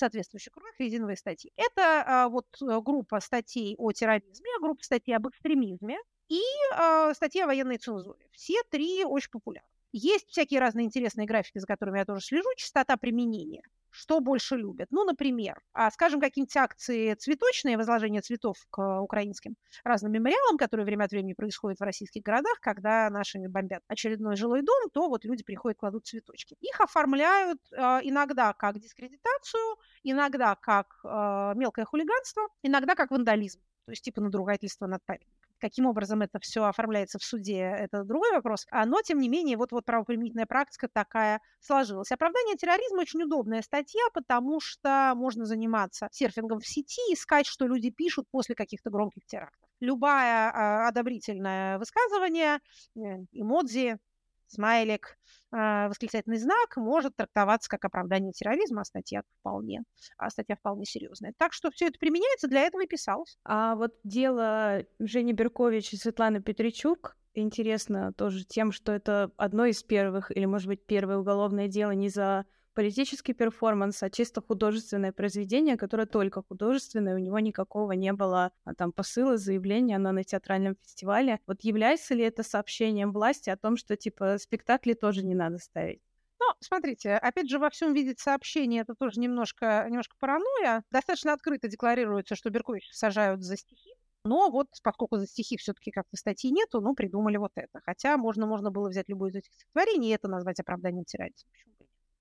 соответствующих 0.00 0.52
кругах 0.52 0.74
резиновые 0.78 1.16
статьи. 1.16 1.52
Это 1.56 2.02
а, 2.06 2.28
вот 2.28 2.46
э, 2.60 2.80
группа 2.80 3.20
статей 3.20 3.76
о 3.78 3.92
терроризме, 3.92 4.50
группа 4.60 4.82
статей 4.82 5.14
об 5.14 5.28
экстремизме 5.28 5.98
и 6.28 6.40
а, 6.74 7.14
статьи 7.14 7.40
о 7.40 7.46
военной 7.46 7.78
цензуре. 7.78 8.26
Все 8.32 8.62
три 8.70 9.04
очень 9.04 9.30
популярны. 9.30 9.68
Есть 9.92 10.28
всякие 10.28 10.60
разные 10.60 10.86
интересные 10.86 11.26
графики, 11.26 11.58
за 11.58 11.66
которыми 11.66 11.98
я 11.98 12.04
тоже 12.04 12.24
слежу, 12.24 12.48
частота 12.56 12.96
применения. 12.96 13.62
Что 13.90 14.20
больше 14.20 14.56
любят. 14.56 14.88
Ну, 14.90 15.04
например, 15.04 15.60
а, 15.72 15.90
скажем, 15.90 16.20
какие-нибудь 16.20 16.56
акции 16.56 17.14
цветочные, 17.14 17.76
возложение 17.76 18.22
цветов 18.22 18.56
к 18.70 19.00
украинским 19.00 19.56
разным 19.84 20.12
мемориалам, 20.12 20.56
которые 20.56 20.86
время 20.86 21.04
от 21.04 21.10
времени 21.10 21.34
происходят 21.34 21.80
в 21.80 21.82
российских 21.82 22.22
городах, 22.22 22.60
когда 22.60 23.10
нашими 23.10 23.46
бомбят 23.46 23.82
очередной 23.88 24.36
жилой 24.36 24.62
дом, 24.62 24.90
то 24.92 25.08
вот 25.08 25.24
люди 25.24 25.42
приходят, 25.42 25.78
кладут 25.78 26.06
цветочки. 26.06 26.56
Их 26.60 26.80
оформляют 26.80 27.60
э, 27.72 27.76
иногда 28.02 28.52
как 28.52 28.78
дискредитацию, 28.78 29.76
иногда 30.02 30.54
как 30.54 31.00
э, 31.04 31.52
мелкое 31.56 31.84
хулиганство, 31.84 32.42
иногда 32.62 32.94
как 32.94 33.10
вандализм, 33.10 33.60
то 33.86 33.92
есть 33.92 34.04
типа 34.04 34.20
надругательство 34.20 34.86
над 34.86 35.04
памятником. 35.04 35.39
Каким 35.60 35.86
образом 35.86 36.22
это 36.22 36.38
все 36.40 36.64
оформляется 36.64 37.18
в 37.18 37.24
суде, 37.24 37.60
это 37.60 38.04
другой 38.04 38.32
вопрос. 38.32 38.66
Но, 38.72 39.02
тем 39.02 39.18
не 39.18 39.28
менее, 39.28 39.56
вот, 39.56 39.72
вот 39.72 39.84
правоприменительная 39.84 40.46
практика 40.46 40.88
такая 40.92 41.40
сложилась. 41.60 42.10
Оправдание 42.10 42.56
терроризма 42.56 43.00
очень 43.02 43.22
удобная 43.22 43.62
статья, 43.62 44.02
потому 44.14 44.60
что 44.60 45.12
можно 45.14 45.44
заниматься 45.44 46.08
серфингом 46.12 46.60
в 46.60 46.66
сети, 46.66 47.00
искать, 47.12 47.46
что 47.46 47.66
люди 47.66 47.90
пишут 47.90 48.26
после 48.30 48.54
каких-то 48.54 48.90
громких 48.90 49.26
терактов. 49.26 49.68
Любое 49.80 50.50
а, 50.50 50.88
одобрительное 50.88 51.78
высказывание, 51.78 52.60
э, 52.96 53.00
эмодзи, 53.32 53.98
смайлик, 54.46 55.16
восклицательный 55.50 56.38
знак 56.38 56.76
может 56.76 57.16
трактоваться 57.16 57.68
как 57.68 57.84
оправдание 57.84 58.32
терроризма, 58.32 58.82
а 58.82 58.84
статья 58.84 59.22
вполне, 59.40 59.82
а 60.16 60.30
статья 60.30 60.56
вполне 60.56 60.84
серьезная. 60.84 61.34
Так 61.36 61.52
что 61.52 61.70
все 61.70 61.86
это 61.86 61.98
применяется, 61.98 62.48
для 62.48 62.62
этого 62.62 62.82
и 62.82 62.86
писалось. 62.86 63.38
А 63.44 63.74
вот 63.74 63.94
дело 64.04 64.84
Жени 64.98 65.32
Беркович 65.32 65.92
и 65.92 65.96
Светланы 65.96 66.40
Петричук 66.40 67.16
интересно 67.34 68.12
тоже 68.12 68.44
тем, 68.44 68.72
что 68.72 68.92
это 68.92 69.30
одно 69.36 69.64
из 69.64 69.82
первых, 69.82 70.34
или, 70.34 70.44
может 70.44 70.68
быть, 70.68 70.84
первое 70.84 71.18
уголовное 71.18 71.68
дело 71.68 71.92
не 71.92 72.08
за 72.08 72.46
политический 72.74 73.32
перформанс, 73.32 74.02
а 74.02 74.10
чисто 74.10 74.40
художественное 74.42 75.12
произведение, 75.12 75.76
которое 75.76 76.06
только 76.06 76.42
художественное, 76.42 77.14
у 77.14 77.18
него 77.18 77.38
никакого 77.38 77.92
не 77.92 78.12
было 78.12 78.52
а, 78.64 78.74
там 78.74 78.92
посыла, 78.92 79.36
заявления, 79.36 79.96
оно 79.96 80.12
на 80.12 80.24
театральном 80.24 80.76
фестивале. 80.76 81.40
Вот 81.46 81.62
является 81.62 82.14
ли 82.14 82.24
это 82.24 82.42
сообщением 82.42 83.12
власти 83.12 83.50
о 83.50 83.56
том, 83.56 83.76
что 83.76 83.96
типа 83.96 84.38
спектакли 84.38 84.94
тоже 84.94 85.24
не 85.24 85.34
надо 85.34 85.58
ставить? 85.58 86.00
Ну, 86.40 86.46
смотрите, 86.60 87.16
опять 87.16 87.50
же, 87.50 87.58
во 87.58 87.68
всем 87.68 87.92
видеть 87.92 88.18
сообщение, 88.18 88.82
это 88.82 88.94
тоже 88.94 89.20
немножко, 89.20 89.84
немножко 89.88 90.16
паранойя. 90.18 90.84
Достаточно 90.90 91.34
открыто 91.34 91.68
декларируется, 91.68 92.34
что 92.34 92.48
Беркович 92.50 92.88
сажают 92.92 93.42
за 93.42 93.56
стихи. 93.56 93.94
Но 94.24 94.50
вот 94.50 94.68
поскольку 94.82 95.16
за 95.16 95.26
стихи 95.26 95.56
все-таки 95.56 95.90
как-то 95.90 96.16
статьи 96.16 96.50
нету, 96.50 96.80
ну, 96.80 96.94
придумали 96.94 97.36
вот 97.36 97.52
это. 97.56 97.80
Хотя 97.84 98.16
можно, 98.16 98.46
можно 98.46 98.70
было 98.70 98.88
взять 98.88 99.08
любое 99.08 99.30
из 99.30 99.36
этих 99.36 99.52
стихотворений 99.52 100.10
и 100.10 100.14
это 100.14 100.28
назвать 100.28 100.60
оправданием 100.60 101.04
терроризма. 101.04 101.48
Почему 101.52 101.74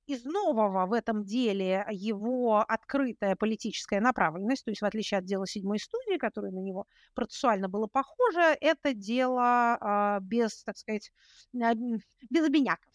из 0.10 0.26
нового 0.26 0.86
в 0.86 0.94
этом 0.94 1.24
деле 1.24 1.86
его 1.92 2.66
открытая 2.68 3.36
политическая 3.36 4.02
направленность, 4.02 4.66
то 4.66 4.72
есть 4.72 4.82
в 4.82 4.86
отличие 4.86 5.20
от 5.20 5.26
дела 5.26 5.46
седьмой 5.46 5.80
студии, 5.80 6.18
которое 6.18 6.52
на 6.52 6.60
него 6.60 6.88
процессуально 7.14 7.70
было 7.70 7.88
похоже, 7.88 8.58
это 8.60 8.94
дело 8.94 9.78
а, 9.80 10.20
без, 10.22 10.64
так 10.64 10.78
сказать, 10.78 11.12
без 11.54 12.46
обиняков. 12.46 12.92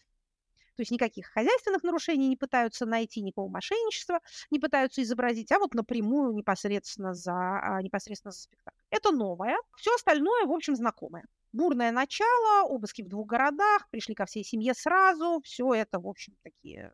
То 0.75 0.81
есть 0.81 0.91
никаких 0.91 1.27
хозяйственных 1.27 1.83
нарушений 1.83 2.27
не 2.27 2.35
пытаются 2.35 2.85
найти, 2.85 3.21
никакого 3.21 3.47
мошенничества 3.47 4.19
не 4.51 4.59
пытаются 4.59 5.01
изобразить, 5.01 5.51
а 5.53 5.59
вот 5.59 5.73
напрямую 5.73 6.33
непосредственно 6.33 7.13
за, 7.13 7.33
а, 7.33 7.81
непосредственно 7.81 8.33
за 8.33 8.41
спектакль. 8.41 8.77
Это 8.89 9.11
новое. 9.11 9.55
Все 9.77 9.95
остальное, 9.95 10.45
в 10.45 10.51
общем, 10.51 10.75
знакомое. 10.75 11.25
Бурное 11.53 11.91
начало, 11.91 12.67
обыски 12.67 13.01
в 13.01 13.07
двух 13.07 13.27
городах, 13.27 13.87
пришли 13.89 14.13
ко 14.15 14.25
всей 14.25 14.43
семье 14.43 14.73
сразу. 14.73 15.39
Все 15.45 15.73
это, 15.73 16.01
в 16.01 16.07
общем, 16.07 16.35
такие 16.43 16.91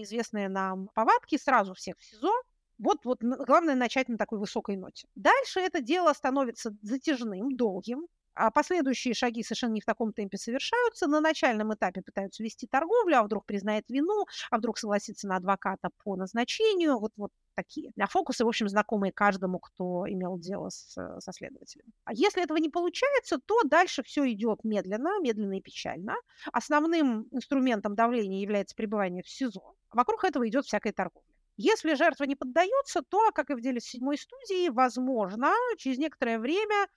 известные 0.00 0.48
нам 0.48 0.88
повадки, 0.94 1.36
сразу 1.36 1.74
всех 1.74 1.98
в 1.98 2.04
СИЗО. 2.04 2.32
Вот, 2.78 3.04
вот 3.04 3.22
главное 3.22 3.74
начать 3.74 4.08
на 4.08 4.16
такой 4.16 4.38
высокой 4.38 4.76
ноте. 4.76 5.06
Дальше 5.14 5.60
это 5.60 5.80
дело 5.80 6.12
становится 6.14 6.74
затяжным, 6.82 7.56
долгим, 7.56 8.08
а 8.34 8.50
последующие 8.50 9.14
шаги 9.14 9.42
совершенно 9.42 9.72
не 9.72 9.80
в 9.80 9.84
таком 9.84 10.12
темпе 10.12 10.38
совершаются. 10.38 11.06
На 11.06 11.20
начальном 11.20 11.74
этапе 11.74 12.02
пытаются 12.02 12.42
вести 12.42 12.66
торговлю, 12.66 13.18
а 13.18 13.22
вдруг 13.22 13.44
признает 13.44 13.84
вину, 13.88 14.26
а 14.50 14.58
вдруг 14.58 14.78
согласится 14.78 15.28
на 15.28 15.36
адвоката 15.36 15.90
по 16.02 16.16
назначению. 16.16 16.98
Вот, 16.98 17.12
вот 17.16 17.30
такие. 17.54 17.92
А 18.00 18.06
фокусы, 18.06 18.44
в 18.44 18.48
общем, 18.48 18.68
знакомые 18.68 19.12
каждому, 19.12 19.58
кто 19.58 20.06
имел 20.08 20.38
дело 20.38 20.70
с, 20.70 20.94
со 20.94 21.32
следователем. 21.32 21.86
А 22.04 22.14
если 22.14 22.42
этого 22.42 22.56
не 22.56 22.70
получается, 22.70 23.38
то 23.38 23.62
дальше 23.64 24.02
все 24.02 24.30
идет 24.32 24.64
медленно, 24.64 25.20
медленно 25.20 25.58
и 25.58 25.60
печально. 25.60 26.14
Основным 26.52 27.28
инструментом 27.30 27.94
давления 27.94 28.40
является 28.40 28.74
пребывание 28.74 29.22
в 29.22 29.28
СИЗО. 29.28 29.74
Вокруг 29.92 30.24
этого 30.24 30.48
идет 30.48 30.64
всякая 30.64 30.92
торговля. 30.92 31.26
Если 31.56 31.94
жертва 31.94 32.24
не 32.24 32.34
поддается, 32.34 33.02
то, 33.02 33.30
как 33.32 33.50
и 33.50 33.54
в 33.54 33.60
деле 33.60 33.80
седьмой 33.80 34.16
студии, 34.16 34.70
возможно, 34.70 35.52
через 35.76 35.98
некоторое 35.98 36.38
время 36.38 36.88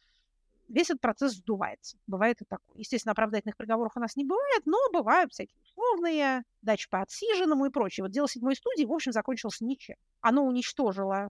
весь 0.69 0.89
этот 0.89 1.01
процесс 1.01 1.33
сдувается. 1.33 1.97
Бывает 2.07 2.41
и 2.41 2.45
такое. 2.45 2.77
Естественно, 2.77 3.11
оправдательных 3.11 3.57
приговоров 3.57 3.93
у 3.95 3.99
нас 3.99 4.15
не 4.15 4.23
бывает, 4.23 4.63
но 4.65 4.77
бывают 4.91 5.31
всякие 5.31 5.59
условные, 5.61 6.43
дачи 6.61 6.89
по 6.89 7.01
отсиженному 7.01 7.65
и 7.65 7.69
прочее. 7.69 8.05
Вот 8.05 8.11
дело 8.11 8.29
седьмой 8.29 8.55
студии, 8.55 8.85
в 8.85 8.93
общем, 8.93 9.11
закончилось 9.11 9.61
ничем. 9.61 9.97
Оно 10.21 10.45
уничтожило 10.45 11.29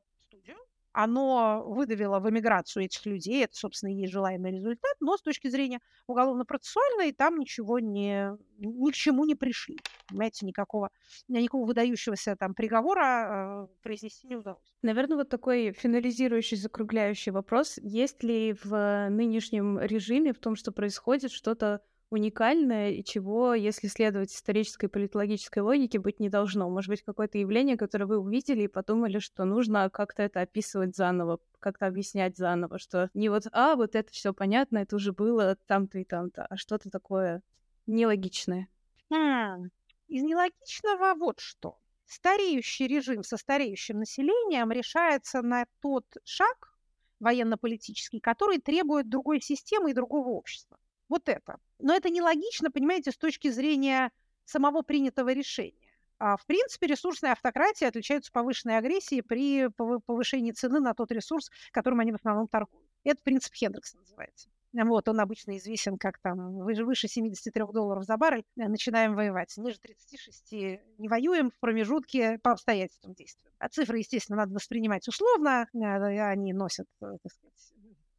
оно 0.95 1.63
выдавило 1.67 2.19
в 2.19 2.29
эмиграцию 2.29 2.85
этих 2.85 3.05
людей, 3.05 3.43
это, 3.43 3.55
собственно, 3.55 3.91
и 3.91 3.95
есть 3.95 4.13
желаемый 4.13 4.53
результат, 4.53 4.95
но 5.01 5.17
с 5.17 5.21
точки 5.21 5.49
зрения 5.49 5.79
уголовно-процессуальной 6.07 7.11
там 7.11 7.37
ничего 7.37 7.79
не, 7.79 8.31
ни 8.57 8.91
к 8.91 8.95
чему 8.95 9.25
не 9.25 9.35
пришли. 9.35 9.77
Понимаете, 10.07 10.45
никакого, 10.45 10.89
никакого 11.27 11.65
выдающегося 11.65 12.37
там 12.37 12.53
приговора 12.53 13.67
э, 13.69 13.81
произнести 13.83 14.25
не 14.27 14.37
удалось. 14.37 14.73
Наверное, 14.81 15.17
вот 15.17 15.29
такой 15.29 15.73
финализирующий, 15.73 16.55
закругляющий 16.55 17.33
вопрос. 17.33 17.77
Есть 17.81 18.23
ли 18.23 18.55
в 18.63 19.09
нынешнем 19.09 19.77
режиме, 19.79 20.33
в 20.33 20.39
том, 20.39 20.55
что 20.55 20.71
происходит, 20.71 21.31
что-то 21.31 21.81
уникальное 22.09 22.91
и 22.91 23.03
чего, 23.03 23.53
если 23.53 23.87
следовать 23.87 24.31
исторической 24.33 24.87
политологической 24.87 25.59
логике, 25.59 25.99
быть 25.99 26.19
не 26.19 26.29
должно. 26.29 26.69
Может 26.69 26.89
быть, 26.89 27.01
какое-то 27.01 27.37
явление, 27.37 27.77
которое 27.77 28.05
вы 28.05 28.17
увидели 28.17 28.63
и 28.63 28.67
подумали, 28.67 29.19
что 29.19 29.45
нужно 29.45 29.89
как-то 29.89 30.23
это 30.23 30.41
описывать 30.41 30.95
заново, 30.95 31.39
как-то 31.59 31.87
объяснять 31.87 32.37
заново, 32.37 32.79
что 32.79 33.09
не 33.13 33.29
вот, 33.29 33.47
а, 33.51 33.75
вот 33.75 33.95
это 33.95 34.11
все 34.11 34.33
понятно, 34.33 34.79
это 34.79 34.95
уже 34.95 35.13
было 35.13 35.57
там-то 35.67 35.99
и 35.99 36.03
там-то, 36.03 36.45
а 36.45 36.57
что-то 36.57 36.89
такое 36.89 37.41
нелогичное. 37.87 38.67
Хм. 39.09 39.69
Из 40.07 40.23
нелогичного 40.23 41.15
вот 41.15 41.39
что. 41.39 41.79
Стареющий 42.05 42.87
режим 42.87 43.23
со 43.23 43.37
стареющим 43.37 43.97
населением 43.97 44.71
решается 44.71 45.41
на 45.41 45.65
тот 45.81 46.05
шаг 46.23 46.77
военно-политический, 47.19 48.19
который 48.19 48.59
требует 48.59 49.09
другой 49.09 49.41
системы 49.41 49.91
и 49.91 49.93
другого 49.93 50.29
общества. 50.29 50.77
Вот 51.09 51.29
это. 51.29 51.57
Но 51.79 51.95
это 51.95 52.09
нелогично, 52.09 52.71
понимаете, 52.71 53.11
с 53.11 53.17
точки 53.17 53.49
зрения 53.49 54.11
самого 54.45 54.81
принятого 54.81 55.33
решения. 55.33 55.73
А 56.17 56.37
в 56.37 56.45
принципе, 56.45 56.87
ресурсные 56.87 57.33
автократии 57.33 57.85
отличаются 57.85 58.31
повышенной 58.31 58.77
агрессией 58.77 59.21
при 59.21 59.67
повышении 60.05 60.51
цены 60.51 60.79
на 60.79 60.93
тот 60.93 61.11
ресурс, 61.11 61.51
которым 61.71 61.99
они 61.99 62.11
в 62.11 62.15
основном 62.15 62.47
торгуют. 62.47 62.87
Это 63.03 63.19
принцип 63.21 63.53
Хендрикса 63.53 63.97
называется. 63.97 64.49
Вот, 64.83 65.07
он 65.07 65.19
обычно 65.21 65.57
известен 65.57 65.97
как 65.97 66.19
там 66.19 66.57
выше 66.57 67.07
73 67.07 67.63
долларов 67.71 68.03
за 68.03 68.17
баррель, 68.17 68.43
э, 68.57 68.67
начинаем 68.67 69.15
воевать. 69.15 69.55
Ниже 69.55 69.79
36 69.79 70.51
не 70.97 71.07
воюем, 71.07 71.49
в 71.49 71.59
промежутке 71.59 72.39
по 72.39 72.51
обстоятельствам 72.51 73.13
действуем. 73.13 73.53
А 73.57 73.69
цифры, 73.69 73.99
естественно, 73.99 74.39
надо 74.39 74.53
воспринимать 74.53 75.07
условно, 75.07 75.67
э, 75.73 76.19
они 76.19 76.51
носят, 76.51 76.87
э, 77.01 77.05
так 77.23 77.31
сказать, 77.31 77.73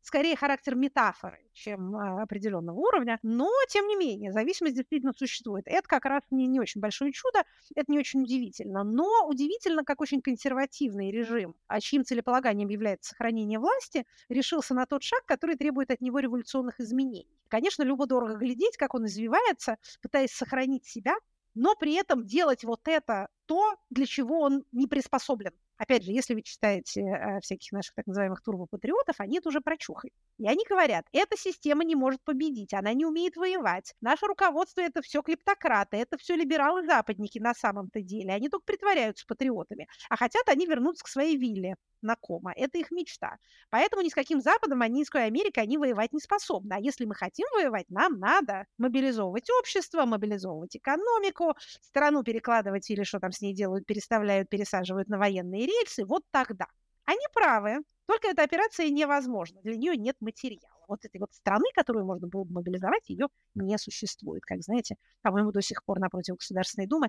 скорее 0.07 0.37
характер 0.37 0.77
метафоры, 0.77 1.41
чем 1.53 1.97
а, 1.97 2.23
определенного 2.23 2.77
уровня, 2.77 3.19
но, 3.23 3.51
тем 3.69 3.89
не 3.89 3.97
менее, 3.97 4.33
зависимость 4.33 4.77
действительно 4.77 5.13
существует. 5.13 5.65
Это 5.67 5.87
как 5.89 6.05
раз 6.05 6.23
не, 6.31 6.47
не 6.47 6.61
очень 6.61 6.81
большое 6.81 7.13
чудо, 7.13 7.43
это 7.75 7.91
не 7.91 7.99
очень 7.99 8.23
удивительно, 8.23 8.85
но 8.85 9.27
удивительно, 9.27 9.85
как 9.85 10.01
очень 10.01 10.23
консервативный 10.23 11.11
режим, 11.11 11.57
а 11.67 11.81
чьим 11.81 12.05
целеполаганием 12.05 12.69
является 12.69 13.11
сохранение 13.11 13.59
власти, 13.59 14.07
решился 14.29 14.75
на 14.75 14.87
тот 14.87 15.03
шаг, 15.03 15.25
который 15.27 15.57
требует 15.57 15.91
от 15.91 16.01
него 16.01 16.21
революционных 16.21 16.79
изменений. 16.81 17.29
Конечно, 17.49 17.83
любо-дорого 17.83 18.37
глядеть, 18.37 18.77
как 18.77 18.95
он 18.95 19.07
извивается, 19.07 19.77
пытаясь 20.01 20.31
сохранить 20.31 20.85
себя, 20.87 21.17
но 21.55 21.75
при 21.75 21.95
этом 21.95 22.25
делать 22.25 22.65
вот 22.65 22.87
это 22.87 23.29
то, 23.47 23.77
для 23.91 24.07
чего 24.07 24.41
он 24.41 24.65
не 24.73 24.87
приспособлен. 24.87 25.53
Опять 25.79 26.05
же, 26.05 26.13
если 26.13 26.35
вы 26.35 26.43
читаете 26.43 27.03
э, 27.03 27.41
всяких 27.41 27.73
наших 27.73 27.95
так 27.95 28.07
называемых 28.07 28.43
турбопатриотов, 28.43 29.21
они 29.21 29.39
это 29.39 29.49
уже 29.49 29.61
прочухали. 29.61 30.13
И 30.39 30.49
они 30.49 30.65
говорят, 30.69 31.07
эта 31.13 31.37
система 31.37 31.85
не 31.85 31.95
может 31.95 32.23
победить, 32.23 32.73
она 32.75 32.93
не 32.93 33.05
умеет 33.05 33.37
воевать. 33.37 33.95
Наше 34.01 34.27
руководство 34.27 34.81
это 34.81 35.03
все 35.03 35.23
клептократы, 35.23 35.97
это 35.97 36.17
все 36.19 36.37
либералы-западники 36.37 37.39
на 37.39 37.55
самом-то 37.55 38.01
деле. 38.01 38.33
Они 38.33 38.49
только 38.49 38.65
притворяются 38.65 39.27
патриотами. 39.27 39.89
А 40.09 40.17
хотят 40.17 40.49
они 40.49 40.67
вернуться 40.67 41.05
к 41.05 41.09
своей 41.09 41.37
вилле 41.37 41.77
знакомо, 42.03 42.53
это 42.55 42.79
их 42.79 42.91
мечта. 42.91 43.37
Поэтому 43.71 44.03
ни 44.03 44.09
с 44.09 44.15
каким 44.15 44.41
Западом, 44.41 44.83
а 44.83 44.89
ни 44.89 45.03
с 45.03 45.11
какой 45.11 45.27
Америкой 45.27 45.65
они 45.65 45.79
воевать 45.79 46.13
не 46.13 46.21
способны. 46.21 46.75
А 46.75 46.81
если 46.81 47.05
мы 47.05 47.15
хотим 47.15 47.47
воевать, 47.55 47.87
нам 47.89 48.19
надо 48.19 48.67
мобилизовывать 48.79 49.51
общество, 49.51 50.05
мобилизовывать 50.05 50.77
экономику, 50.77 51.55
страну 51.81 52.23
перекладывать 52.23 52.89
или 52.91 53.03
что 53.03 53.19
там 53.19 53.33
с 53.33 53.41
ней 53.41 53.55
делают, 53.55 53.87
переставляют, 53.87 54.49
пересаживают 54.49 55.09
на 55.09 55.19
военные 55.19 55.66
рельсы, 55.67 56.05
вот 56.05 56.25
тогда. 56.31 56.67
Они 57.05 57.25
правы, 57.33 57.83
только 58.07 58.29
эта 58.29 58.43
операция 58.43 58.89
невозможна, 58.89 59.61
для 59.63 59.77
нее 59.77 59.97
нет 59.97 60.17
материала. 60.21 60.77
Вот 60.89 61.05
этой 61.05 61.19
вот 61.19 61.35
страны, 61.35 61.65
которую 61.75 62.07
можно 62.07 62.29
было 62.29 62.45
бы 62.45 62.55
мобилизовать, 62.55 63.09
ее 63.09 63.27
не 63.57 63.77
существует. 63.77 64.45
Как 64.45 64.63
знаете, 64.63 64.97
по-моему, 65.23 65.51
до 65.51 65.61
сих 65.61 65.85
пор 65.85 65.99
напротив 65.99 66.37
Государственной 66.37 66.87
Думы 66.87 67.09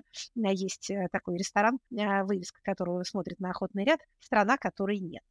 есть 0.52 0.90
э, 0.90 1.08
такой 1.12 1.38
ресторан, 1.38 1.78
э, 1.92 2.24
вывеска 2.24 2.60
которого 2.62 3.04
смотрит 3.04 3.38
на 3.38 3.50
охотный 3.50 3.84
ряд, 3.84 4.00
страна, 4.18 4.56
которой 4.56 4.98
нет. 4.98 5.22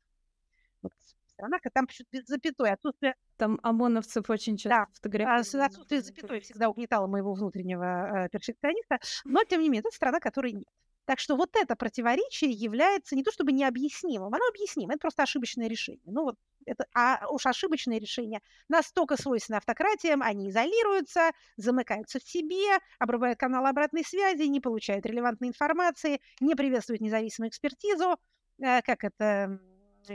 Вот 0.82 0.94
страна, 1.26 1.58
там 1.74 1.88
почему-то 1.88 2.18
без 2.18 2.28
запятой, 2.28 2.72
отсутствие... 2.72 3.16
Там 3.36 3.60
ОМОНовцев 3.62 4.28
очень 4.30 4.58
часто 4.58 4.70
да, 4.70 4.88
фотографируют. 4.94 5.56
А 5.56 5.66
отсутствие 5.66 6.02
запятой 6.02 6.40
всегда 6.40 6.70
угнетало 6.70 7.06
моего 7.06 7.34
внутреннего 7.34 8.28
перфекциониста, 8.32 8.98
но, 9.26 9.44
тем 9.44 9.62
не 9.62 9.68
менее, 9.70 9.82
это 9.82 9.96
страна, 9.96 10.20
которой 10.20 10.54
нет. 10.54 10.66
Так 11.08 11.20
что 11.22 11.38
вот 11.38 11.56
это 11.56 11.76
противоречие 11.78 12.52
является 12.52 13.16
не 13.16 13.24
то 13.24 13.32
чтобы 13.32 13.54
необъяснимым, 13.54 14.34
оно 14.34 14.46
объяснимо, 14.50 14.92
это 14.94 15.00
просто 15.00 15.24
ошибочное 15.24 15.68
решение. 15.70 16.04
Ну 16.06 16.24
вот 16.26 16.36
это, 16.66 16.86
а 16.94 17.28
уж 17.32 17.46
ошибочные 17.46 18.00
решения 18.00 18.42
настолько 18.70 19.16
свойственны 19.16 19.56
автократиям, 19.58 20.22
они 20.22 20.50
изолируются, 20.50 21.32
замыкаются 21.56 22.20
в 22.20 22.24
себе, 22.24 22.80
обрубают 23.00 23.40
канал 23.40 23.66
обратной 23.66 24.04
связи, 24.04 24.44
не 24.44 24.60
получают 24.60 25.06
релевантной 25.06 25.48
информации, 25.48 26.20
не 26.42 26.56
приветствуют 26.56 27.02
независимую 27.02 27.50
экспертизу, 27.52 28.18
э, 28.62 28.82
как 28.82 29.06
это 29.06 29.60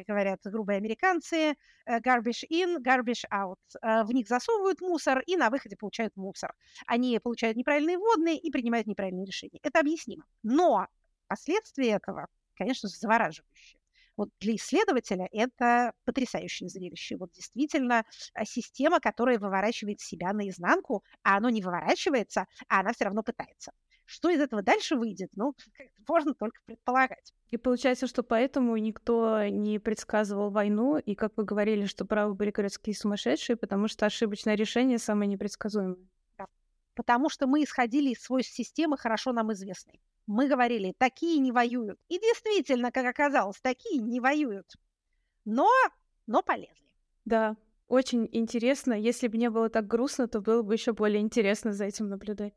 говорят 0.07 0.41
грубые 0.45 0.79
американцы, 0.79 1.55
э, 1.87 1.99
garbage 2.01 2.45
in, 2.51 2.79
garbage 2.83 3.25
out. 3.33 3.59
Э, 3.83 4.05
в 4.05 4.13
них 4.13 4.29
засовывают 4.29 4.81
мусор 4.81 5.21
и 5.27 5.37
на 5.37 5.51
выходе 5.51 5.77
получают 5.77 6.17
мусор. 6.17 6.55
Они 6.87 7.19
получают 7.19 7.57
неправильные 7.57 7.99
водные 7.99 8.39
и 8.39 8.51
принимают 8.51 8.87
неправильные 8.87 9.27
решения. 9.27 9.59
Это 9.63 9.81
объяснимо. 9.81 10.25
Но 10.43 10.87
последствия 11.29 11.91
этого, 11.93 12.27
конечно, 12.55 12.89
завораживающие. 12.89 13.79
Вот 14.17 14.29
для 14.41 14.57
исследователя 14.57 15.29
это 15.33 15.93
потрясающее 16.05 16.69
зрелище. 16.69 17.17
Вот 17.17 17.33
действительно 17.33 18.05
э, 18.35 18.45
система, 18.45 19.01
которая 19.01 19.39
выворачивает 19.39 20.01
себя 20.01 20.33
наизнанку, 20.33 21.05
а 21.23 21.37
оно 21.37 21.51
не 21.51 21.63
выворачивается, 21.63 22.47
а 22.69 22.81
она 22.81 22.93
все 22.93 23.05
равно 23.05 23.23
пытается. 23.23 23.73
Что 24.13 24.29
из 24.29 24.41
этого 24.41 24.61
дальше 24.61 24.95
выйдет, 24.95 25.31
ну, 25.37 25.55
можно 26.09 26.35
только 26.35 26.59
предполагать. 26.67 27.33
И 27.51 27.57
получается, 27.57 28.07
что 28.07 28.23
поэтому 28.23 28.77
никто 28.77 29.47
не 29.47 29.79
предсказывал 29.79 30.51
войну, 30.51 30.99
и, 30.99 31.15
как 31.15 31.33
вы 31.37 31.45
говорили, 31.45 31.87
что 31.87 32.05
правы 32.05 32.35
были 32.35 32.51
городские 32.51 32.95
сумасшедшие, 32.95 33.57
потому 33.57 33.89
что 33.89 34.05
ошибочное 34.05 34.55
решение 34.55 34.99
самое 34.99 35.29
непредсказуемое. 35.29 35.97
Да. 36.37 36.47
Потому 36.95 37.31
что 37.31 37.47
мы 37.47 37.65
исходили 37.65 38.11
из 38.11 38.23
свой 38.23 38.43
системы, 38.43 38.99
хорошо 38.99 39.33
нам 39.33 39.51
известной. 39.55 39.99
Мы 40.27 40.47
говорили, 40.47 40.95
такие 40.99 41.39
не 41.39 41.51
воюют. 41.51 41.99
И 42.09 42.19
действительно, 42.19 42.93
как 42.93 43.07
оказалось, 43.07 43.61
такие 43.63 43.99
не 43.99 44.21
воюют. 44.21 44.67
Но, 45.47 45.69
но 46.27 46.43
полезли. 46.43 46.77
Да, 47.25 47.57
очень 47.89 48.29
интересно. 48.31 48.93
Если 48.93 49.27
бы 49.29 49.39
не 49.39 49.49
было 49.49 49.71
так 49.71 49.87
грустно, 49.87 50.29
то 50.29 50.43
было 50.43 50.63
бы 50.63 50.75
еще 50.75 50.93
более 50.93 51.23
интересно 51.23 51.73
за 51.73 51.87
этим 51.87 52.09
наблюдать. 52.11 52.53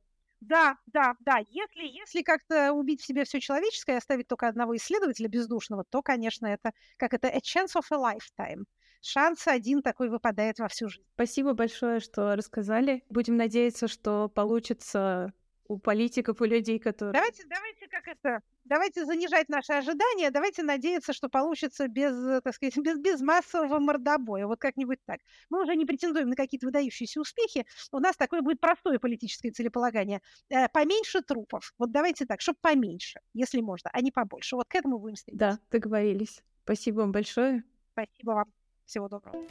Да, 0.48 0.78
да, 0.88 1.16
да. 1.22 1.38
Если, 1.50 1.86
если 1.86 2.22
как-то 2.22 2.72
убить 2.72 3.02
в 3.02 3.06
себе 3.06 3.24
все 3.26 3.40
человеческое 3.40 3.94
и 3.94 3.98
оставить 3.98 4.28
только 4.28 4.48
одного 4.48 4.76
исследователя 4.76 5.28
бездушного, 5.28 5.84
то, 5.90 6.02
конечно, 6.02 6.46
это 6.46 6.72
как 6.98 7.14
это 7.14 7.28
a 7.28 7.40
chance 7.40 7.76
of 7.76 7.86
a 7.92 7.96
lifetime. 7.96 8.66
Шанс 9.02 9.48
один 9.48 9.82
такой 9.82 10.10
выпадает 10.10 10.60
во 10.60 10.68
всю 10.68 10.90
жизнь. 10.90 11.06
Спасибо 11.14 11.54
большое, 11.54 12.00
что 12.00 12.36
рассказали. 12.36 13.04
Будем 13.10 13.38
надеяться, 13.38 13.88
что 13.88 14.30
получится 14.30 15.34
у 15.68 15.78
политиков, 15.78 16.42
у 16.42 16.46
людей, 16.46 16.80
которые... 16.80 17.14
Давайте, 17.14 17.44
давайте 17.48 17.88
как 17.88 18.08
это, 18.08 18.42
давайте 18.66 19.06
занижать 19.06 19.50
наши 19.50 19.74
ожидания, 19.74 20.30
давайте 20.32 20.64
надеяться, 20.64 21.14
что 21.14 21.30
получится 21.30 21.88
без, 21.88 22.42
так 22.44 22.54
сказать, 22.54 22.78
без, 22.78 23.00
без 23.00 23.22
массового 23.22 23.80
мордобоя, 23.80 24.48
вот 24.48 24.60
как-нибудь 24.60 25.00
так. 25.06 25.20
Мы 25.50 25.64
уже 25.64 25.76
не 25.76 25.86
претендуем 25.86 26.30
на 26.30 26.36
какие-то 26.36 26.68
выдающиеся 26.68 27.20
успехи, 27.20 27.66
у 27.92 28.00
нас 28.00 28.16
такое 28.16 28.42
будет 28.42 28.60
простое 28.60 29.00
политическое 29.00 29.52
целеполагание. 29.52 30.22
Э, 30.50 30.68
поменьше 30.70 31.22
трупов, 31.22 31.74
вот 31.78 31.92
давайте 31.92 32.26
так, 32.26 32.42
чтобы 32.42 32.60
поменьше, 32.62 33.20
если 33.34 33.62
можно, 33.62 33.90
а 33.92 34.02
не 34.02 34.12
побольше. 34.12 34.56
Вот 34.56 34.68
к 34.68 34.76
этому 34.76 35.00
будем 35.00 35.16
стремиться. 35.16 35.46
Да, 35.46 35.60
договорились. 35.72 36.44
Спасибо 36.64 37.02
вам 37.02 37.12
большое. 37.12 37.64
Спасибо 37.92 38.32
вам. 38.32 38.54
Всего 38.86 39.08
доброго. 39.08 39.48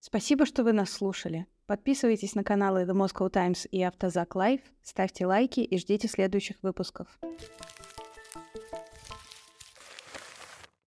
Спасибо, 0.00 0.44
что 0.44 0.64
вы 0.64 0.72
нас 0.72 0.90
слушали. 0.90 1.46
Подписывайтесь 1.70 2.34
на 2.34 2.42
каналы 2.42 2.82
The 2.82 2.94
Moscow 2.94 3.30
Times 3.30 3.68
и 3.70 3.80
Автозак 3.84 4.34
Live, 4.34 4.62
ставьте 4.82 5.24
лайки 5.24 5.60
и 5.60 5.78
ждите 5.78 6.08
следующих 6.08 6.56
выпусков. 6.64 7.06